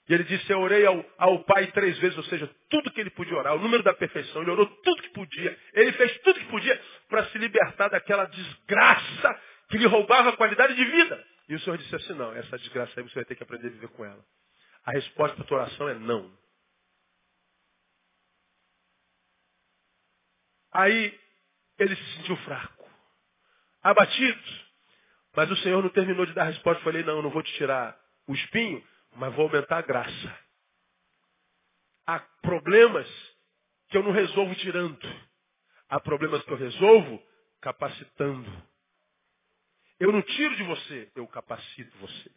E 0.07 0.13
ele 0.13 0.23
disse, 0.25 0.51
eu 0.51 0.59
orei 0.59 0.85
ao, 0.85 1.05
ao, 1.17 1.43
Pai 1.45 1.67
três 1.67 1.97
vezes, 1.99 2.17
ou 2.17 2.23
seja, 2.25 2.49
tudo 2.69 2.91
que 2.91 2.99
ele 2.99 3.09
podia 3.11 3.37
orar, 3.37 3.55
o 3.55 3.59
número 3.59 3.81
da 3.83 3.93
perfeição, 3.93 4.41
ele 4.41 4.51
orou 4.51 4.65
tudo 4.65 5.01
que 5.01 5.09
podia. 5.09 5.57
Ele 5.73 5.93
fez 5.93 6.19
tudo 6.19 6.39
que 6.39 6.45
podia 6.47 6.81
para 7.07 7.25
se 7.27 7.37
libertar 7.37 7.87
daquela 7.87 8.25
desgraça 8.25 9.41
que 9.69 9.77
lhe 9.77 9.85
roubava 9.85 10.29
a 10.29 10.37
qualidade 10.37 10.75
de 10.75 10.83
vida. 10.83 11.25
E 11.47 11.55
o 11.55 11.59
Senhor 11.61 11.77
disse 11.77 11.95
assim, 11.95 12.13
não, 12.13 12.33
essa 12.33 12.57
desgraça 12.57 12.91
aí 12.97 13.03
você 13.03 13.15
vai 13.15 13.25
ter 13.25 13.35
que 13.35 13.43
aprender 13.43 13.67
a 13.67 13.71
viver 13.71 13.87
com 13.89 14.03
ela. 14.03 14.23
A 14.85 14.91
resposta 14.91 15.35
para 15.35 15.45
a 15.45 15.47
tua 15.47 15.57
oração 15.59 15.87
é 15.87 15.93
não. 15.95 16.37
Aí 20.73 21.17
ele 21.79 21.95
se 21.95 22.15
sentiu 22.17 22.35
fraco, 22.37 22.89
abatido. 23.81 24.41
Mas 25.35 25.49
o 25.49 25.55
Senhor 25.57 25.81
não 25.81 25.89
terminou 25.89 26.25
de 26.25 26.33
dar 26.33 26.43
a 26.43 26.49
resposta. 26.49 26.83
Falei, 26.83 27.03
não, 27.03 27.17
eu 27.17 27.23
não 27.23 27.29
vou 27.29 27.41
te 27.41 27.53
tirar 27.53 27.97
o 28.27 28.33
espinho, 28.33 28.83
mas 29.15 29.33
vou 29.35 29.45
aumentar 29.45 29.77
a 29.77 29.81
graça. 29.81 30.39
Há 32.05 32.19
problemas 32.41 33.07
que 33.89 33.97
eu 33.97 34.03
não 34.03 34.11
resolvo 34.11 34.55
tirando. 34.55 34.99
Há 35.89 35.99
problemas 35.99 36.43
que 36.43 36.51
eu 36.51 36.57
resolvo 36.57 37.21
capacitando. 37.61 38.49
Eu 39.99 40.11
não 40.11 40.21
tiro 40.21 40.55
de 40.55 40.63
você, 40.63 41.11
eu 41.15 41.27
capacito 41.27 41.97
você. 41.97 42.31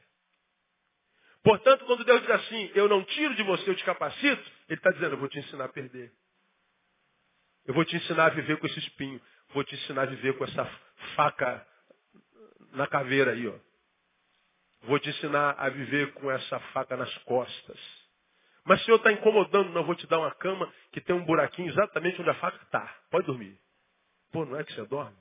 Portanto, 1.43 1.85
quando 1.85 2.05
Deus 2.05 2.21
diz 2.21 2.31
assim, 2.31 2.71
eu 2.75 2.89
não 2.89 3.05
tiro 3.05 3.35
de 3.35 3.43
você, 3.43 3.71
eu 3.71 3.75
te 3.77 3.85
capacito, 3.85 4.53
Ele 4.69 4.79
está 4.79 4.91
dizendo, 4.91 5.15
eu 5.15 5.19
vou 5.19 5.29
te 5.29 5.39
ensinar 5.39 5.65
a 5.65 5.69
perder. 5.69 6.13
Eu 7.65 7.75
vou 7.75 7.85
te 7.85 7.97
ensinar 7.97 8.27
a 8.27 8.35
viver 8.35 8.59
com 8.59 8.67
esse 8.67 8.79
espinho. 8.79 9.21
Vou 9.51 9.65
te 9.65 9.75
ensinar 9.75 10.03
a 10.03 10.07
viver 10.07 10.37
com 10.37 10.45
essa 10.45 10.65
faca 11.15 11.67
na 12.73 12.87
caveira 12.87 13.33
aí, 13.33 13.47
ó. 13.49 13.59
Vou 14.87 14.99
te 14.99 15.11
ensinar 15.11 15.57
a 15.59 15.69
viver 15.69 16.13
com 16.15 16.31
essa 16.31 16.61
faca 16.73 16.97
nas 16.97 17.13
costas. 17.19 17.79
Mas 18.65 18.81
se 18.81 18.87
Senhor 18.87 18.97
está 18.97 19.13
incomodando, 19.13 19.71
não 19.71 19.85
vou 19.85 19.95
te 19.95 20.07
dar 20.07 20.19
uma 20.19 20.35
cama 20.35 20.73
que 20.93 21.01
tem 21.01 21.15
um 21.15 21.25
buraquinho 21.25 21.69
exatamente 21.69 22.21
onde 22.21 22.31
a 22.31 22.35
faca 22.35 22.63
está. 22.65 22.87
Pode 23.11 23.27
dormir. 23.27 23.59
Pô, 24.33 24.45
não 24.45 24.59
é 24.59 24.65
que 24.65 24.73
você 24.73 24.85
dorme? 24.87 25.17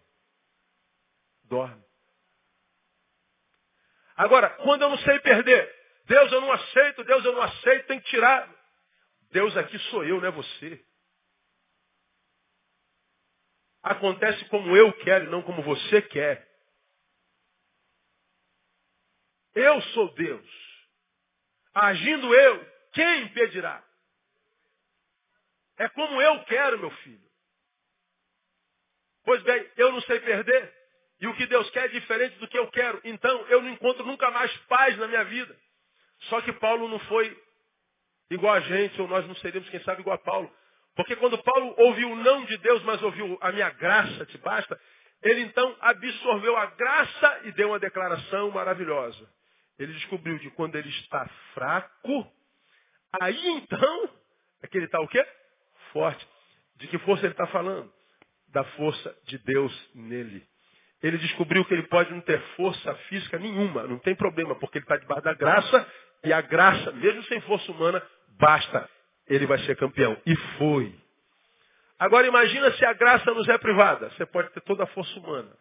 Dorme. 1.46 1.84
Agora, 4.16 4.50
quando 4.50 4.84
eu 4.84 4.90
não 4.90 4.98
sei 5.00 5.20
perder, 5.20 5.76
Deus 6.06 6.32
eu 6.32 6.42
não 6.42 6.52
aceito, 6.52 7.04
Deus 7.04 7.26
eu 7.26 7.34
não 7.34 7.42
aceito, 7.42 7.88
tem 7.88 8.00
que 8.00 8.10
tirar. 8.10 8.50
Deus 9.32 9.56
aqui 9.58 9.78
sou 9.90 10.04
eu, 10.04 10.22
não 10.22 10.28
é 10.28 10.32
você. 10.32 10.84
Acontece 13.84 14.46
como 14.46 14.76
eu 14.76 14.94
quero, 14.94 15.30
não 15.30 15.42
como 15.42 15.62
você 15.62 16.02
quer. 16.04 16.55
Eu 19.56 19.82
sou 19.82 20.14
Deus. 20.14 20.46
Agindo 21.74 22.34
eu, 22.34 22.72
quem 22.94 23.24
impedirá? 23.24 23.84
É 25.78 25.90
como 25.90 26.22
eu 26.22 26.44
quero, 26.44 26.80
meu 26.80 26.92
filho. 26.92 27.26
Pois 29.24 29.42
bem, 29.44 29.70
eu 29.78 29.92
não 29.92 30.02
sei 30.02 30.20
perder. 30.20 30.74
E 31.20 31.28
o 31.28 31.36
que 31.36 31.48
Deus 31.48 31.70
quer 31.72 31.86
é 31.86 31.90
diferente 31.90 32.38
do 32.38 32.48
que 32.48 32.58
eu 32.58 32.70
quero. 32.70 33.00
Então, 33.04 33.48
eu 33.48 33.62
não 33.62 33.70
encontro 33.70 34.06
nunca 34.06 34.30
mais 34.32 34.56
paz 34.68 34.98
na 34.98 35.08
minha 35.08 35.24
vida. 35.24 35.56
Só 36.30 36.42
que 36.42 36.54
Paulo 36.54 36.88
não 36.88 37.00
foi 37.00 37.36
igual 38.30 38.56
a 38.56 38.60
gente, 38.60 39.02
ou 39.02 39.08
nós 39.08 39.26
não 39.28 39.36
seríamos, 39.36 39.70
quem 39.70 39.82
sabe, 39.84 40.02
igual 40.02 40.16
a 40.16 40.20
Paulo. 40.20 40.54
Porque 40.96 41.16
quando 41.16 41.42
Paulo 41.44 41.76
ouviu 41.78 42.12
o 42.12 42.16
não 42.16 42.46
de 42.46 42.58
Deus, 42.58 42.82
mas 42.84 43.02
ouviu 43.04 43.38
a 43.42 43.52
minha 43.52 43.70
graça 43.70 44.26
te 44.26 44.38
basta, 44.38 44.80
ele 45.22 45.42
então 45.42 45.76
absorveu 45.82 46.56
a 46.56 46.68
graça 46.68 47.42
e 47.46 47.52
deu 47.52 47.70
uma 47.70 47.80
declaração 47.80 48.52
maravilhosa. 48.52 49.30
Ele 49.78 49.94
descobriu 49.94 50.40
que 50.40 50.50
quando 50.52 50.76
ele 50.76 50.90
está 50.90 51.28
fraco, 51.54 52.32
aí 53.20 53.48
então 53.48 54.10
é 54.62 54.68
que 54.68 54.78
ele 54.78 54.86
está 54.86 55.00
o 55.00 55.08
quê? 55.08 55.26
Forte. 55.92 56.28
De 56.78 56.88
que 56.88 56.98
força 57.00 57.26
ele 57.26 57.34
está 57.34 57.48
falando? 57.48 57.92
Da 58.50 58.64
força 58.64 59.16
de 59.26 59.38
Deus 59.40 59.90
nele. 59.94 60.46
Ele 61.04 61.18
descobriu 61.18 61.64
que 61.66 61.74
ele 61.74 61.84
pode 61.84 62.12
não 62.12 62.22
ter 62.22 62.42
força 62.56 62.96
física 63.10 63.38
nenhuma, 63.38 63.84
não 63.84 64.00
tem 64.00 64.16
problema, 64.16 64.56
porque 64.56 64.78
ele 64.78 64.86
está 64.86 64.98
debaixo 64.98 65.24
da 65.24 65.34
graça, 65.34 65.88
e 66.24 66.34
a 66.34 66.42
graça, 66.42 66.92
mesmo 66.94 67.24
sem 67.26 67.40
força 67.42 67.72
humana, 67.72 68.02
basta. 68.40 68.90
Ele 69.28 69.46
vai 69.46 69.60
ser 69.60 69.76
campeão. 69.76 70.20
E 70.26 70.36
foi. 70.58 70.96
Agora 71.98 72.28
imagina 72.28 72.72
se 72.74 72.86
a 72.86 72.94
graça 72.94 73.32
nos 73.34 73.48
é 73.48 73.58
privada. 73.58 74.10
Você 74.12 74.26
pode 74.26 74.50
ter 74.52 74.62
toda 74.62 74.84
a 74.84 74.88
força 74.88 75.18
humana. 75.20 75.52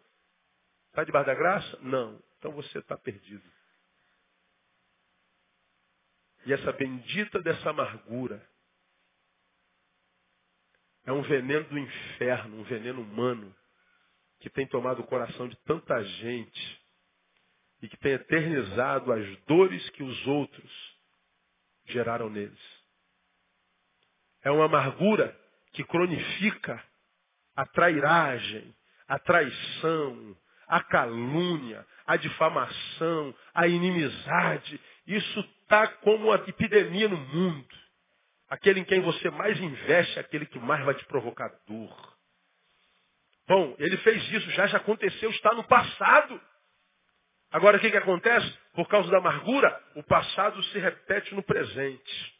Está 0.89 1.03
debaixo 1.03 1.27
da 1.27 1.33
graça? 1.33 1.77
Não. 1.81 2.19
Então 2.37 2.51
você 2.51 2.79
está 2.79 2.97
perdido. 2.97 3.43
E 6.45 6.53
essa 6.53 6.71
bendita 6.73 7.41
dessa 7.41 7.69
amargura 7.69 8.45
é 11.05 11.11
um 11.11 11.21
veneno 11.21 11.65
do 11.65 11.77
inferno, 11.77 12.59
um 12.59 12.63
veneno 12.63 13.01
humano, 13.01 13.55
que 14.39 14.49
tem 14.49 14.67
tomado 14.67 15.01
o 15.01 15.07
coração 15.07 15.47
de 15.47 15.55
tanta 15.63 16.03
gente 16.03 16.81
e 17.81 17.87
que 17.87 17.97
tem 17.97 18.13
eternizado 18.13 19.11
as 19.11 19.37
dores 19.45 19.89
que 19.91 20.03
os 20.03 20.27
outros 20.27 20.97
geraram 21.85 22.29
neles. 22.29 22.59
É 24.43 24.51
uma 24.51 24.65
amargura 24.65 25.35
que 25.73 25.83
cronifica 25.83 26.83
a 27.55 27.65
trairagem, 27.65 28.75
a 29.07 29.19
traição, 29.19 30.37
a 30.67 30.83
calúnia, 30.83 31.85
a 32.05 32.17
difamação, 32.17 33.35
a 33.53 33.67
inimizade. 33.67 34.79
Isso 35.07 35.39
está 35.61 35.87
como 35.87 36.27
uma 36.27 36.35
epidemia 36.35 37.07
no 37.07 37.17
mundo. 37.17 37.67
Aquele 38.49 38.79
em 38.79 38.83
quem 38.83 39.01
você 39.01 39.29
mais 39.29 39.59
investe 39.59 40.17
é 40.17 40.21
aquele 40.21 40.45
que 40.45 40.59
mais 40.59 40.83
vai 40.85 40.95
te 40.95 41.05
provocar 41.05 41.49
dor. 41.67 42.15
Bom, 43.47 43.75
ele 43.77 43.97
fez 43.97 44.31
isso, 44.31 44.49
já 44.51 44.67
já 44.67 44.77
aconteceu, 44.77 45.29
está 45.29 45.53
no 45.53 45.63
passado. 45.63 46.41
Agora 47.51 47.77
o 47.77 47.79
que, 47.79 47.91
que 47.91 47.97
acontece? 47.97 48.51
Por 48.73 48.87
causa 48.87 49.09
da 49.09 49.17
amargura, 49.17 49.81
o 49.95 50.03
passado 50.03 50.61
se 50.65 50.79
repete 50.79 51.33
no 51.33 51.43
presente. 51.43 52.35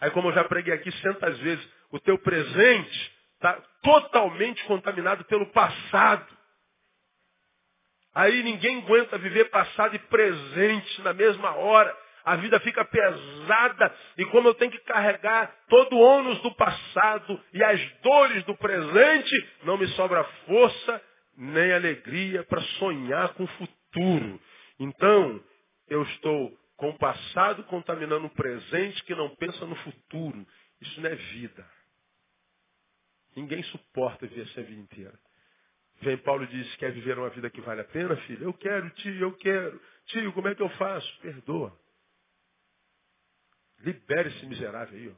Aí 0.00 0.10
como 0.10 0.28
eu 0.28 0.34
já 0.34 0.44
preguei 0.44 0.74
aqui 0.74 0.90
centas 0.92 1.38
vezes, 1.38 1.68
o 1.90 2.00
teu 2.00 2.18
presente 2.18 3.12
está 3.34 3.54
totalmente 3.82 4.64
contaminado 4.64 5.24
pelo 5.24 5.46
passado. 5.52 6.36
Aí 8.14 8.42
ninguém 8.42 8.78
aguenta 8.78 9.18
viver 9.18 9.50
passado 9.50 9.94
e 9.94 9.98
presente 9.98 11.02
na 11.02 11.12
mesma 11.12 11.54
hora. 11.54 11.96
A 12.26 12.34
vida 12.34 12.58
fica 12.58 12.84
pesada 12.84 13.94
e 14.18 14.24
como 14.24 14.48
eu 14.48 14.54
tenho 14.54 14.72
que 14.72 14.80
carregar 14.80 15.54
todo 15.68 15.94
o 15.94 16.00
ônus 16.00 16.42
do 16.42 16.52
passado 16.56 17.40
e 17.52 17.62
as 17.62 17.80
dores 18.02 18.42
do 18.42 18.56
presente, 18.56 19.48
não 19.62 19.78
me 19.78 19.86
sobra 19.90 20.24
força 20.44 21.00
nem 21.36 21.72
alegria 21.72 22.42
para 22.42 22.60
sonhar 22.80 23.32
com 23.34 23.44
o 23.44 23.46
futuro. 23.46 24.40
Então, 24.80 25.40
eu 25.88 26.02
estou 26.02 26.52
com 26.76 26.90
o 26.90 26.98
passado 26.98 27.62
contaminando 27.62 28.26
o 28.26 28.34
presente 28.34 29.04
que 29.04 29.14
não 29.14 29.28
pensa 29.36 29.64
no 29.64 29.76
futuro. 29.76 30.44
Isso 30.80 31.00
não 31.00 31.08
é 31.08 31.14
vida. 31.14 31.64
Ninguém 33.36 33.62
suporta 33.62 34.26
viver 34.26 34.50
essa 34.50 34.62
vida 34.62 34.80
inteira. 34.80 35.16
Vem 36.00 36.16
Paulo 36.18 36.42
e 36.42 36.48
diz, 36.48 36.74
quer 36.74 36.90
viver 36.90 37.16
uma 37.16 37.30
vida 37.30 37.48
que 37.50 37.60
vale 37.60 37.82
a 37.82 37.84
pena, 37.84 38.16
filho? 38.16 38.46
Eu 38.46 38.52
quero, 38.52 38.90
tio, 38.90 39.14
eu 39.14 39.32
quero. 39.34 39.80
Tio, 40.06 40.32
como 40.32 40.48
é 40.48 40.56
que 40.56 40.62
eu 40.62 40.70
faço? 40.70 41.20
Perdoa. 41.20 41.85
Libere 43.80 44.30
esse 44.30 44.46
miserável 44.46 44.98
aí. 44.98 45.08
Ó. 45.08 45.14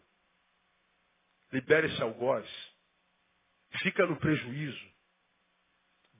Libere 1.52 1.86
esse 1.88 2.02
algoz. 2.02 2.46
Fica 3.82 4.06
no 4.06 4.16
prejuízo. 4.16 4.88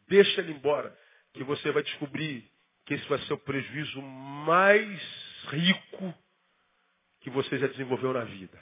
Deixa 0.08 0.40
ele 0.40 0.52
embora. 0.52 0.96
Que 1.34 1.44
você 1.44 1.70
vai 1.70 1.82
descobrir 1.82 2.50
que 2.86 2.94
esse 2.94 3.06
vai 3.08 3.18
ser 3.20 3.34
o 3.34 3.38
prejuízo 3.38 4.00
mais 4.00 5.00
rico 5.50 6.14
que 7.20 7.30
você 7.30 7.58
já 7.58 7.66
desenvolveu 7.66 8.12
na 8.12 8.24
vida. 8.24 8.58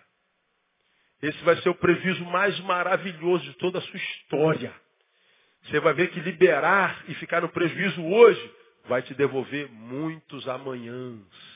Esse 1.22 1.42
vai 1.44 1.56
ser 1.62 1.68
o 1.68 1.74
prejuízo 1.74 2.24
mais 2.24 2.58
maravilhoso 2.60 3.44
de 3.44 3.54
toda 3.54 3.78
a 3.78 3.82
sua 3.82 3.96
história. 3.96 4.74
Você 5.62 5.80
vai 5.80 5.94
ver 5.94 6.10
que 6.10 6.20
liberar 6.20 7.04
e 7.08 7.14
ficar 7.14 7.40
no 7.40 7.48
prejuízo 7.48 8.04
hoje 8.04 8.54
vai 8.86 9.02
te 9.02 9.14
devolver 9.14 9.70
muitos 9.70 10.46
amanhãs. 10.48 11.55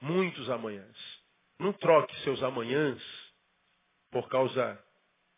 Muitos 0.00 0.48
amanhãs. 0.50 0.96
Não 1.58 1.72
troque 1.72 2.14
seus 2.20 2.42
amanhãs 2.42 3.02
por 4.10 4.28
causa 4.28 4.84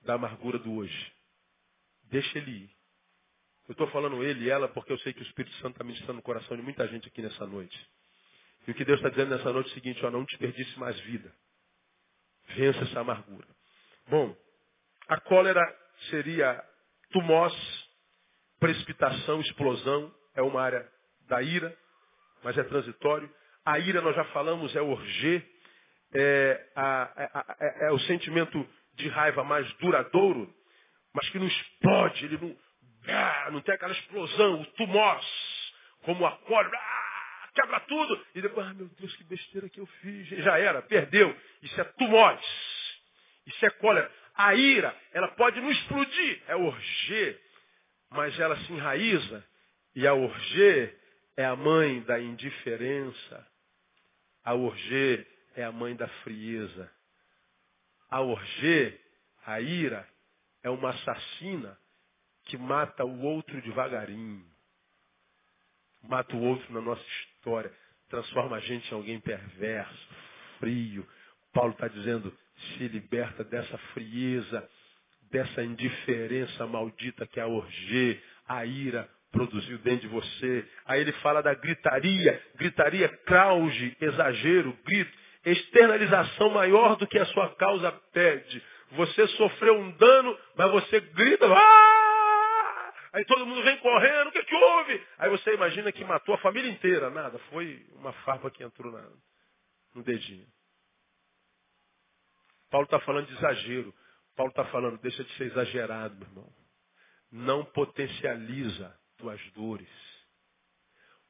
da 0.03 0.15
amargura 0.15 0.59
do 0.59 0.75
hoje. 0.75 1.13
Deixa 2.05 2.39
ele 2.39 2.51
ir. 2.51 2.71
Eu 3.69 3.73
estou 3.73 3.87
falando 3.89 4.23
ele 4.23 4.45
e 4.45 4.51
ela 4.51 4.69
porque 4.69 4.93
eu 4.93 4.99
sei 4.99 5.13
que 5.13 5.21
o 5.21 5.27
Espírito 5.27 5.55
Santo 5.57 5.73
está 5.73 5.85
ministrando 5.85 6.15
no 6.15 6.23
coração 6.23 6.57
de 6.57 6.63
muita 6.63 6.87
gente 6.89 7.07
aqui 7.09 7.23
nessa 7.23 7.47
noite. 7.47 7.89
E 8.67 8.71
o 8.71 8.75
que 8.75 8.85
Deus 8.85 8.99
está 8.99 9.09
dizendo 9.09 9.31
nessa 9.31 9.53
noite 9.53 9.69
é 9.69 9.71
o 9.71 9.75
seguinte, 9.75 10.05
ó, 10.05 10.11
não 10.11 10.25
desperdice 10.25 10.79
mais 10.79 10.99
vida. 11.01 11.33
Vença 12.57 12.81
essa 12.81 13.01
amargura. 13.01 13.47
Bom, 14.09 14.37
a 15.09 15.21
cólera 15.21 15.61
seria 16.11 16.63
tumós, 17.11 17.55
precipitação, 18.59 19.41
explosão, 19.41 20.15
é 20.35 20.43
uma 20.43 20.61
área 20.61 20.91
da 21.29 21.43
ira, 21.43 21.77
mas 22.43 22.59
é 22.59 22.65
transitório. 22.65 23.33
A 23.65 23.79
ira, 23.79 24.01
nós 24.01 24.17
já 24.17 24.25
falamos, 24.27 24.75
é 24.75 24.81
orgê, 24.81 25.43
é, 26.13 26.67
é, 26.77 27.31
é, 27.61 27.87
é 27.87 27.93
o 27.93 27.99
sentimento 28.01 28.67
de 28.95 29.09
raiva 29.09 29.45
mais 29.45 29.71
duradouro, 29.75 30.53
mas 31.13 31.29
que 31.31 31.39
não 31.39 31.47
explode, 31.47 32.25
ele 32.25 32.39
não, 32.39 32.57
ah, 33.09 33.51
não 33.51 33.61
tem 33.61 33.75
aquela 33.75 33.93
explosão, 33.93 34.61
o 34.61 34.67
tumós, 34.73 35.27
como 36.03 36.27
a 36.27 36.33
cólera, 36.39 36.79
ah, 36.79 37.49
quebra 37.55 37.81
tudo, 37.81 38.27
e 38.35 38.43
depois, 38.43 38.67
ah, 38.67 38.75
meu 38.75 38.89
Deus, 38.99 39.15
que 39.17 39.25
besteira 39.25 39.69
que 39.69 39.81
eu 39.81 39.87
fiz, 39.87 40.29
já 40.29 40.59
era, 40.59 40.83
perdeu. 40.83 41.35
Isso 41.63 41.81
é 41.81 41.85
tumós, 41.85 42.41
isso 43.47 43.67
é 43.67 43.71
cólera. 43.71 44.11
A 44.35 44.55
ira, 44.55 44.97
ela 45.13 45.29
pode 45.29 45.61
não 45.61 45.71
explodir, 45.71 46.43
é 46.49 46.57
orgê, 46.57 47.39
mas 48.11 48.39
ela 48.39 48.57
se 48.57 48.73
enraiza, 48.73 49.45
e 49.95 50.07
a 50.07 50.15
orgê 50.15 50.95
é 51.37 51.45
a 51.45 51.57
mãe 51.57 52.01
da 52.03 52.19
indiferença, 52.21 53.50
a 54.45 54.55
orgê 54.55 55.27
é 55.55 55.65
a 55.65 55.73
mãe 55.73 55.95
da 55.95 56.09
frieza. 56.23 56.91
A 58.09 58.21
orgê, 58.21 58.99
a 59.47 59.61
ira, 59.61 60.09
é 60.63 60.71
uma 60.71 60.91
assassina 60.91 61.79
que 62.45 62.57
mata 62.57 63.05
o 63.05 63.23
outro 63.23 63.61
devagarinho. 63.63 64.45
Mata 66.03 66.35
o 66.35 66.43
outro 66.43 66.73
na 66.73 66.81
nossa 66.81 67.05
história. 67.05 67.73
Transforma 68.09 68.57
a 68.57 68.61
gente 68.61 68.91
em 68.91 68.95
alguém 68.95 69.21
perverso, 69.21 70.09
frio. 70.59 71.07
Paulo 71.53 71.73
está 71.73 71.89
dizendo, 71.89 72.37
se 72.57 72.89
liberta 72.89 73.45
dessa 73.45 73.79
frieza, 73.95 74.69
dessa 75.31 75.63
indiferença 75.63 76.67
maldita 76.67 77.27
que 77.27 77.39
é 77.39 77.43
a 77.43 77.47
orgê, 77.47 78.21
a 78.49 78.65
ira 78.65 79.09
produziu 79.31 79.79
dentro 79.79 80.09
de 80.09 80.15
você. 80.15 80.69
Aí 80.87 81.01
ele 81.01 81.13
fala 81.15 81.43
da 81.43 81.55
gritaria, 81.55 82.43
gritaria, 82.57 83.09
crauge, 83.09 83.97
exagero, 84.01 84.77
grito, 84.85 85.19
externalização 85.45 86.51
maior 86.51 86.97
do 86.97 87.07
que 87.07 87.19
a 87.19 87.27
sua 87.27 87.55
causa 87.57 87.93
pede. 88.13 88.63
Você 88.93 89.27
sofreu 89.29 89.79
um 89.79 89.91
dano, 89.93 90.39
mas 90.57 90.71
você 90.73 91.01
grita, 91.01 91.47
ah! 91.47 92.93
Aí 93.13 93.25
todo 93.25 93.47
mundo 93.47 93.63
vem 93.63 93.77
correndo, 93.79 94.29
o 94.29 94.33
que, 94.33 94.43
que 94.45 94.55
houve? 94.55 95.07
Aí 95.19 95.31
você 95.31 95.55
imagina 95.55 95.91
que 95.91 96.05
matou 96.05 96.35
a 96.35 96.39
família 96.39 96.71
inteira. 96.71 97.11
Nada, 97.11 97.39
foi 97.51 97.85
uma 97.95 98.13
farpa 98.25 98.51
que 98.51 98.63
entrou 98.63 98.93
na, 98.93 99.05
no 99.95 100.03
dedinho. 100.03 100.47
Paulo 102.71 102.85
está 102.85 103.01
falando 103.01 103.27
de 103.27 103.35
exagero. 103.35 103.93
Paulo 104.37 104.51
está 104.51 104.65
falando, 104.67 104.99
deixa 105.01 105.25
de 105.25 105.33
ser 105.35 105.45
exagerado, 105.45 106.15
meu 106.17 106.29
irmão. 106.29 106.53
Não 107.33 107.65
potencializa 107.65 108.97
tuas 109.21 109.41
dores. 109.53 109.89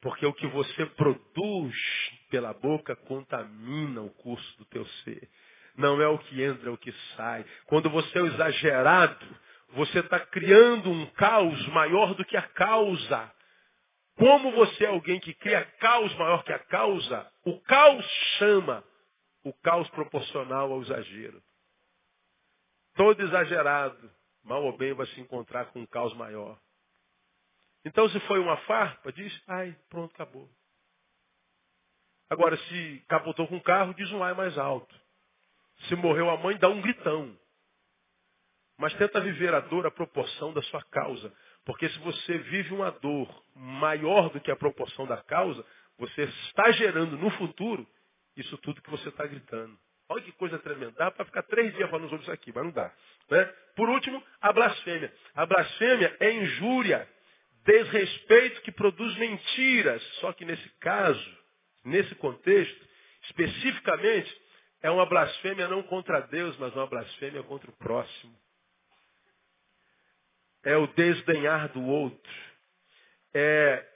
Porque 0.00 0.24
o 0.24 0.32
que 0.32 0.46
você 0.46 0.86
produz 0.86 1.76
pela 2.30 2.54
boca 2.54 2.96
contamina 2.96 4.00
o 4.00 4.10
curso 4.10 4.58
do 4.58 4.64
teu 4.64 4.86
ser. 5.04 5.28
Não 5.76 6.00
é 6.00 6.08
o 6.08 6.18
que 6.18 6.42
entra, 6.42 6.70
é 6.70 6.72
o 6.72 6.78
que 6.78 6.92
sai. 7.16 7.44
Quando 7.66 7.90
você 7.90 8.18
é 8.18 8.22
exagerado, 8.22 9.26
você 9.74 10.00
está 10.00 10.18
criando 10.18 10.90
um 10.90 11.06
caos 11.12 11.66
maior 11.68 12.14
do 12.14 12.24
que 12.24 12.36
a 12.36 12.42
causa. 12.42 13.32
Como 14.16 14.52
você 14.52 14.84
é 14.84 14.88
alguém 14.88 15.20
que 15.20 15.34
cria 15.34 15.64
caos 15.78 16.14
maior 16.16 16.42
que 16.44 16.52
a 16.52 16.58
causa, 16.58 17.30
o 17.44 17.60
caos 17.60 18.04
chama 18.38 18.84
o 19.44 19.52
caos 19.52 19.88
proporcional 19.90 20.72
ao 20.72 20.82
exagero. 20.82 21.42
Todo 22.94 23.22
exagerado, 23.22 24.10
mal 24.44 24.62
ou 24.64 24.76
bem, 24.76 24.92
vai 24.92 25.06
se 25.08 25.20
encontrar 25.20 25.66
com 25.66 25.80
um 25.80 25.86
caos 25.86 26.14
maior. 26.14 26.58
Então, 27.84 28.08
se 28.08 28.20
foi 28.20 28.38
uma 28.38 28.56
farpa, 28.58 29.12
diz, 29.12 29.42
ai, 29.48 29.76
pronto, 29.88 30.12
acabou. 30.14 30.48
Agora, 32.28 32.56
se 32.56 33.04
capotou 33.08 33.48
com 33.48 33.56
o 33.56 33.62
carro, 33.62 33.94
diz 33.94 34.10
um 34.12 34.22
ai 34.22 34.34
mais 34.34 34.56
alto. 34.56 34.94
Se 35.88 35.96
morreu 35.96 36.30
a 36.30 36.36
mãe, 36.36 36.56
dá 36.58 36.68
um 36.68 36.80
gritão. 36.80 37.36
Mas 38.78 38.94
tenta 38.94 39.20
viver 39.20 39.52
a 39.54 39.60
dor 39.60 39.86
à 39.86 39.90
proporção 39.90 40.52
da 40.52 40.62
sua 40.62 40.82
causa. 40.84 41.34
Porque 41.64 41.88
se 41.88 41.98
você 41.98 42.38
vive 42.38 42.72
uma 42.72 42.90
dor 42.90 43.44
maior 43.54 44.30
do 44.30 44.40
que 44.40 44.50
a 44.50 44.56
proporção 44.56 45.06
da 45.06 45.18
causa, 45.22 45.64
você 45.98 46.22
está 46.22 46.70
gerando 46.72 47.16
no 47.18 47.30
futuro 47.32 47.86
isso 48.36 48.56
tudo 48.58 48.80
que 48.80 48.90
você 48.90 49.08
está 49.08 49.26
gritando. 49.26 49.76
Olha 50.08 50.22
que 50.22 50.32
coisa 50.32 50.58
tremenda. 50.58 50.92
Dá 50.92 51.10
para 51.10 51.24
ficar 51.24 51.42
três 51.44 51.74
dias 51.74 51.90
falando 51.90 52.08
sobre 52.08 52.22
isso 52.22 52.32
aqui, 52.32 52.52
mas 52.54 52.64
não 52.64 52.72
dá. 52.72 52.92
Né? 53.30 53.44
Por 53.76 53.88
último, 53.88 54.22
a 54.40 54.52
blasfêmia. 54.52 55.12
A 55.34 55.46
blasfêmia 55.46 56.16
é 56.18 56.32
injúria, 56.32 57.08
desrespeito 57.64 58.62
que 58.62 58.72
produz 58.72 59.16
mentiras. 59.16 60.02
Só 60.20 60.32
que 60.32 60.44
nesse 60.44 60.68
caso, 60.80 61.38
nesse 61.84 62.14
contexto, 62.16 62.88
especificamente, 63.24 64.40
é 64.82 64.90
uma 64.90 65.06
blasfêmia 65.06 65.68
não 65.68 65.82
contra 65.82 66.20
Deus, 66.20 66.56
mas 66.58 66.74
uma 66.74 66.86
blasfêmia 66.86 67.42
contra 67.42 67.70
o 67.70 67.76
próximo. 67.76 68.34
É 70.62 70.76
o 70.76 70.86
desdenhar 70.88 71.68
do 71.70 71.82
outro. 71.82 72.32
É 73.32 73.86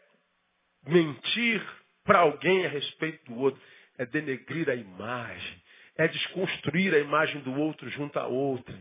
mentir 0.86 1.62
para 2.04 2.20
alguém 2.20 2.66
a 2.66 2.68
respeito 2.68 3.24
do 3.24 3.38
outro. 3.38 3.60
É 3.98 4.06
denegrir 4.06 4.68
a 4.68 4.74
imagem 4.74 5.64
é 5.96 6.08
desconstruir 6.08 6.94
a 6.94 6.98
imagem 6.98 7.40
do 7.42 7.54
outro 7.54 7.88
junto 7.90 8.18
à 8.18 8.26
outra. 8.26 8.76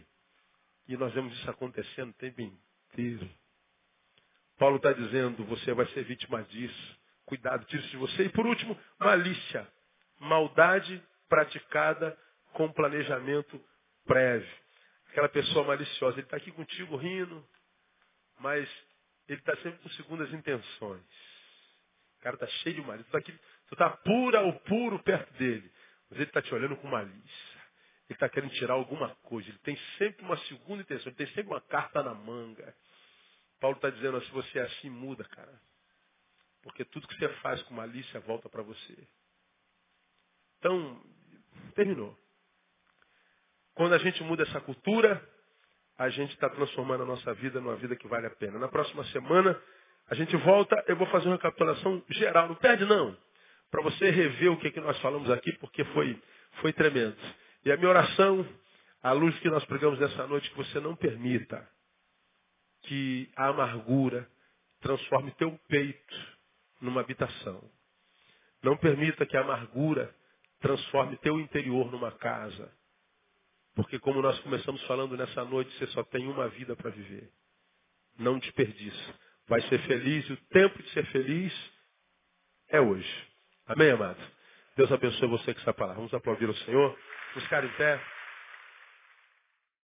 E 0.87 0.97
nós 0.97 1.13
vemos 1.13 1.33
isso 1.37 1.49
acontecendo 1.49 2.09
o 2.09 2.13
tempo 2.13 2.41
inteiro. 2.41 3.29
Paulo 4.57 4.77
está 4.77 4.93
dizendo, 4.93 5.43
você 5.45 5.73
vai 5.73 5.85
ser 5.87 6.03
vítima 6.03 6.43
disso. 6.43 6.99
Cuidado, 7.25 7.65
tire-se 7.65 7.89
de 7.89 7.97
você. 7.97 8.23
E 8.23 8.29
por 8.29 8.45
último, 8.45 8.77
malícia. 8.99 9.67
Maldade 10.19 11.01
praticada 11.27 12.17
com 12.53 12.71
planejamento 12.71 13.59
prévio. 14.05 14.63
Aquela 15.09 15.29
pessoa 15.29 15.65
maliciosa, 15.65 16.15
ele 16.15 16.25
está 16.25 16.37
aqui 16.37 16.51
contigo 16.51 16.95
rindo, 16.95 17.45
mas 18.39 18.69
ele 19.27 19.39
está 19.39 19.55
sempre 19.57 19.79
com 19.79 19.89
segundas 19.89 20.31
intenções. 20.33 21.01
O 22.17 22.23
cara 22.23 22.35
está 22.35 22.47
cheio 22.47 22.75
de 22.75 22.81
malícia. 22.81 23.11
Tu 23.21 23.73
está 23.73 23.89
tá 23.89 23.97
pura 23.97 24.41
ou 24.41 24.53
puro 24.61 24.99
perto 24.99 25.31
dele. 25.33 25.69
Mas 26.09 26.19
ele 26.19 26.29
está 26.29 26.41
te 26.41 26.53
olhando 26.53 26.75
com 26.77 26.87
malícia. 26.87 27.61
Ele 28.09 28.15
está 28.15 28.29
querendo 28.29 28.53
tirar 28.53 28.73
alguma 28.73 29.09
coisa. 29.23 29.49
Ele 29.49 29.57
tem 29.59 29.77
sempre 29.97 30.25
uma 30.25 30.37
segunda 30.45 30.81
intenção. 30.81 31.07
Ele 31.07 31.15
tem 31.15 31.27
sempre 31.27 31.47
uma 31.47 31.61
carta 31.61 32.03
na 32.03 32.13
manga. 32.13 32.75
Paulo 33.63 33.77
está 33.77 33.89
dizendo, 33.89 34.21
se 34.21 34.31
você 34.31 34.59
é 34.59 34.63
assim, 34.63 34.89
muda, 34.89 35.23
cara. 35.23 35.57
Porque 36.63 36.83
tudo 36.83 37.07
que 37.07 37.15
você 37.15 37.29
faz 37.35 37.61
com 37.61 37.73
malícia 37.73 38.19
volta 38.19 38.49
para 38.49 38.61
você. 38.61 39.07
Então, 40.59 41.01
terminou. 41.73 42.13
Quando 43.73 43.93
a 43.93 43.99
gente 43.99 44.21
muda 44.21 44.43
essa 44.43 44.59
cultura, 44.59 45.25
a 45.97 46.09
gente 46.09 46.33
está 46.33 46.49
transformando 46.49 47.03
a 47.03 47.05
nossa 47.05 47.33
vida 47.35 47.61
numa 47.61 47.77
vida 47.77 47.95
que 47.95 48.05
vale 48.05 48.27
a 48.27 48.31
pena. 48.31 48.59
Na 48.59 48.67
próxima 48.67 49.01
semana, 49.05 49.57
a 50.07 50.15
gente 50.15 50.35
volta, 50.35 50.83
eu 50.89 50.97
vou 50.97 51.07
fazer 51.07 51.27
uma 51.27 51.37
recapitulação 51.37 52.03
geral. 52.09 52.49
Não 52.49 52.55
perde, 52.55 52.83
não 52.83 53.17
para 53.71 53.81
você 53.81 54.09
rever 54.09 54.51
o 54.51 54.57
que, 54.57 54.71
que 54.71 54.81
nós 54.81 54.99
falamos 54.99 55.31
aqui, 55.31 55.53
porque 55.53 55.85
foi, 55.85 56.21
foi 56.59 56.73
tremendo. 56.73 57.15
E 57.63 57.71
a 57.71 57.77
minha 57.77 57.89
oração, 57.89 58.45
à 59.01 59.13
luz 59.13 59.39
que 59.39 59.49
nós 59.49 59.63
pregamos 59.63 59.97
nessa 59.99 60.27
noite, 60.27 60.49
que 60.49 60.57
você 60.57 60.81
não 60.81 60.97
permita 60.97 61.65
que 62.83 63.29
a 63.35 63.47
amargura 63.47 64.27
transforme 64.81 65.31
teu 65.31 65.57
peito 65.67 66.15
numa 66.81 67.01
habitação. 67.01 67.63
Não 68.61 68.77
permita 68.77 69.25
que 69.25 69.35
a 69.35 69.41
amargura 69.41 70.13
transforme 70.59 71.17
teu 71.17 71.39
interior 71.39 71.91
numa 71.91 72.11
casa. 72.11 72.71
Porque 73.75 73.99
como 73.99 74.21
nós 74.21 74.39
começamos 74.39 74.81
falando 74.83 75.17
nessa 75.17 75.43
noite, 75.43 75.75
você 75.77 75.87
só 75.87 76.03
tem 76.03 76.27
uma 76.27 76.47
vida 76.49 76.75
para 76.75 76.91
viver. 76.91 77.29
Não 78.17 78.37
desperdice. 78.37 79.13
Vai 79.47 79.61
ser 79.63 79.79
feliz 79.81 80.29
e 80.29 80.33
o 80.33 80.37
tempo 80.51 80.81
de 80.81 80.89
ser 80.91 81.05
feliz 81.07 81.53
é 82.69 82.79
hoje. 82.79 83.27
Amém, 83.67 83.91
amado? 83.91 84.19
Deus 84.75 84.91
abençoe 84.91 85.27
você 85.27 85.53
que 85.53 85.59
está 85.59 85.73
palavra. 85.73 85.97
Vamos 85.97 86.13
aplaudir 86.13 86.49
o 86.49 86.55
Senhor. 86.57 86.97
Buscar 87.35 87.63
em 87.63 87.71
pé. 87.73 88.01